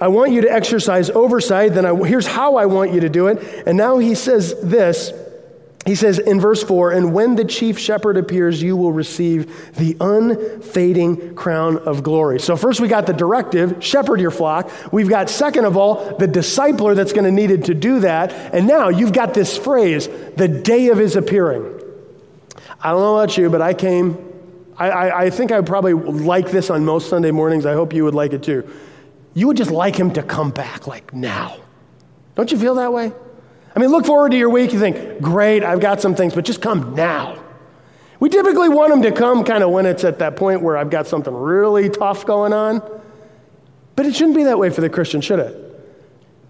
I 0.00 0.08
want 0.08 0.32
you 0.32 0.42
to 0.42 0.52
exercise 0.52 1.10
oversight. 1.10 1.74
Then 1.74 1.84
I, 1.84 1.94
here's 1.94 2.26
how 2.26 2.56
I 2.56 2.66
want 2.66 2.92
you 2.92 3.00
to 3.00 3.08
do 3.08 3.26
it. 3.26 3.38
And 3.66 3.76
now 3.76 3.98
he 3.98 4.14
says 4.14 4.54
this. 4.62 5.12
He 5.86 5.94
says 5.94 6.18
in 6.18 6.40
verse 6.40 6.62
4 6.62 6.92
And 6.92 7.12
when 7.14 7.34
the 7.34 7.44
chief 7.44 7.78
shepherd 7.78 8.16
appears, 8.16 8.62
you 8.62 8.76
will 8.76 8.92
receive 8.92 9.74
the 9.74 9.96
unfading 10.00 11.34
crown 11.34 11.78
of 11.78 12.02
glory. 12.02 12.38
So, 12.40 12.56
first 12.56 12.80
we 12.80 12.88
got 12.88 13.06
the 13.06 13.12
directive 13.12 13.82
shepherd 13.82 14.20
your 14.20 14.30
flock. 14.30 14.70
We've 14.92 15.08
got, 15.08 15.30
second 15.30 15.64
of 15.64 15.76
all, 15.76 16.16
the 16.18 16.28
discipler 16.28 16.94
that's 16.94 17.12
going 17.12 17.24
to 17.24 17.32
need 17.32 17.50
it 17.50 17.64
to 17.64 17.74
do 17.74 18.00
that. 18.00 18.32
And 18.54 18.66
now 18.66 18.90
you've 18.90 19.12
got 19.12 19.34
this 19.34 19.56
phrase, 19.56 20.08
the 20.36 20.48
day 20.48 20.88
of 20.88 20.98
his 20.98 21.16
appearing. 21.16 21.74
I 22.80 22.90
don't 22.90 23.00
know 23.00 23.18
about 23.18 23.36
you, 23.36 23.50
but 23.50 23.62
I 23.62 23.74
came, 23.74 24.16
I, 24.76 25.10
I, 25.10 25.30
think 25.30 25.50
I 25.50 25.60
probably 25.62 25.94
like 25.94 26.50
this 26.52 26.70
on 26.70 26.84
most 26.84 27.08
Sunday 27.08 27.32
mornings. 27.32 27.66
I 27.66 27.72
hope 27.72 27.92
you 27.92 28.04
would 28.04 28.14
like 28.14 28.32
it 28.32 28.44
too 28.44 28.70
you 29.38 29.46
would 29.46 29.56
just 29.56 29.70
like 29.70 29.94
him 29.94 30.10
to 30.14 30.22
come 30.24 30.50
back 30.50 30.88
like 30.88 31.14
now. 31.14 31.58
Don't 32.34 32.50
you 32.50 32.58
feel 32.58 32.74
that 32.74 32.92
way? 32.92 33.12
I 33.74 33.78
mean, 33.78 33.90
look 33.90 34.04
forward 34.04 34.32
to 34.32 34.36
your 34.36 34.50
week. 34.50 34.72
You 34.72 34.80
think, 34.80 35.22
great, 35.22 35.62
I've 35.62 35.78
got 35.78 36.00
some 36.00 36.16
things, 36.16 36.34
but 36.34 36.44
just 36.44 36.60
come 36.60 36.96
now. 36.96 37.40
We 38.18 38.30
typically 38.30 38.68
want 38.68 38.92
him 38.92 39.02
to 39.02 39.12
come 39.12 39.44
kind 39.44 39.62
of 39.62 39.70
when 39.70 39.86
it's 39.86 40.02
at 40.02 40.18
that 40.18 40.34
point 40.34 40.62
where 40.62 40.76
I've 40.76 40.90
got 40.90 41.06
something 41.06 41.32
really 41.32 41.88
tough 41.88 42.26
going 42.26 42.52
on. 42.52 42.82
But 43.94 44.06
it 44.06 44.16
shouldn't 44.16 44.34
be 44.34 44.42
that 44.42 44.58
way 44.58 44.70
for 44.70 44.80
the 44.80 44.90
Christian, 44.90 45.20
should 45.20 45.38
it? 45.38 45.84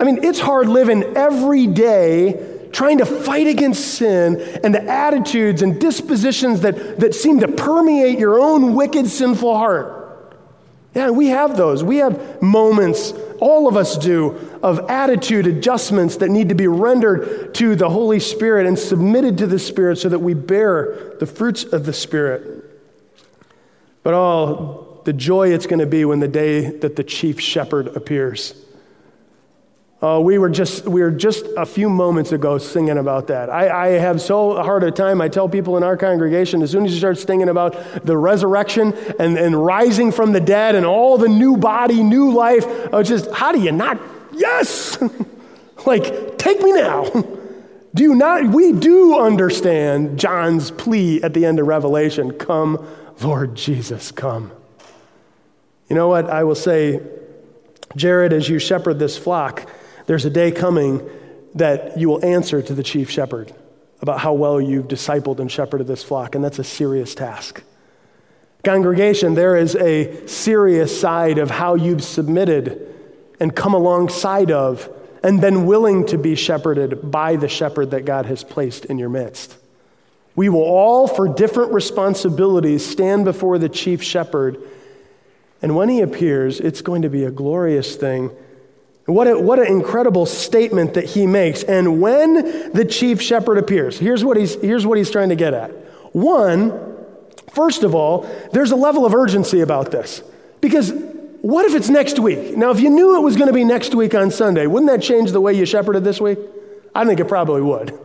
I 0.00 0.04
mean, 0.04 0.24
it's 0.24 0.40
hard 0.40 0.66
living 0.66 1.14
every 1.14 1.66
day 1.66 2.68
trying 2.72 2.98
to 2.98 3.06
fight 3.06 3.48
against 3.48 3.96
sin 3.96 4.40
and 4.64 4.74
the 4.74 4.82
attitudes 4.82 5.60
and 5.60 5.78
dispositions 5.78 6.62
that, 6.62 7.00
that 7.00 7.14
seem 7.14 7.40
to 7.40 7.48
permeate 7.48 8.18
your 8.18 8.38
own 8.40 8.74
wicked, 8.74 9.08
sinful 9.08 9.54
heart. 9.58 9.97
Yeah, 10.98 11.10
we 11.10 11.28
have 11.28 11.56
those. 11.56 11.84
We 11.84 11.98
have 11.98 12.42
moments, 12.42 13.12
all 13.38 13.68
of 13.68 13.76
us 13.76 13.96
do, 13.96 14.30
of 14.64 14.90
attitude 14.90 15.46
adjustments 15.46 16.16
that 16.16 16.28
need 16.28 16.48
to 16.48 16.56
be 16.56 16.66
rendered 16.66 17.54
to 17.54 17.76
the 17.76 17.88
Holy 17.88 18.18
Spirit 18.18 18.66
and 18.66 18.76
submitted 18.76 19.38
to 19.38 19.46
the 19.46 19.60
Spirit 19.60 19.98
so 19.98 20.08
that 20.08 20.18
we 20.18 20.34
bear 20.34 21.14
the 21.20 21.26
fruits 21.26 21.62
of 21.62 21.86
the 21.86 21.92
Spirit. 21.92 22.64
But 24.02 24.14
oh, 24.14 25.00
the 25.04 25.12
joy 25.12 25.52
it's 25.52 25.66
going 25.66 25.78
to 25.78 25.86
be 25.86 26.04
when 26.04 26.18
the 26.18 26.26
day 26.26 26.68
that 26.68 26.96
the 26.96 27.04
chief 27.04 27.40
shepherd 27.40 27.96
appears. 27.96 28.60
Uh, 30.00 30.20
we 30.22 30.38
were 30.38 30.48
just 30.48 30.84
we 30.84 31.02
were 31.02 31.10
just 31.10 31.44
a 31.56 31.66
few 31.66 31.90
moments 31.90 32.30
ago 32.30 32.56
singing 32.56 32.98
about 32.98 33.26
that. 33.26 33.50
I, 33.50 33.86
I, 33.86 33.88
have 33.98 34.20
so 34.20 34.54
hard 34.62 34.84
a 34.84 34.92
time. 34.92 35.20
I 35.20 35.26
tell 35.26 35.48
people 35.48 35.76
in 35.76 35.82
our 35.82 35.96
congregation 35.96 36.62
as 36.62 36.70
soon 36.70 36.84
as 36.84 36.92
you 36.92 36.98
start 36.98 37.18
singing 37.18 37.48
about 37.48 38.06
the 38.06 38.16
resurrection 38.16 38.94
and, 39.18 39.36
and 39.36 39.60
rising 39.60 40.12
from 40.12 40.30
the 40.30 40.38
dead 40.38 40.76
and 40.76 40.86
all 40.86 41.18
the 41.18 41.28
new 41.28 41.56
body, 41.56 42.04
new 42.04 42.30
life, 42.30 42.64
I 42.94 43.02
just 43.02 43.28
how 43.32 43.50
do 43.50 43.60
you 43.60 43.72
not? 43.72 44.00
Yes, 44.32 45.02
like 45.86 46.38
take 46.38 46.62
me 46.62 46.72
now. 46.72 47.10
Do 47.94 48.02
you 48.04 48.14
not? 48.14 48.46
We 48.48 48.72
do 48.72 49.18
understand 49.18 50.20
John's 50.20 50.70
plea 50.70 51.22
at 51.22 51.32
the 51.32 51.46
end 51.46 51.58
of 51.58 51.66
Revelation. 51.66 52.32
Come, 52.32 52.86
Lord 53.22 53.54
Jesus, 53.54 54.12
come. 54.12 54.52
You 55.88 55.96
know 55.96 56.06
what 56.06 56.28
I 56.28 56.44
will 56.44 56.54
say, 56.54 57.00
Jared, 57.96 58.34
as 58.34 58.48
you 58.48 58.58
shepherd 58.58 58.98
this 58.98 59.16
flock 59.16 59.68
there's 60.08 60.24
a 60.24 60.30
day 60.30 60.50
coming 60.50 61.06
that 61.54 61.98
you 61.98 62.08
will 62.08 62.24
answer 62.24 62.62
to 62.62 62.74
the 62.74 62.82
chief 62.82 63.10
shepherd 63.10 63.52
about 64.00 64.20
how 64.20 64.32
well 64.32 64.58
you've 64.58 64.88
discipled 64.88 65.38
and 65.38 65.52
shepherded 65.52 65.86
this 65.86 66.02
flock, 66.02 66.34
and 66.34 66.42
that's 66.42 66.58
a 66.58 66.64
serious 66.64 67.14
task. 67.14 67.62
Congregation, 68.64 69.34
there 69.34 69.54
is 69.54 69.76
a 69.76 70.26
serious 70.26 70.98
side 70.98 71.36
of 71.36 71.50
how 71.50 71.74
you've 71.74 72.02
submitted 72.02 72.94
and 73.38 73.54
come 73.54 73.74
alongside 73.74 74.50
of 74.50 74.88
and 75.22 75.42
been 75.42 75.66
willing 75.66 76.06
to 76.06 76.16
be 76.16 76.34
shepherded 76.34 77.10
by 77.10 77.36
the 77.36 77.48
shepherd 77.48 77.90
that 77.90 78.06
God 78.06 78.24
has 78.24 78.42
placed 78.42 78.86
in 78.86 78.98
your 78.98 79.10
midst. 79.10 79.58
We 80.34 80.48
will 80.48 80.62
all, 80.62 81.06
for 81.06 81.28
different 81.28 81.72
responsibilities, 81.72 82.86
stand 82.86 83.26
before 83.26 83.58
the 83.58 83.68
chief 83.68 84.02
shepherd. 84.02 84.56
And 85.60 85.76
when 85.76 85.90
he 85.90 86.00
appears, 86.00 86.60
it's 86.60 86.80
going 86.80 87.02
to 87.02 87.10
be 87.10 87.24
a 87.24 87.30
glorious 87.30 87.94
thing 87.94 88.30
what, 89.08 89.26
a, 89.26 89.38
what 89.38 89.58
an 89.58 89.66
incredible 89.68 90.26
statement 90.26 90.94
that 90.94 91.04
he 91.04 91.26
makes. 91.26 91.62
And 91.62 92.00
when 92.00 92.72
the 92.72 92.84
chief 92.84 93.22
shepherd 93.22 93.56
appears, 93.56 93.98
here's 93.98 94.24
what, 94.24 94.36
he's, 94.36 94.54
here's 94.60 94.86
what 94.86 94.98
he's 94.98 95.10
trying 95.10 95.30
to 95.30 95.36
get 95.36 95.54
at. 95.54 95.70
One, 96.14 96.96
first 97.50 97.84
of 97.84 97.94
all, 97.94 98.28
there's 98.52 98.70
a 98.70 98.76
level 98.76 99.06
of 99.06 99.14
urgency 99.14 99.60
about 99.60 99.90
this. 99.90 100.22
Because 100.60 100.92
what 101.40 101.64
if 101.64 101.74
it's 101.74 101.88
next 101.88 102.18
week? 102.18 102.56
Now, 102.56 102.70
if 102.70 102.80
you 102.80 102.90
knew 102.90 103.16
it 103.16 103.20
was 103.20 103.36
going 103.36 103.46
to 103.46 103.54
be 103.54 103.64
next 103.64 103.94
week 103.94 104.14
on 104.14 104.30
Sunday, 104.30 104.66
wouldn't 104.66 104.90
that 104.90 105.02
change 105.02 105.32
the 105.32 105.40
way 105.40 105.54
you 105.54 105.64
shepherded 105.64 106.04
this 106.04 106.20
week? 106.20 106.38
I 106.94 107.06
think 107.06 107.18
it 107.20 107.26
probably 107.26 107.62
would. 107.62 107.98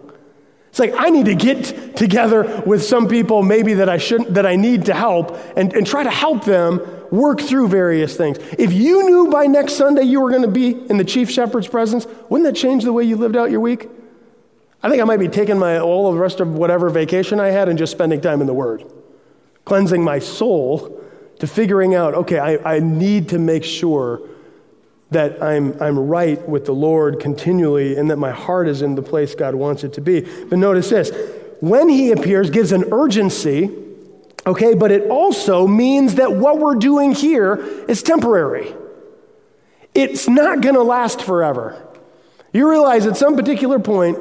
It's 0.74 0.80
like 0.80 0.96
I 0.98 1.12
need 1.12 1.26
to 1.26 1.36
get 1.36 1.96
together 1.96 2.64
with 2.66 2.84
some 2.84 3.08
people 3.08 3.44
maybe 3.44 3.76
that 3.76 3.90
I 3.90 4.00
shouldn't 4.00 4.34
that 4.34 4.48
I 4.48 4.56
need 4.56 4.88
to 4.88 4.96
help 4.96 5.38
and, 5.56 5.72
and 5.72 5.86
try 5.86 6.02
to 6.02 6.10
help 6.10 6.46
them 6.46 6.82
work 7.12 7.42
through 7.42 7.68
various 7.68 8.18
things. 8.18 8.40
If 8.58 8.74
you 8.74 9.04
knew 9.04 9.30
by 9.30 9.46
next 9.46 9.74
Sunday 9.74 10.02
you 10.02 10.20
were 10.20 10.32
going 10.32 10.42
to 10.42 10.48
be 10.48 10.72
in 10.72 10.98
the 10.98 11.04
chief 11.04 11.30
shepherd's 11.30 11.68
presence, 11.68 12.08
wouldn't 12.28 12.52
that 12.52 12.60
change 12.60 12.86
the 12.86 12.92
way 12.92 13.04
you 13.04 13.18
lived 13.18 13.38
out 13.38 13.52
your 13.52 13.60
week? 13.60 13.88
I 14.82 14.90
think 14.90 15.00
I 15.00 15.06
might 15.06 15.20
be 15.20 15.28
taking 15.28 15.60
my 15.60 15.78
all 15.78 16.08
of 16.08 16.16
the 16.16 16.20
rest 16.20 16.40
of 16.40 16.56
whatever 16.56 16.90
vacation 16.90 17.40
I 17.40 17.52
had 17.52 17.70
and 17.70 17.78
just 17.78 17.92
spending 17.92 18.20
time 18.20 18.42
in 18.42 18.48
the 18.48 18.54
Word, 18.56 18.84
cleansing 19.66 20.04
my 20.04 20.18
soul 20.18 21.00
to 21.38 21.46
figuring 21.46 21.94
out, 21.94 22.16
okay, 22.16 22.40
I, 22.40 22.78
I 22.78 22.80
need 22.80 23.30
to 23.30 23.38
make 23.38 23.64
sure 23.64 24.28
that 25.14 25.42
I'm, 25.42 25.82
I'm 25.82 25.98
right 25.98 26.48
with 26.48 26.66
the 26.66 26.74
Lord 26.74 27.20
continually 27.20 27.96
and 27.96 28.10
that 28.12 28.18
my 28.18 28.32
heart 28.32 28.68
is 28.68 28.82
in 28.82 28.96
the 28.96 29.02
place 29.02 29.34
God 29.36 29.56
wants 29.56 29.84
it 29.84 29.94
to 29.94 30.02
be. 30.02 30.22
But 30.22 30.60
notice 30.60 30.90
this 30.90 31.12
when 31.62 31.90
He 31.90 32.12
appears, 32.12 32.50
gives 32.50 32.72
an 32.72 32.86
urgency 32.92 33.72
Okay, 34.46 34.74
but 34.74 34.92
it 34.92 35.10
also 35.10 35.68
means 35.68 36.16
that 36.16 36.34
what 36.34 36.60
we're 36.60 36.76
doing 36.76 37.14
here 37.14 37.56
is 37.88 38.04
temporary. 38.04 38.74
It's 39.96 40.28
not 40.28 40.62
going 40.62 40.76
to 40.76 40.84
last 40.84 41.22
forever. 41.22 41.82
You 42.52 42.70
realize 42.70 43.06
at 43.06 43.16
some 43.16 43.38
particular 43.38 43.80
point, 43.80 44.18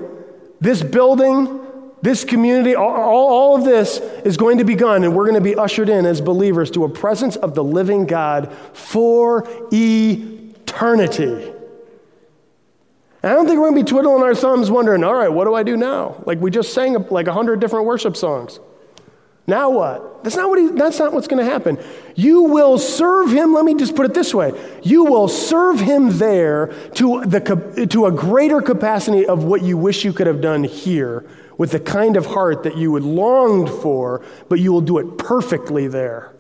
this 0.61 0.83
building, 0.83 1.61
this 2.03 2.25
community, 2.25 2.77
all, 2.77 2.95
all, 2.95 3.57
of 3.57 3.65
this 3.65 3.99
is 4.25 4.37
going 4.37 4.59
to 4.59 4.65
be 4.65 4.77
gone, 4.77 5.03
and 5.03 5.17
we're 5.17 5.25
going 5.25 5.35
to 5.35 5.41
be 5.41 5.57
ushered 5.57 5.89
in 5.89 6.07
as 6.07 6.21
believers 6.21 6.71
to 6.73 6.85
a 6.85 6.89
presence 6.89 7.35
of 7.37 7.57
the 7.57 7.65
living 7.65 8.07
God 8.07 8.53
for 8.75 9.49
eternity. 9.73 10.39
And 13.23 13.31
I 13.31 13.35
don't 13.35 13.47
think 13.47 13.59
we're 13.59 13.71
going 13.71 13.85
to 13.85 13.85
be 13.85 13.91
twiddling 13.91 14.23
our 14.23 14.35
thumbs 14.35 14.71
wondering, 14.71 15.05
all 15.05 15.15
right, 15.15 15.29
what 15.29 15.45
do 15.45 15.55
I 15.55 15.63
do 15.63 15.77
now? 15.77 16.23
Like 16.27 16.41
we 16.41 16.51
just 16.51 16.75
sang 16.75 16.95
like 17.09 17.29
a 17.29 17.33
hundred 17.33 17.61
different 17.61 17.87
worship 17.87 18.17
songs. 18.17 18.59
Now 19.47 19.71
what? 19.71 20.25
That's 20.25 20.37
not, 20.37 20.49
what 20.49 20.59
he, 20.59 20.69
that's 20.69 20.99
not 20.99 21.13
what's 21.13 21.27
going 21.27 21.45
to 21.45 21.51
happen. 21.51 21.79
You 22.15 22.45
will 22.45 22.79
serve 22.79 23.31
him, 23.31 23.55
let 23.55 23.65
me 23.65 23.75
just 23.75 23.97
put 23.97 24.07
it 24.07 24.15
this 24.15 24.33
way 24.33 24.53
you 24.83 25.05
will 25.05 25.29
serve 25.29 25.81
him 25.81 26.19
there 26.19 26.69
to, 26.95 27.23
the, 27.25 27.87
to 27.91 28.07
a 28.07 28.13
greater 28.13 28.61
capacity 28.61 29.27
of 29.27 29.45
what 29.45 29.63
you 29.63 29.77
wish 29.77 30.05
you 30.05 30.13
could 30.13 30.27
have 30.27 30.41
done 30.41 30.65
here 30.65 31.27
with 31.59 31.73
the 31.73 31.81
kind 31.81 32.17
of 32.17 32.27
heart 32.27 32.63
that 32.63 32.77
you 32.77 32.93
would 32.93 33.03
longed 33.03 33.69
for, 33.69 34.25
but 34.49 34.59
you 34.59 34.73
will 34.73 34.81
do 34.81 34.99
it 34.99 35.19
perfectly 35.19 35.87
there. 35.87 36.33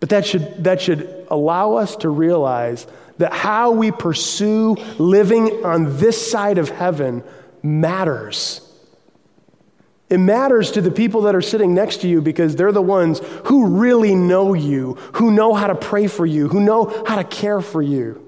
But 0.00 0.10
that 0.10 0.26
should, 0.26 0.64
that 0.64 0.80
should 0.80 1.26
allow 1.30 1.74
us 1.74 1.96
to 1.96 2.08
realize 2.08 2.86
that 3.18 3.32
how 3.32 3.70
we 3.72 3.90
pursue 3.90 4.74
living 4.98 5.64
on 5.64 5.98
this 5.98 6.30
side 6.30 6.58
of 6.58 6.68
heaven 6.68 7.22
matters. 7.62 8.60
It 10.08 10.18
matters 10.18 10.70
to 10.72 10.80
the 10.80 10.90
people 10.90 11.22
that 11.22 11.34
are 11.34 11.42
sitting 11.42 11.74
next 11.74 12.02
to 12.02 12.08
you 12.08 12.20
because 12.20 12.54
they're 12.54 12.72
the 12.72 12.82
ones 12.82 13.20
who 13.46 13.78
really 13.78 14.14
know 14.14 14.54
you, 14.54 14.94
who 15.14 15.32
know 15.32 15.52
how 15.52 15.66
to 15.66 15.74
pray 15.74 16.06
for 16.06 16.24
you, 16.24 16.48
who 16.48 16.60
know 16.60 17.04
how 17.06 17.16
to 17.16 17.24
care 17.24 17.60
for 17.60 17.82
you. 17.82 18.22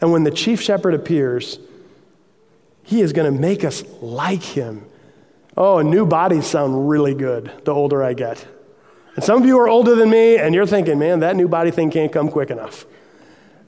And 0.00 0.12
when 0.12 0.24
the 0.24 0.30
chief 0.30 0.60
shepherd 0.60 0.92
appears, 0.92 1.58
he 2.82 3.00
is 3.00 3.14
going 3.14 3.32
to 3.32 3.40
make 3.40 3.64
us 3.64 3.82
like 4.02 4.42
him. 4.42 4.84
Oh, 5.56 5.80
new 5.80 6.04
bodies 6.04 6.46
sound 6.46 6.88
really 6.88 7.14
good 7.14 7.50
the 7.64 7.72
older 7.72 8.02
I 8.02 8.12
get. 8.12 8.46
And 9.14 9.24
some 9.24 9.40
of 9.40 9.46
you 9.46 9.58
are 9.58 9.68
older 9.68 9.94
than 9.94 10.10
me, 10.10 10.36
and 10.36 10.54
you're 10.54 10.66
thinking, 10.66 10.98
man, 10.98 11.20
that 11.20 11.34
new 11.34 11.48
body 11.48 11.70
thing 11.70 11.90
can't 11.90 12.12
come 12.12 12.28
quick 12.28 12.50
enough. 12.50 12.84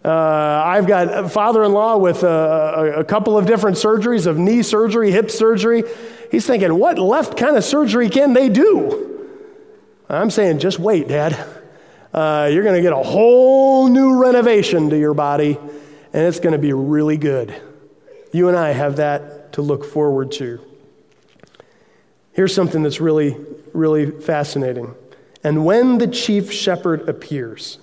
Uh, 0.05 0.63
I've 0.65 0.87
got 0.87 1.13
a 1.13 1.29
father 1.29 1.65
in 1.65 1.73
law 1.73 1.97
with 1.97 2.23
a, 2.23 2.95
a, 2.99 3.05
couple 3.05 3.37
of 3.37 3.47
different 3.47 3.77
surgeries 3.77 4.27
of 4.27 4.39
knee 4.39 4.63
surgery, 4.63 5.11
hip 5.11 5.29
surgery. 5.29 5.83
He's 6.31 6.47
thinking, 6.47 6.73
what 6.79 6.99
left 7.01 7.37
kind 7.37 7.57
of 7.57 7.65
surgery 7.65 8.09
can 8.09 8.33
they 8.33 8.49
do? 8.49 9.29
I'm 10.09 10.31
saying, 10.31 10.61
just 10.61 10.79
wait, 10.79 11.09
Dad. 11.09 11.37
Uh, 12.15 12.49
you're 12.53 12.63
going 12.63 12.77
to 12.77 12.81
get 12.81 12.93
a 12.93 13.03
whole 13.03 13.89
new 13.89 14.23
renovation 14.23 14.89
to 14.91 14.99
your 14.99 15.15
body, 15.15 15.59
and 16.13 16.27
it's 16.27 16.41
going 16.41 16.53
to 16.53 16.59
be 16.59 16.73
really 16.73 17.17
good. 17.17 17.61
You 18.33 18.49
and 18.49 18.57
I 18.57 18.71
have 18.71 18.97
that 18.97 19.53
to 19.55 19.63
look 19.63 19.85
forward 19.85 20.31
to. 20.33 20.61
Here's 22.33 22.55
something 22.55 22.85
that's 22.85 23.01
really, 23.01 23.37
really 23.75 24.11
fascinating. 24.13 24.95
And 25.43 25.67
when 25.67 25.99
the 25.99 26.07
chief 26.07 26.53
shepherd 26.53 27.09
appears, 27.09 27.79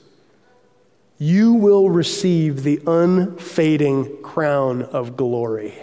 you 1.18 1.53
will 1.53 1.89
receive 1.89 2.63
the 2.63 2.82
unfading 2.86 4.22
crown 4.22 4.82
of 4.84 5.16
glory. 5.16 5.74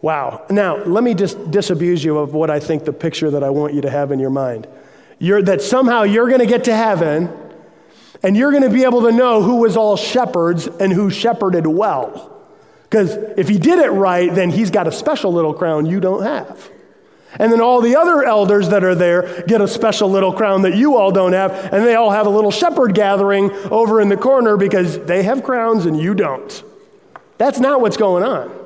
Wow. 0.00 0.46
Now, 0.50 0.84
let 0.84 1.02
me 1.02 1.14
just 1.14 1.50
disabuse 1.50 2.04
you 2.04 2.18
of 2.18 2.32
what 2.32 2.50
I 2.50 2.60
think 2.60 2.84
the 2.84 2.92
picture 2.92 3.30
that 3.30 3.42
I 3.42 3.50
want 3.50 3.74
you 3.74 3.80
to 3.82 3.90
have 3.90 4.12
in 4.12 4.18
your 4.18 4.30
mind. 4.30 4.68
You're, 5.18 5.42
that 5.42 5.62
somehow 5.62 6.02
you're 6.02 6.28
going 6.28 6.40
to 6.40 6.46
get 6.46 6.64
to 6.64 6.76
heaven 6.76 7.32
and 8.22 8.36
you're 8.36 8.50
going 8.50 8.62
to 8.62 8.70
be 8.70 8.84
able 8.84 9.02
to 9.02 9.12
know 9.12 9.42
who 9.42 9.56
was 9.56 9.76
all 9.76 9.96
shepherds 9.96 10.66
and 10.66 10.92
who 10.92 11.10
shepherded 11.10 11.66
well. 11.66 12.36
Because 12.82 13.14
if 13.36 13.48
he 13.48 13.58
did 13.58 13.78
it 13.78 13.90
right, 13.90 14.32
then 14.32 14.50
he's 14.50 14.70
got 14.70 14.86
a 14.86 14.92
special 14.92 15.32
little 15.32 15.52
crown 15.52 15.86
you 15.86 16.00
don't 16.00 16.22
have. 16.22 16.70
And 17.36 17.52
then 17.52 17.60
all 17.60 17.80
the 17.80 17.96
other 17.96 18.24
elders 18.24 18.70
that 18.70 18.82
are 18.84 18.94
there 18.94 19.44
get 19.46 19.60
a 19.60 19.68
special 19.68 20.10
little 20.10 20.32
crown 20.32 20.62
that 20.62 20.76
you 20.76 20.96
all 20.96 21.12
don't 21.12 21.34
have, 21.34 21.52
and 21.72 21.84
they 21.84 21.94
all 21.94 22.10
have 22.10 22.26
a 22.26 22.30
little 22.30 22.50
shepherd 22.50 22.94
gathering 22.94 23.50
over 23.70 24.00
in 24.00 24.08
the 24.08 24.16
corner 24.16 24.56
because 24.56 24.98
they 25.04 25.22
have 25.24 25.42
crowns 25.42 25.84
and 25.84 26.00
you 26.00 26.14
don't. 26.14 26.62
That's 27.36 27.60
not 27.60 27.80
what's 27.80 27.96
going 27.96 28.24
on. 28.24 28.58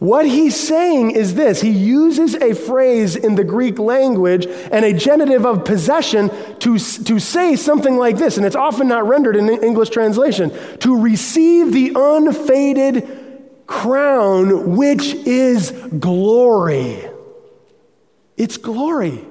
What 0.00 0.26
he's 0.26 0.58
saying 0.58 1.10
is 1.10 1.34
this 1.34 1.60
he 1.60 1.70
uses 1.70 2.34
a 2.34 2.54
phrase 2.54 3.16
in 3.16 3.34
the 3.34 3.44
Greek 3.44 3.78
language 3.78 4.46
and 4.46 4.82
a 4.82 4.94
genitive 4.94 5.44
of 5.44 5.66
possession 5.66 6.30
to, 6.60 6.78
to 6.78 7.18
say 7.18 7.54
something 7.54 7.96
like 7.96 8.16
this, 8.16 8.38
and 8.38 8.46
it's 8.46 8.56
often 8.56 8.88
not 8.88 9.06
rendered 9.06 9.36
in 9.36 9.46
the 9.46 9.62
English 9.62 9.90
translation 9.90 10.52
to 10.78 10.98
receive 10.98 11.72
the 11.72 11.92
unfaded 11.94 13.19
crown, 13.70 14.76
which 14.76 15.14
is 15.14 15.70
glory. 15.98 17.08
It's 18.36 18.56
glory, 18.56 19.24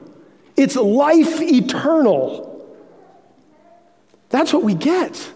it's 0.55 0.75
life 0.75 1.41
eternal. 1.41 2.47
That's 4.29 4.53
what 4.53 4.63
we 4.63 4.75
get. 4.75 5.33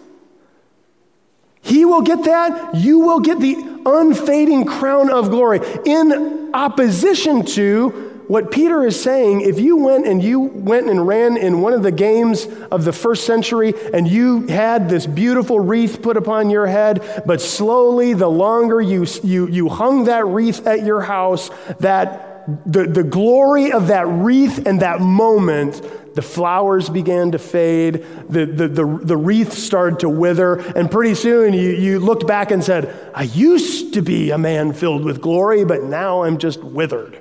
He 1.60 1.84
will 1.84 2.02
get 2.02 2.24
that. 2.24 2.76
You 2.76 3.00
will 3.00 3.20
get 3.20 3.40
the 3.40 3.56
unfading 3.84 4.66
crown 4.66 5.10
of 5.10 5.30
glory. 5.30 5.60
In 5.84 6.50
opposition 6.54 7.44
to 7.46 8.13
what 8.28 8.50
Peter 8.50 8.84
is 8.84 9.00
saying, 9.00 9.42
if 9.42 9.58
you 9.58 9.76
went 9.76 10.06
and 10.06 10.22
you 10.22 10.40
went 10.40 10.88
and 10.88 11.06
ran 11.06 11.36
in 11.36 11.60
one 11.60 11.72
of 11.72 11.82
the 11.82 11.92
games 11.92 12.46
of 12.70 12.84
the 12.84 12.92
first 12.92 13.26
century 13.26 13.74
and 13.92 14.08
you 14.08 14.46
had 14.46 14.88
this 14.88 15.06
beautiful 15.06 15.60
wreath 15.60 16.00
put 16.02 16.16
upon 16.16 16.50
your 16.50 16.66
head, 16.66 17.22
but 17.26 17.40
slowly, 17.40 18.14
the 18.14 18.28
longer 18.28 18.80
you, 18.80 19.06
you, 19.22 19.46
you 19.48 19.68
hung 19.68 20.04
that 20.04 20.26
wreath 20.26 20.66
at 20.66 20.84
your 20.84 21.02
house, 21.02 21.50
that 21.80 22.34
the, 22.66 22.86
the 22.86 23.02
glory 23.02 23.72
of 23.72 23.88
that 23.88 24.06
wreath 24.06 24.66
and 24.66 24.80
that 24.80 25.00
moment, 25.00 25.82
the 26.14 26.22
flowers 26.22 26.88
began 26.88 27.32
to 27.32 27.38
fade, 27.38 28.06
the, 28.28 28.46
the, 28.46 28.68
the, 28.68 29.00
the 29.02 29.16
wreath 29.16 29.52
started 29.52 30.00
to 30.00 30.08
wither, 30.08 30.56
and 30.56 30.90
pretty 30.90 31.14
soon 31.14 31.54
you, 31.54 31.70
you 31.70 32.00
looked 32.00 32.26
back 32.26 32.50
and 32.50 32.62
said, 32.62 32.94
I 33.14 33.22
used 33.22 33.94
to 33.94 34.02
be 34.02 34.30
a 34.30 34.38
man 34.38 34.72
filled 34.72 35.04
with 35.04 35.20
glory, 35.20 35.64
but 35.64 35.82
now 35.82 36.24
I'm 36.24 36.38
just 36.38 36.62
withered. 36.62 37.18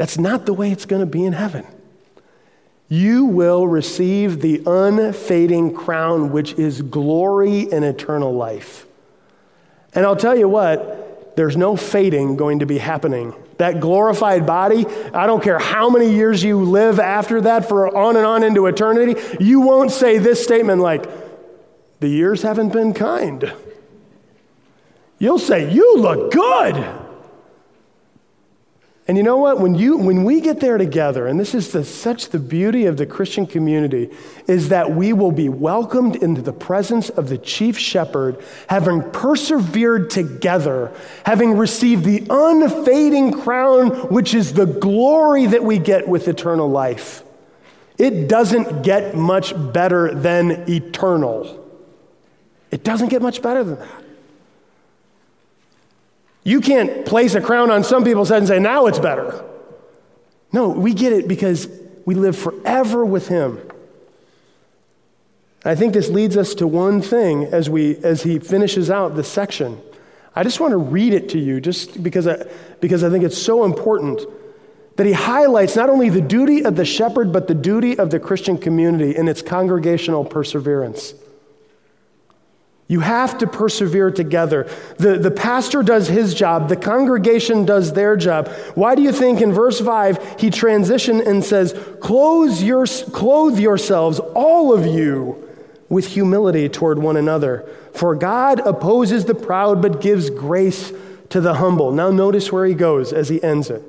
That's 0.00 0.16
not 0.16 0.46
the 0.46 0.54
way 0.54 0.72
it's 0.72 0.86
going 0.86 1.00
to 1.00 1.06
be 1.06 1.26
in 1.26 1.34
heaven. 1.34 1.66
You 2.88 3.26
will 3.26 3.68
receive 3.68 4.40
the 4.40 4.62
unfading 4.64 5.74
crown, 5.74 6.32
which 6.32 6.54
is 6.54 6.80
glory 6.80 7.70
and 7.70 7.84
eternal 7.84 8.32
life. 8.32 8.86
And 9.94 10.06
I'll 10.06 10.16
tell 10.16 10.34
you 10.34 10.48
what, 10.48 11.36
there's 11.36 11.54
no 11.54 11.76
fading 11.76 12.38
going 12.38 12.60
to 12.60 12.66
be 12.66 12.78
happening. 12.78 13.34
That 13.58 13.80
glorified 13.80 14.46
body, 14.46 14.86
I 15.12 15.26
don't 15.26 15.44
care 15.44 15.58
how 15.58 15.90
many 15.90 16.14
years 16.14 16.42
you 16.42 16.64
live 16.64 16.98
after 16.98 17.42
that 17.42 17.68
for 17.68 17.94
on 17.94 18.16
and 18.16 18.24
on 18.24 18.42
into 18.42 18.68
eternity, 18.68 19.20
you 19.38 19.60
won't 19.60 19.90
say 19.90 20.16
this 20.16 20.42
statement 20.42 20.80
like, 20.80 21.04
the 22.00 22.08
years 22.08 22.40
haven't 22.40 22.72
been 22.72 22.94
kind. 22.94 23.52
You'll 25.18 25.38
say, 25.38 25.70
You 25.70 25.98
look 25.98 26.32
good. 26.32 26.99
And 29.10 29.16
you 29.16 29.24
know 29.24 29.38
what? 29.38 29.58
When, 29.58 29.74
you, 29.74 29.96
when 29.96 30.22
we 30.22 30.40
get 30.40 30.60
there 30.60 30.78
together, 30.78 31.26
and 31.26 31.40
this 31.40 31.52
is 31.52 31.72
the, 31.72 31.84
such 31.84 32.28
the 32.28 32.38
beauty 32.38 32.86
of 32.86 32.96
the 32.96 33.06
Christian 33.06 33.44
community, 33.44 34.08
is 34.46 34.68
that 34.68 34.92
we 34.92 35.12
will 35.12 35.32
be 35.32 35.48
welcomed 35.48 36.14
into 36.14 36.40
the 36.40 36.52
presence 36.52 37.10
of 37.10 37.28
the 37.28 37.36
chief 37.36 37.76
shepherd, 37.76 38.40
having 38.68 39.02
persevered 39.10 40.10
together, 40.10 40.92
having 41.26 41.56
received 41.56 42.04
the 42.04 42.24
unfading 42.30 43.32
crown, 43.32 43.90
which 44.10 44.32
is 44.32 44.52
the 44.52 44.66
glory 44.66 45.46
that 45.46 45.64
we 45.64 45.80
get 45.80 46.06
with 46.06 46.28
eternal 46.28 46.70
life. 46.70 47.24
It 47.98 48.28
doesn't 48.28 48.84
get 48.84 49.16
much 49.16 49.54
better 49.72 50.14
than 50.14 50.70
eternal. 50.70 51.68
It 52.70 52.84
doesn't 52.84 53.08
get 53.08 53.22
much 53.22 53.42
better 53.42 53.64
than 53.64 53.80
that. 53.80 54.04
You 56.42 56.60
can't 56.60 57.04
place 57.04 57.34
a 57.34 57.40
crown 57.40 57.70
on 57.70 57.84
some 57.84 58.04
people's 58.04 58.30
head 58.30 58.38
and 58.38 58.48
say, 58.48 58.58
now 58.58 58.86
it's 58.86 58.98
better. 58.98 59.44
No, 60.52 60.70
we 60.70 60.94
get 60.94 61.12
it 61.12 61.28
because 61.28 61.68
we 62.04 62.14
live 62.14 62.36
forever 62.36 63.04
with 63.04 63.28
Him. 63.28 63.60
I 65.64 65.74
think 65.74 65.92
this 65.92 66.08
leads 66.08 66.36
us 66.36 66.54
to 66.56 66.66
one 66.66 67.02
thing 67.02 67.44
as, 67.44 67.68
we, 67.68 67.96
as 67.98 68.22
he 68.22 68.38
finishes 68.38 68.90
out 68.90 69.14
this 69.14 69.28
section. 69.28 69.80
I 70.34 70.42
just 70.42 70.58
want 70.58 70.70
to 70.72 70.78
read 70.78 71.12
it 71.12 71.28
to 71.30 71.38
you 71.38 71.60
just 71.60 72.02
because 72.02 72.26
I, 72.26 72.46
because 72.80 73.04
I 73.04 73.10
think 73.10 73.24
it's 73.24 73.36
so 73.36 73.64
important 73.64 74.22
that 74.96 75.06
he 75.06 75.12
highlights 75.12 75.76
not 75.76 75.90
only 75.90 76.08
the 76.08 76.20
duty 76.20 76.64
of 76.64 76.76
the 76.76 76.84
shepherd, 76.84 77.32
but 77.32 77.46
the 77.46 77.54
duty 77.54 77.98
of 77.98 78.10
the 78.10 78.18
Christian 78.18 78.56
community 78.56 79.14
in 79.16 79.28
its 79.28 79.42
congregational 79.42 80.24
perseverance. 80.24 81.14
You 82.90 82.98
have 82.98 83.38
to 83.38 83.46
persevere 83.46 84.10
together. 84.10 84.68
The, 84.96 85.16
the 85.16 85.30
pastor 85.30 85.84
does 85.84 86.08
his 86.08 86.34
job, 86.34 86.68
the 86.68 86.74
congregation 86.74 87.64
does 87.64 87.92
their 87.92 88.16
job. 88.16 88.48
Why 88.74 88.96
do 88.96 89.02
you 89.02 89.12
think 89.12 89.40
in 89.40 89.52
verse 89.52 89.80
5 89.80 90.40
he 90.40 90.50
transitioned 90.50 91.24
and 91.24 91.44
says, 91.44 91.72
Clothe, 92.00 92.60
your, 92.60 92.86
clothe 92.86 93.60
yourselves, 93.60 94.18
all 94.18 94.74
of 94.74 94.86
you, 94.86 95.48
with 95.88 96.08
humility 96.08 96.68
toward 96.68 96.98
one 96.98 97.16
another? 97.16 97.64
For 97.92 98.16
God 98.16 98.58
opposes 98.66 99.24
the 99.24 99.36
proud 99.36 99.80
but 99.80 100.00
gives 100.00 100.28
grace 100.28 100.92
to 101.28 101.40
the 101.40 101.54
humble. 101.54 101.92
Now, 101.92 102.10
notice 102.10 102.50
where 102.50 102.66
he 102.66 102.74
goes 102.74 103.12
as 103.12 103.28
he 103.28 103.40
ends 103.40 103.70
it. 103.70 103.84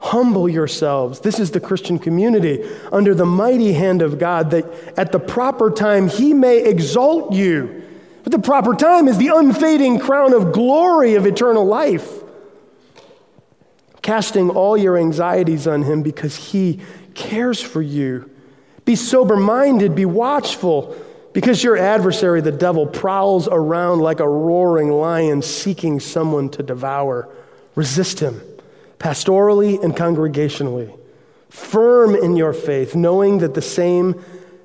Humble 0.00 0.50
yourselves. 0.50 1.20
This 1.20 1.40
is 1.40 1.52
the 1.52 1.60
Christian 1.60 1.98
community 1.98 2.62
under 2.92 3.14
the 3.14 3.24
mighty 3.24 3.72
hand 3.72 4.02
of 4.02 4.18
God, 4.18 4.50
that 4.50 4.66
at 4.98 5.12
the 5.12 5.18
proper 5.18 5.70
time 5.70 6.08
he 6.08 6.34
may 6.34 6.62
exalt 6.62 7.32
you 7.32 7.83
but 8.24 8.32
the 8.32 8.38
proper 8.38 8.74
time 8.74 9.06
is 9.06 9.18
the 9.18 9.28
unfading 9.28 9.98
crown 9.98 10.32
of 10.32 10.50
glory 10.50 11.14
of 11.14 11.26
eternal 11.26 11.64
life. 11.64 12.10
Casting 14.00 14.50
all 14.50 14.76
your 14.76 14.96
anxieties 14.96 15.66
on 15.66 15.82
him 15.82 16.02
because 16.02 16.34
he 16.36 16.80
cares 17.14 17.60
for 17.62 17.82
you. 17.82 18.30
Be 18.86 18.96
sober 18.96 19.36
minded, 19.36 19.94
be 19.94 20.06
watchful, 20.06 20.96
because 21.34 21.62
your 21.62 21.76
adversary, 21.76 22.40
the 22.40 22.52
devil, 22.52 22.86
prowls 22.86 23.46
around 23.46 24.00
like 24.00 24.20
a 24.20 24.28
roaring 24.28 24.90
lion 24.90 25.42
seeking 25.42 26.00
someone 26.00 26.48
to 26.50 26.62
devour. 26.62 27.28
Resist 27.74 28.20
him, 28.20 28.40
pastorally 28.98 29.82
and 29.82 29.94
congregationally. 29.94 30.98
Firm 31.50 32.14
in 32.14 32.36
your 32.36 32.52
faith, 32.52 32.94
knowing 32.94 33.38
that 33.38 33.52
the 33.54 33.62
same 33.62 34.22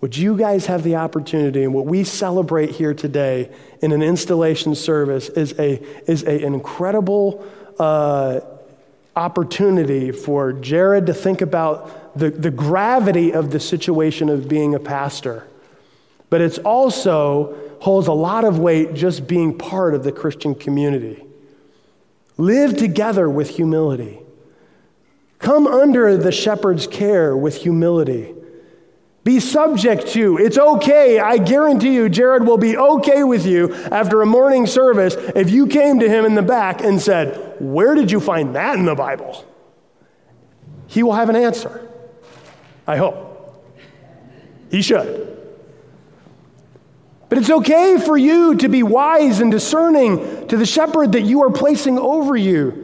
Would 0.00 0.16
you 0.16 0.36
guys 0.36 0.66
have 0.66 0.82
the 0.82 0.96
opportunity, 0.96 1.62
and 1.62 1.74
what 1.74 1.84
we 1.84 2.04
celebrate 2.04 2.70
here 2.70 2.94
today 2.94 3.50
in 3.82 3.92
an 3.92 4.02
installation 4.02 4.74
service 4.74 5.28
is, 5.28 5.52
a, 5.58 5.82
is 6.10 6.22
a, 6.22 6.44
an 6.44 6.54
incredible 6.54 7.44
uh, 7.78 8.40
opportunity 9.14 10.10
for 10.10 10.54
Jared 10.54 11.06
to 11.06 11.14
think 11.14 11.42
about 11.42 12.16
the, 12.18 12.30
the 12.30 12.50
gravity 12.50 13.32
of 13.32 13.50
the 13.50 13.60
situation 13.60 14.30
of 14.30 14.48
being 14.48 14.74
a 14.74 14.78
pastor. 14.78 15.46
But 16.30 16.40
it's 16.40 16.58
also 16.58 17.58
holds 17.80 18.06
a 18.06 18.12
lot 18.12 18.44
of 18.44 18.58
weight 18.58 18.94
just 18.94 19.26
being 19.26 19.56
part 19.56 19.94
of 19.94 20.04
the 20.04 20.12
Christian 20.12 20.54
community. 20.54 21.22
Live 22.38 22.78
together 22.78 23.28
with 23.28 23.50
humility. 23.50 24.20
Come 25.38 25.66
under 25.66 26.16
the 26.16 26.32
shepherd's 26.32 26.86
care 26.86 27.36
with 27.36 27.56
humility. 27.56 28.34
Be 29.30 29.38
subject 29.38 30.08
to. 30.08 30.38
It's 30.38 30.58
okay. 30.58 31.20
I 31.20 31.38
guarantee 31.38 31.94
you, 31.94 32.08
Jared 32.08 32.44
will 32.44 32.58
be 32.58 32.76
okay 32.76 33.22
with 33.22 33.46
you 33.46 33.72
after 33.72 34.22
a 34.22 34.26
morning 34.26 34.66
service 34.66 35.14
if 35.36 35.50
you 35.50 35.68
came 35.68 36.00
to 36.00 36.08
him 36.08 36.24
in 36.24 36.34
the 36.34 36.42
back 36.42 36.82
and 36.82 37.00
said, 37.00 37.54
Where 37.60 37.94
did 37.94 38.10
you 38.10 38.18
find 38.18 38.56
that 38.56 38.76
in 38.76 38.86
the 38.86 38.96
Bible? 38.96 39.44
He 40.88 41.04
will 41.04 41.12
have 41.12 41.28
an 41.28 41.36
answer. 41.36 41.88
I 42.88 42.96
hope. 42.96 43.70
He 44.68 44.82
should. 44.82 45.38
But 47.28 47.38
it's 47.38 47.50
okay 47.50 47.98
for 48.04 48.18
you 48.18 48.56
to 48.56 48.68
be 48.68 48.82
wise 48.82 49.38
and 49.38 49.52
discerning 49.52 50.48
to 50.48 50.56
the 50.56 50.66
shepherd 50.66 51.12
that 51.12 51.22
you 51.22 51.44
are 51.44 51.52
placing 51.52 52.00
over 52.00 52.34
you. 52.34 52.79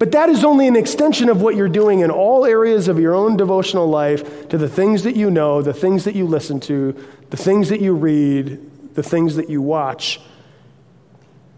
But 0.00 0.12
that 0.12 0.30
is 0.30 0.44
only 0.44 0.66
an 0.66 0.76
extension 0.76 1.28
of 1.28 1.42
what 1.42 1.56
you're 1.56 1.68
doing 1.68 2.00
in 2.00 2.10
all 2.10 2.46
areas 2.46 2.88
of 2.88 2.98
your 2.98 3.14
own 3.14 3.36
devotional 3.36 3.86
life 3.86 4.48
to 4.48 4.56
the 4.56 4.66
things 4.66 5.02
that 5.02 5.14
you 5.14 5.30
know, 5.30 5.60
the 5.60 5.74
things 5.74 6.04
that 6.04 6.14
you 6.16 6.26
listen 6.26 6.58
to, 6.60 6.96
the 7.28 7.36
things 7.36 7.68
that 7.68 7.82
you 7.82 7.92
read, 7.92 8.94
the 8.94 9.02
things 9.02 9.36
that 9.36 9.50
you 9.50 9.60
watch. 9.60 10.18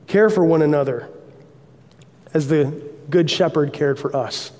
Care 0.08 0.28
for 0.28 0.44
one 0.44 0.60
another 0.60 1.08
as 2.34 2.48
the 2.48 2.82
Good 3.08 3.30
Shepherd 3.30 3.72
cared 3.72 4.00
for 4.00 4.14
us. 4.14 4.50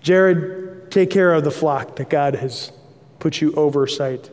Jared, 0.00 0.92
take 0.92 1.10
care 1.10 1.34
of 1.34 1.42
the 1.42 1.50
flock 1.50 1.96
that 1.96 2.08
God 2.08 2.36
has 2.36 2.70
put 3.18 3.40
you 3.40 3.52
oversight. 3.54 4.30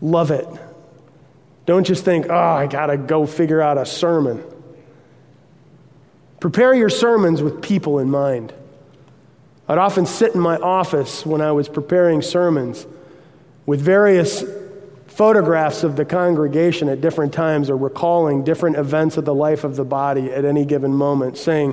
Love 0.00 0.32
it. 0.32 0.48
Don't 1.64 1.84
just 1.84 2.04
think, 2.04 2.26
oh, 2.28 2.34
I 2.34 2.66
got 2.66 2.86
to 2.86 2.96
go 2.96 3.24
figure 3.24 3.62
out 3.62 3.78
a 3.78 3.86
sermon. 3.86 4.42
Prepare 6.40 6.74
your 6.74 6.88
sermons 6.88 7.42
with 7.42 7.62
people 7.62 7.98
in 7.98 8.10
mind. 8.10 8.52
I'd 9.68 9.78
often 9.78 10.06
sit 10.06 10.34
in 10.34 10.40
my 10.40 10.56
office 10.56 11.26
when 11.26 11.40
I 11.40 11.52
was 11.52 11.68
preparing 11.68 12.22
sermons 12.22 12.86
with 13.66 13.80
various 13.80 14.44
photographs 15.08 15.82
of 15.82 15.96
the 15.96 16.04
congregation 16.04 16.88
at 16.88 17.00
different 17.00 17.34
times 17.34 17.68
or 17.68 17.76
recalling 17.76 18.44
different 18.44 18.76
events 18.76 19.16
of 19.16 19.24
the 19.24 19.34
life 19.34 19.64
of 19.64 19.76
the 19.76 19.84
body 19.84 20.32
at 20.32 20.44
any 20.44 20.64
given 20.64 20.94
moment, 20.94 21.36
saying, 21.36 21.72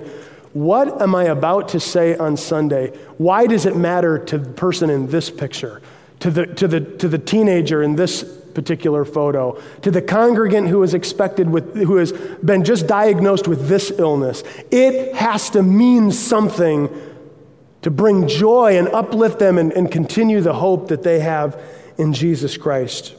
What 0.51 0.99
am 0.99 1.13
I 1.13 1.26
about 1.26 1.70
to 1.70 1.80
say 1.80 2.18
on 2.18 2.36
Sunday? 2.38 2.88
Why 3.18 3.45
does 3.45 3.66
it 3.66 3.78
matter 3.78 4.18
to 4.18 4.38
the 4.39 4.49
person 4.49 4.89
in 4.89 5.07
this 5.07 5.30
picture, 5.30 5.82
to 6.22 6.32
the, 6.32 6.47
to 6.47 6.68
the, 6.68 6.82
to 6.82 7.07
the 7.07 7.20
teenager 7.20 7.84
in 7.84 7.95
this 7.95 8.35
particular 8.56 9.06
photo, 9.06 9.62
to 9.84 9.91
the 9.91 10.01
congregant 10.01 10.70
who 10.70 10.82
is 10.82 10.93
expected 10.93 11.49
with, 11.49 11.76
who 11.76 11.97
has 11.97 12.12
been 12.43 12.64
just 12.64 12.88
diagnosed 12.88 13.47
with 13.47 13.68
this 13.68 13.91
illness? 13.91 14.43
It 14.72 15.14
has 15.16 15.51
to 15.51 15.62
mean 15.62 16.12
something 16.12 16.89
to 17.84 17.91
bring 17.91 18.28
joy 18.28 18.80
and 18.80 18.88
uplift 18.88 19.38
them 19.38 19.60
and, 19.60 19.72
and 19.74 19.91
continue 19.91 20.41
the 20.41 20.53
hope 20.53 20.88
that 20.88 21.03
they 21.03 21.20
have 21.20 21.62
in 21.99 22.14
Jesus 22.14 22.58
Christ. 22.58 23.14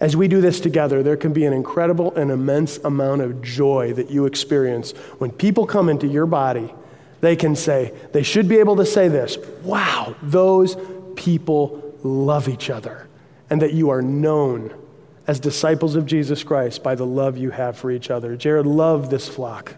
As 0.00 0.16
we 0.16 0.28
do 0.28 0.40
this 0.40 0.60
together, 0.60 1.02
there 1.02 1.16
can 1.16 1.32
be 1.32 1.44
an 1.44 1.52
incredible 1.52 2.14
and 2.14 2.30
immense 2.30 2.78
amount 2.78 3.22
of 3.22 3.42
joy 3.42 3.92
that 3.94 4.10
you 4.10 4.26
experience 4.26 4.92
when 5.18 5.32
people 5.32 5.66
come 5.66 5.88
into 5.88 6.06
your 6.06 6.26
body. 6.26 6.72
They 7.20 7.34
can 7.34 7.56
say, 7.56 7.92
they 8.12 8.22
should 8.22 8.48
be 8.48 8.58
able 8.58 8.76
to 8.76 8.86
say 8.86 9.08
this 9.08 9.38
wow, 9.64 10.14
those 10.22 10.76
people 11.16 11.96
love 12.04 12.48
each 12.48 12.70
other, 12.70 13.07
and 13.50 13.62
that 13.62 13.72
you 13.72 13.90
are 13.90 14.02
known 14.02 14.74
as 15.26 15.40
disciples 15.40 15.94
of 15.94 16.06
Jesus 16.06 16.42
Christ 16.42 16.82
by 16.82 16.94
the 16.94 17.06
love 17.06 17.36
you 17.36 17.50
have 17.50 17.76
for 17.76 17.90
each 17.90 18.10
other. 18.10 18.36
Jared 18.36 18.66
loved 18.66 19.10
this 19.10 19.28
flock. 19.28 19.74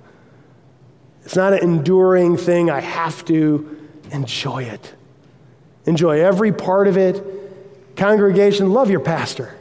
It's 1.24 1.36
not 1.36 1.52
an 1.52 1.58
enduring 1.60 2.36
thing, 2.36 2.70
I 2.70 2.80
have 2.80 3.24
to 3.26 3.88
enjoy 4.12 4.64
it. 4.64 4.94
Enjoy 5.86 6.20
every 6.20 6.52
part 6.52 6.88
of 6.88 6.96
it. 6.96 7.24
Congregation, 7.96 8.72
love 8.72 8.90
your 8.90 9.00
pastor. 9.00 9.54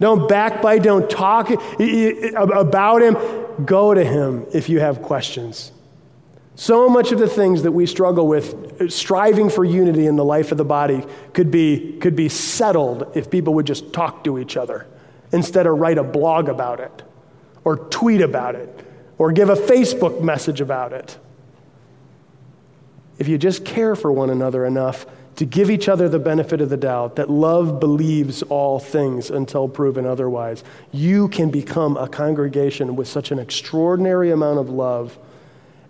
Don't 0.00 0.28
backbite, 0.28 0.82
don't 0.82 1.10
talk 1.10 1.50
about 1.50 3.02
him. 3.02 3.16
Go 3.64 3.92
to 3.92 4.04
him 4.04 4.46
if 4.52 4.68
you 4.68 4.80
have 4.80 5.02
questions. 5.02 5.72
So 6.60 6.88
much 6.88 7.12
of 7.12 7.20
the 7.20 7.28
things 7.28 7.62
that 7.62 7.70
we 7.70 7.86
struggle 7.86 8.26
with, 8.26 8.90
striving 8.90 9.48
for 9.48 9.64
unity 9.64 10.08
in 10.08 10.16
the 10.16 10.24
life 10.24 10.50
of 10.50 10.58
the 10.58 10.64
body, 10.64 11.04
could 11.32 11.52
be, 11.52 11.96
could 12.00 12.16
be 12.16 12.28
settled 12.28 13.12
if 13.14 13.30
people 13.30 13.54
would 13.54 13.64
just 13.64 13.92
talk 13.92 14.24
to 14.24 14.40
each 14.40 14.56
other 14.56 14.88
instead 15.30 15.68
of 15.68 15.78
write 15.78 15.98
a 15.98 16.02
blog 16.02 16.48
about 16.48 16.80
it, 16.80 17.04
or 17.62 17.76
tweet 17.76 18.20
about 18.20 18.56
it, 18.56 18.84
or 19.18 19.30
give 19.30 19.50
a 19.50 19.54
Facebook 19.54 20.20
message 20.20 20.60
about 20.60 20.92
it. 20.92 21.16
If 23.20 23.28
you 23.28 23.38
just 23.38 23.64
care 23.64 23.94
for 23.94 24.10
one 24.10 24.28
another 24.28 24.66
enough, 24.66 25.06
to 25.36 25.44
give 25.44 25.70
each 25.70 25.88
other 25.88 26.08
the 26.08 26.18
benefit 26.18 26.60
of 26.60 26.70
the 26.70 26.76
doubt 26.76 27.14
that 27.14 27.30
love 27.30 27.78
believes 27.78 28.42
all 28.42 28.80
things 28.80 29.30
until 29.30 29.68
proven 29.68 30.04
otherwise. 30.04 30.64
You 30.90 31.28
can 31.28 31.50
become 31.50 31.96
a 31.96 32.08
congregation 32.08 32.96
with 32.96 33.06
such 33.06 33.30
an 33.30 33.38
extraordinary 33.38 34.32
amount 34.32 34.58
of 34.58 34.70
love, 34.70 35.16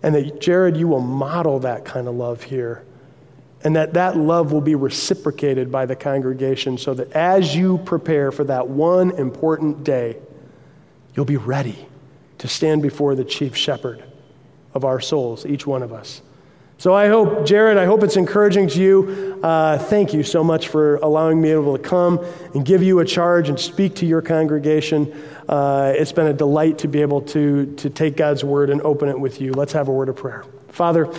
and 0.01 0.15
that, 0.15 0.39
Jared, 0.39 0.77
you 0.77 0.87
will 0.87 1.01
model 1.01 1.59
that 1.59 1.85
kind 1.85 2.07
of 2.07 2.15
love 2.15 2.43
here. 2.43 2.83
And 3.61 3.75
that 3.75 3.93
that 3.95 4.15
love 4.15 4.53
will 4.53 4.61
be 4.61 4.75
reciprocated 4.75 5.69
by 5.71 5.85
the 5.85 5.95
congregation 5.95 6.77
so 6.77 6.93
that 6.93 7.11
as 7.11 7.55
you 7.55 7.77
prepare 7.79 8.31
for 8.31 8.45
that 8.45 8.69
one 8.69 9.11
important 9.11 9.83
day, 9.83 10.17
you'll 11.13 11.25
be 11.25 11.37
ready 11.37 11.87
to 12.37 12.47
stand 12.47 12.81
before 12.81 13.15
the 13.15 13.25
chief 13.25 13.57
shepherd 13.57 14.01
of 14.73 14.85
our 14.85 15.01
souls, 15.01 15.45
each 15.45 15.67
one 15.67 15.83
of 15.83 15.91
us. 15.91 16.21
So 16.77 16.93
I 16.93 17.09
hope, 17.09 17.45
Jared, 17.45 17.77
I 17.77 17.83
hope 17.83 18.03
it's 18.03 18.15
encouraging 18.15 18.69
to 18.69 18.81
you. 18.81 19.39
Uh, 19.43 19.77
thank 19.77 20.13
you 20.13 20.23
so 20.23 20.45
much 20.45 20.69
for 20.69 20.95
allowing 20.97 21.41
me 21.41 21.51
able 21.51 21.77
to 21.77 21.83
come 21.83 22.23
and 22.53 22.65
give 22.65 22.81
you 22.81 22.99
a 22.99 23.05
charge 23.05 23.49
and 23.49 23.59
speak 23.59 23.95
to 23.95 24.05
your 24.05 24.21
congregation. 24.21 25.13
Uh, 25.49 25.93
it's 25.95 26.11
been 26.11 26.27
a 26.27 26.33
delight 26.33 26.77
to 26.77 26.87
be 26.87 27.01
able 27.01 27.21
to, 27.21 27.73
to 27.77 27.89
take 27.89 28.15
God's 28.15 28.43
word 28.43 28.69
and 28.69 28.81
open 28.83 29.09
it 29.09 29.19
with 29.19 29.41
you. 29.41 29.51
Let's 29.51 29.73
have 29.73 29.87
a 29.87 29.91
word 29.91 30.07
of 30.07 30.15
prayer. 30.15 30.45
Father, 30.67 31.11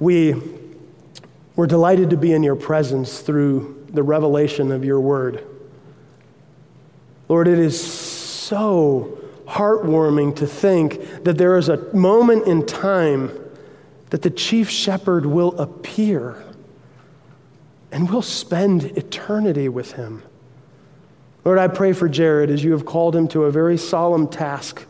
we, 0.00 0.34
we're 1.54 1.68
delighted 1.68 2.10
to 2.10 2.16
be 2.16 2.32
in 2.32 2.42
your 2.42 2.56
presence 2.56 3.20
through 3.20 3.86
the 3.90 4.02
revelation 4.02 4.72
of 4.72 4.84
your 4.84 4.98
word. 5.00 5.46
Lord, 7.28 7.46
it 7.46 7.60
is 7.60 7.80
so 7.80 9.16
heartwarming 9.46 10.34
to 10.36 10.46
think 10.48 11.22
that 11.22 11.38
there 11.38 11.56
is 11.56 11.68
a 11.68 11.94
moment 11.94 12.48
in 12.48 12.66
time 12.66 13.30
that 14.10 14.22
the 14.22 14.30
chief 14.30 14.68
shepherd 14.68 15.24
will 15.24 15.56
appear 15.56 16.42
and 17.92 18.10
we'll 18.10 18.22
spend 18.22 18.84
eternity 18.96 19.68
with 19.68 19.92
him. 19.92 20.24
Lord, 21.48 21.58
I 21.58 21.68
pray 21.68 21.94
for 21.94 22.10
Jared 22.10 22.50
as 22.50 22.62
you 22.62 22.72
have 22.72 22.84
called 22.84 23.16
him 23.16 23.26
to 23.28 23.44
a 23.44 23.50
very 23.50 23.78
solemn 23.78 24.28
task. 24.28 24.84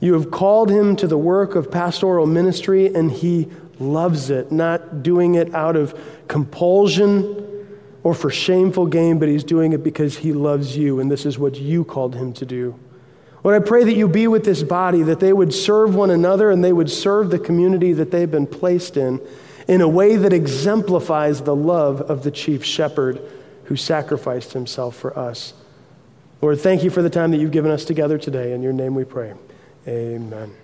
You 0.00 0.12
have 0.12 0.30
called 0.30 0.70
him 0.70 0.96
to 0.96 1.06
the 1.06 1.16
work 1.16 1.54
of 1.54 1.70
pastoral 1.70 2.26
ministry, 2.26 2.94
and 2.94 3.10
he 3.10 3.48
loves 3.78 4.28
it, 4.28 4.52
not 4.52 5.02
doing 5.02 5.34
it 5.34 5.54
out 5.54 5.74
of 5.74 5.98
compulsion 6.28 7.66
or 8.02 8.12
for 8.12 8.28
shameful 8.28 8.84
gain, 8.84 9.18
but 9.18 9.30
he's 9.30 9.44
doing 9.44 9.72
it 9.72 9.82
because 9.82 10.18
he 10.18 10.34
loves 10.34 10.76
you, 10.76 11.00
and 11.00 11.10
this 11.10 11.24
is 11.24 11.38
what 11.38 11.56
you 11.56 11.84
called 11.84 12.14
him 12.16 12.34
to 12.34 12.44
do. 12.44 12.78
Lord, 13.42 13.56
I 13.62 13.64
pray 13.64 13.82
that 13.84 13.96
you 13.96 14.08
be 14.08 14.28
with 14.28 14.44
this 14.44 14.62
body, 14.62 15.04
that 15.04 15.20
they 15.20 15.32
would 15.32 15.54
serve 15.54 15.94
one 15.94 16.10
another 16.10 16.50
and 16.50 16.62
they 16.62 16.74
would 16.74 16.90
serve 16.90 17.30
the 17.30 17.38
community 17.38 17.94
that 17.94 18.10
they've 18.10 18.30
been 18.30 18.46
placed 18.46 18.98
in 18.98 19.22
in 19.66 19.80
a 19.80 19.88
way 19.88 20.16
that 20.16 20.34
exemplifies 20.34 21.40
the 21.40 21.56
love 21.56 22.02
of 22.02 22.24
the 22.24 22.30
chief 22.30 22.62
shepherd 22.62 23.22
who 23.66 23.76
sacrificed 23.76 24.52
himself 24.52 24.96
for 24.96 25.16
us. 25.18 25.52
Lord, 26.42 26.60
thank 26.60 26.82
you 26.82 26.90
for 26.90 27.02
the 27.02 27.10
time 27.10 27.30
that 27.30 27.38
you've 27.38 27.52
given 27.52 27.70
us 27.70 27.84
together 27.84 28.18
today. 28.18 28.52
In 28.52 28.62
your 28.62 28.72
name 28.72 28.94
we 28.94 29.04
pray. 29.04 29.34
Amen. 29.86 30.54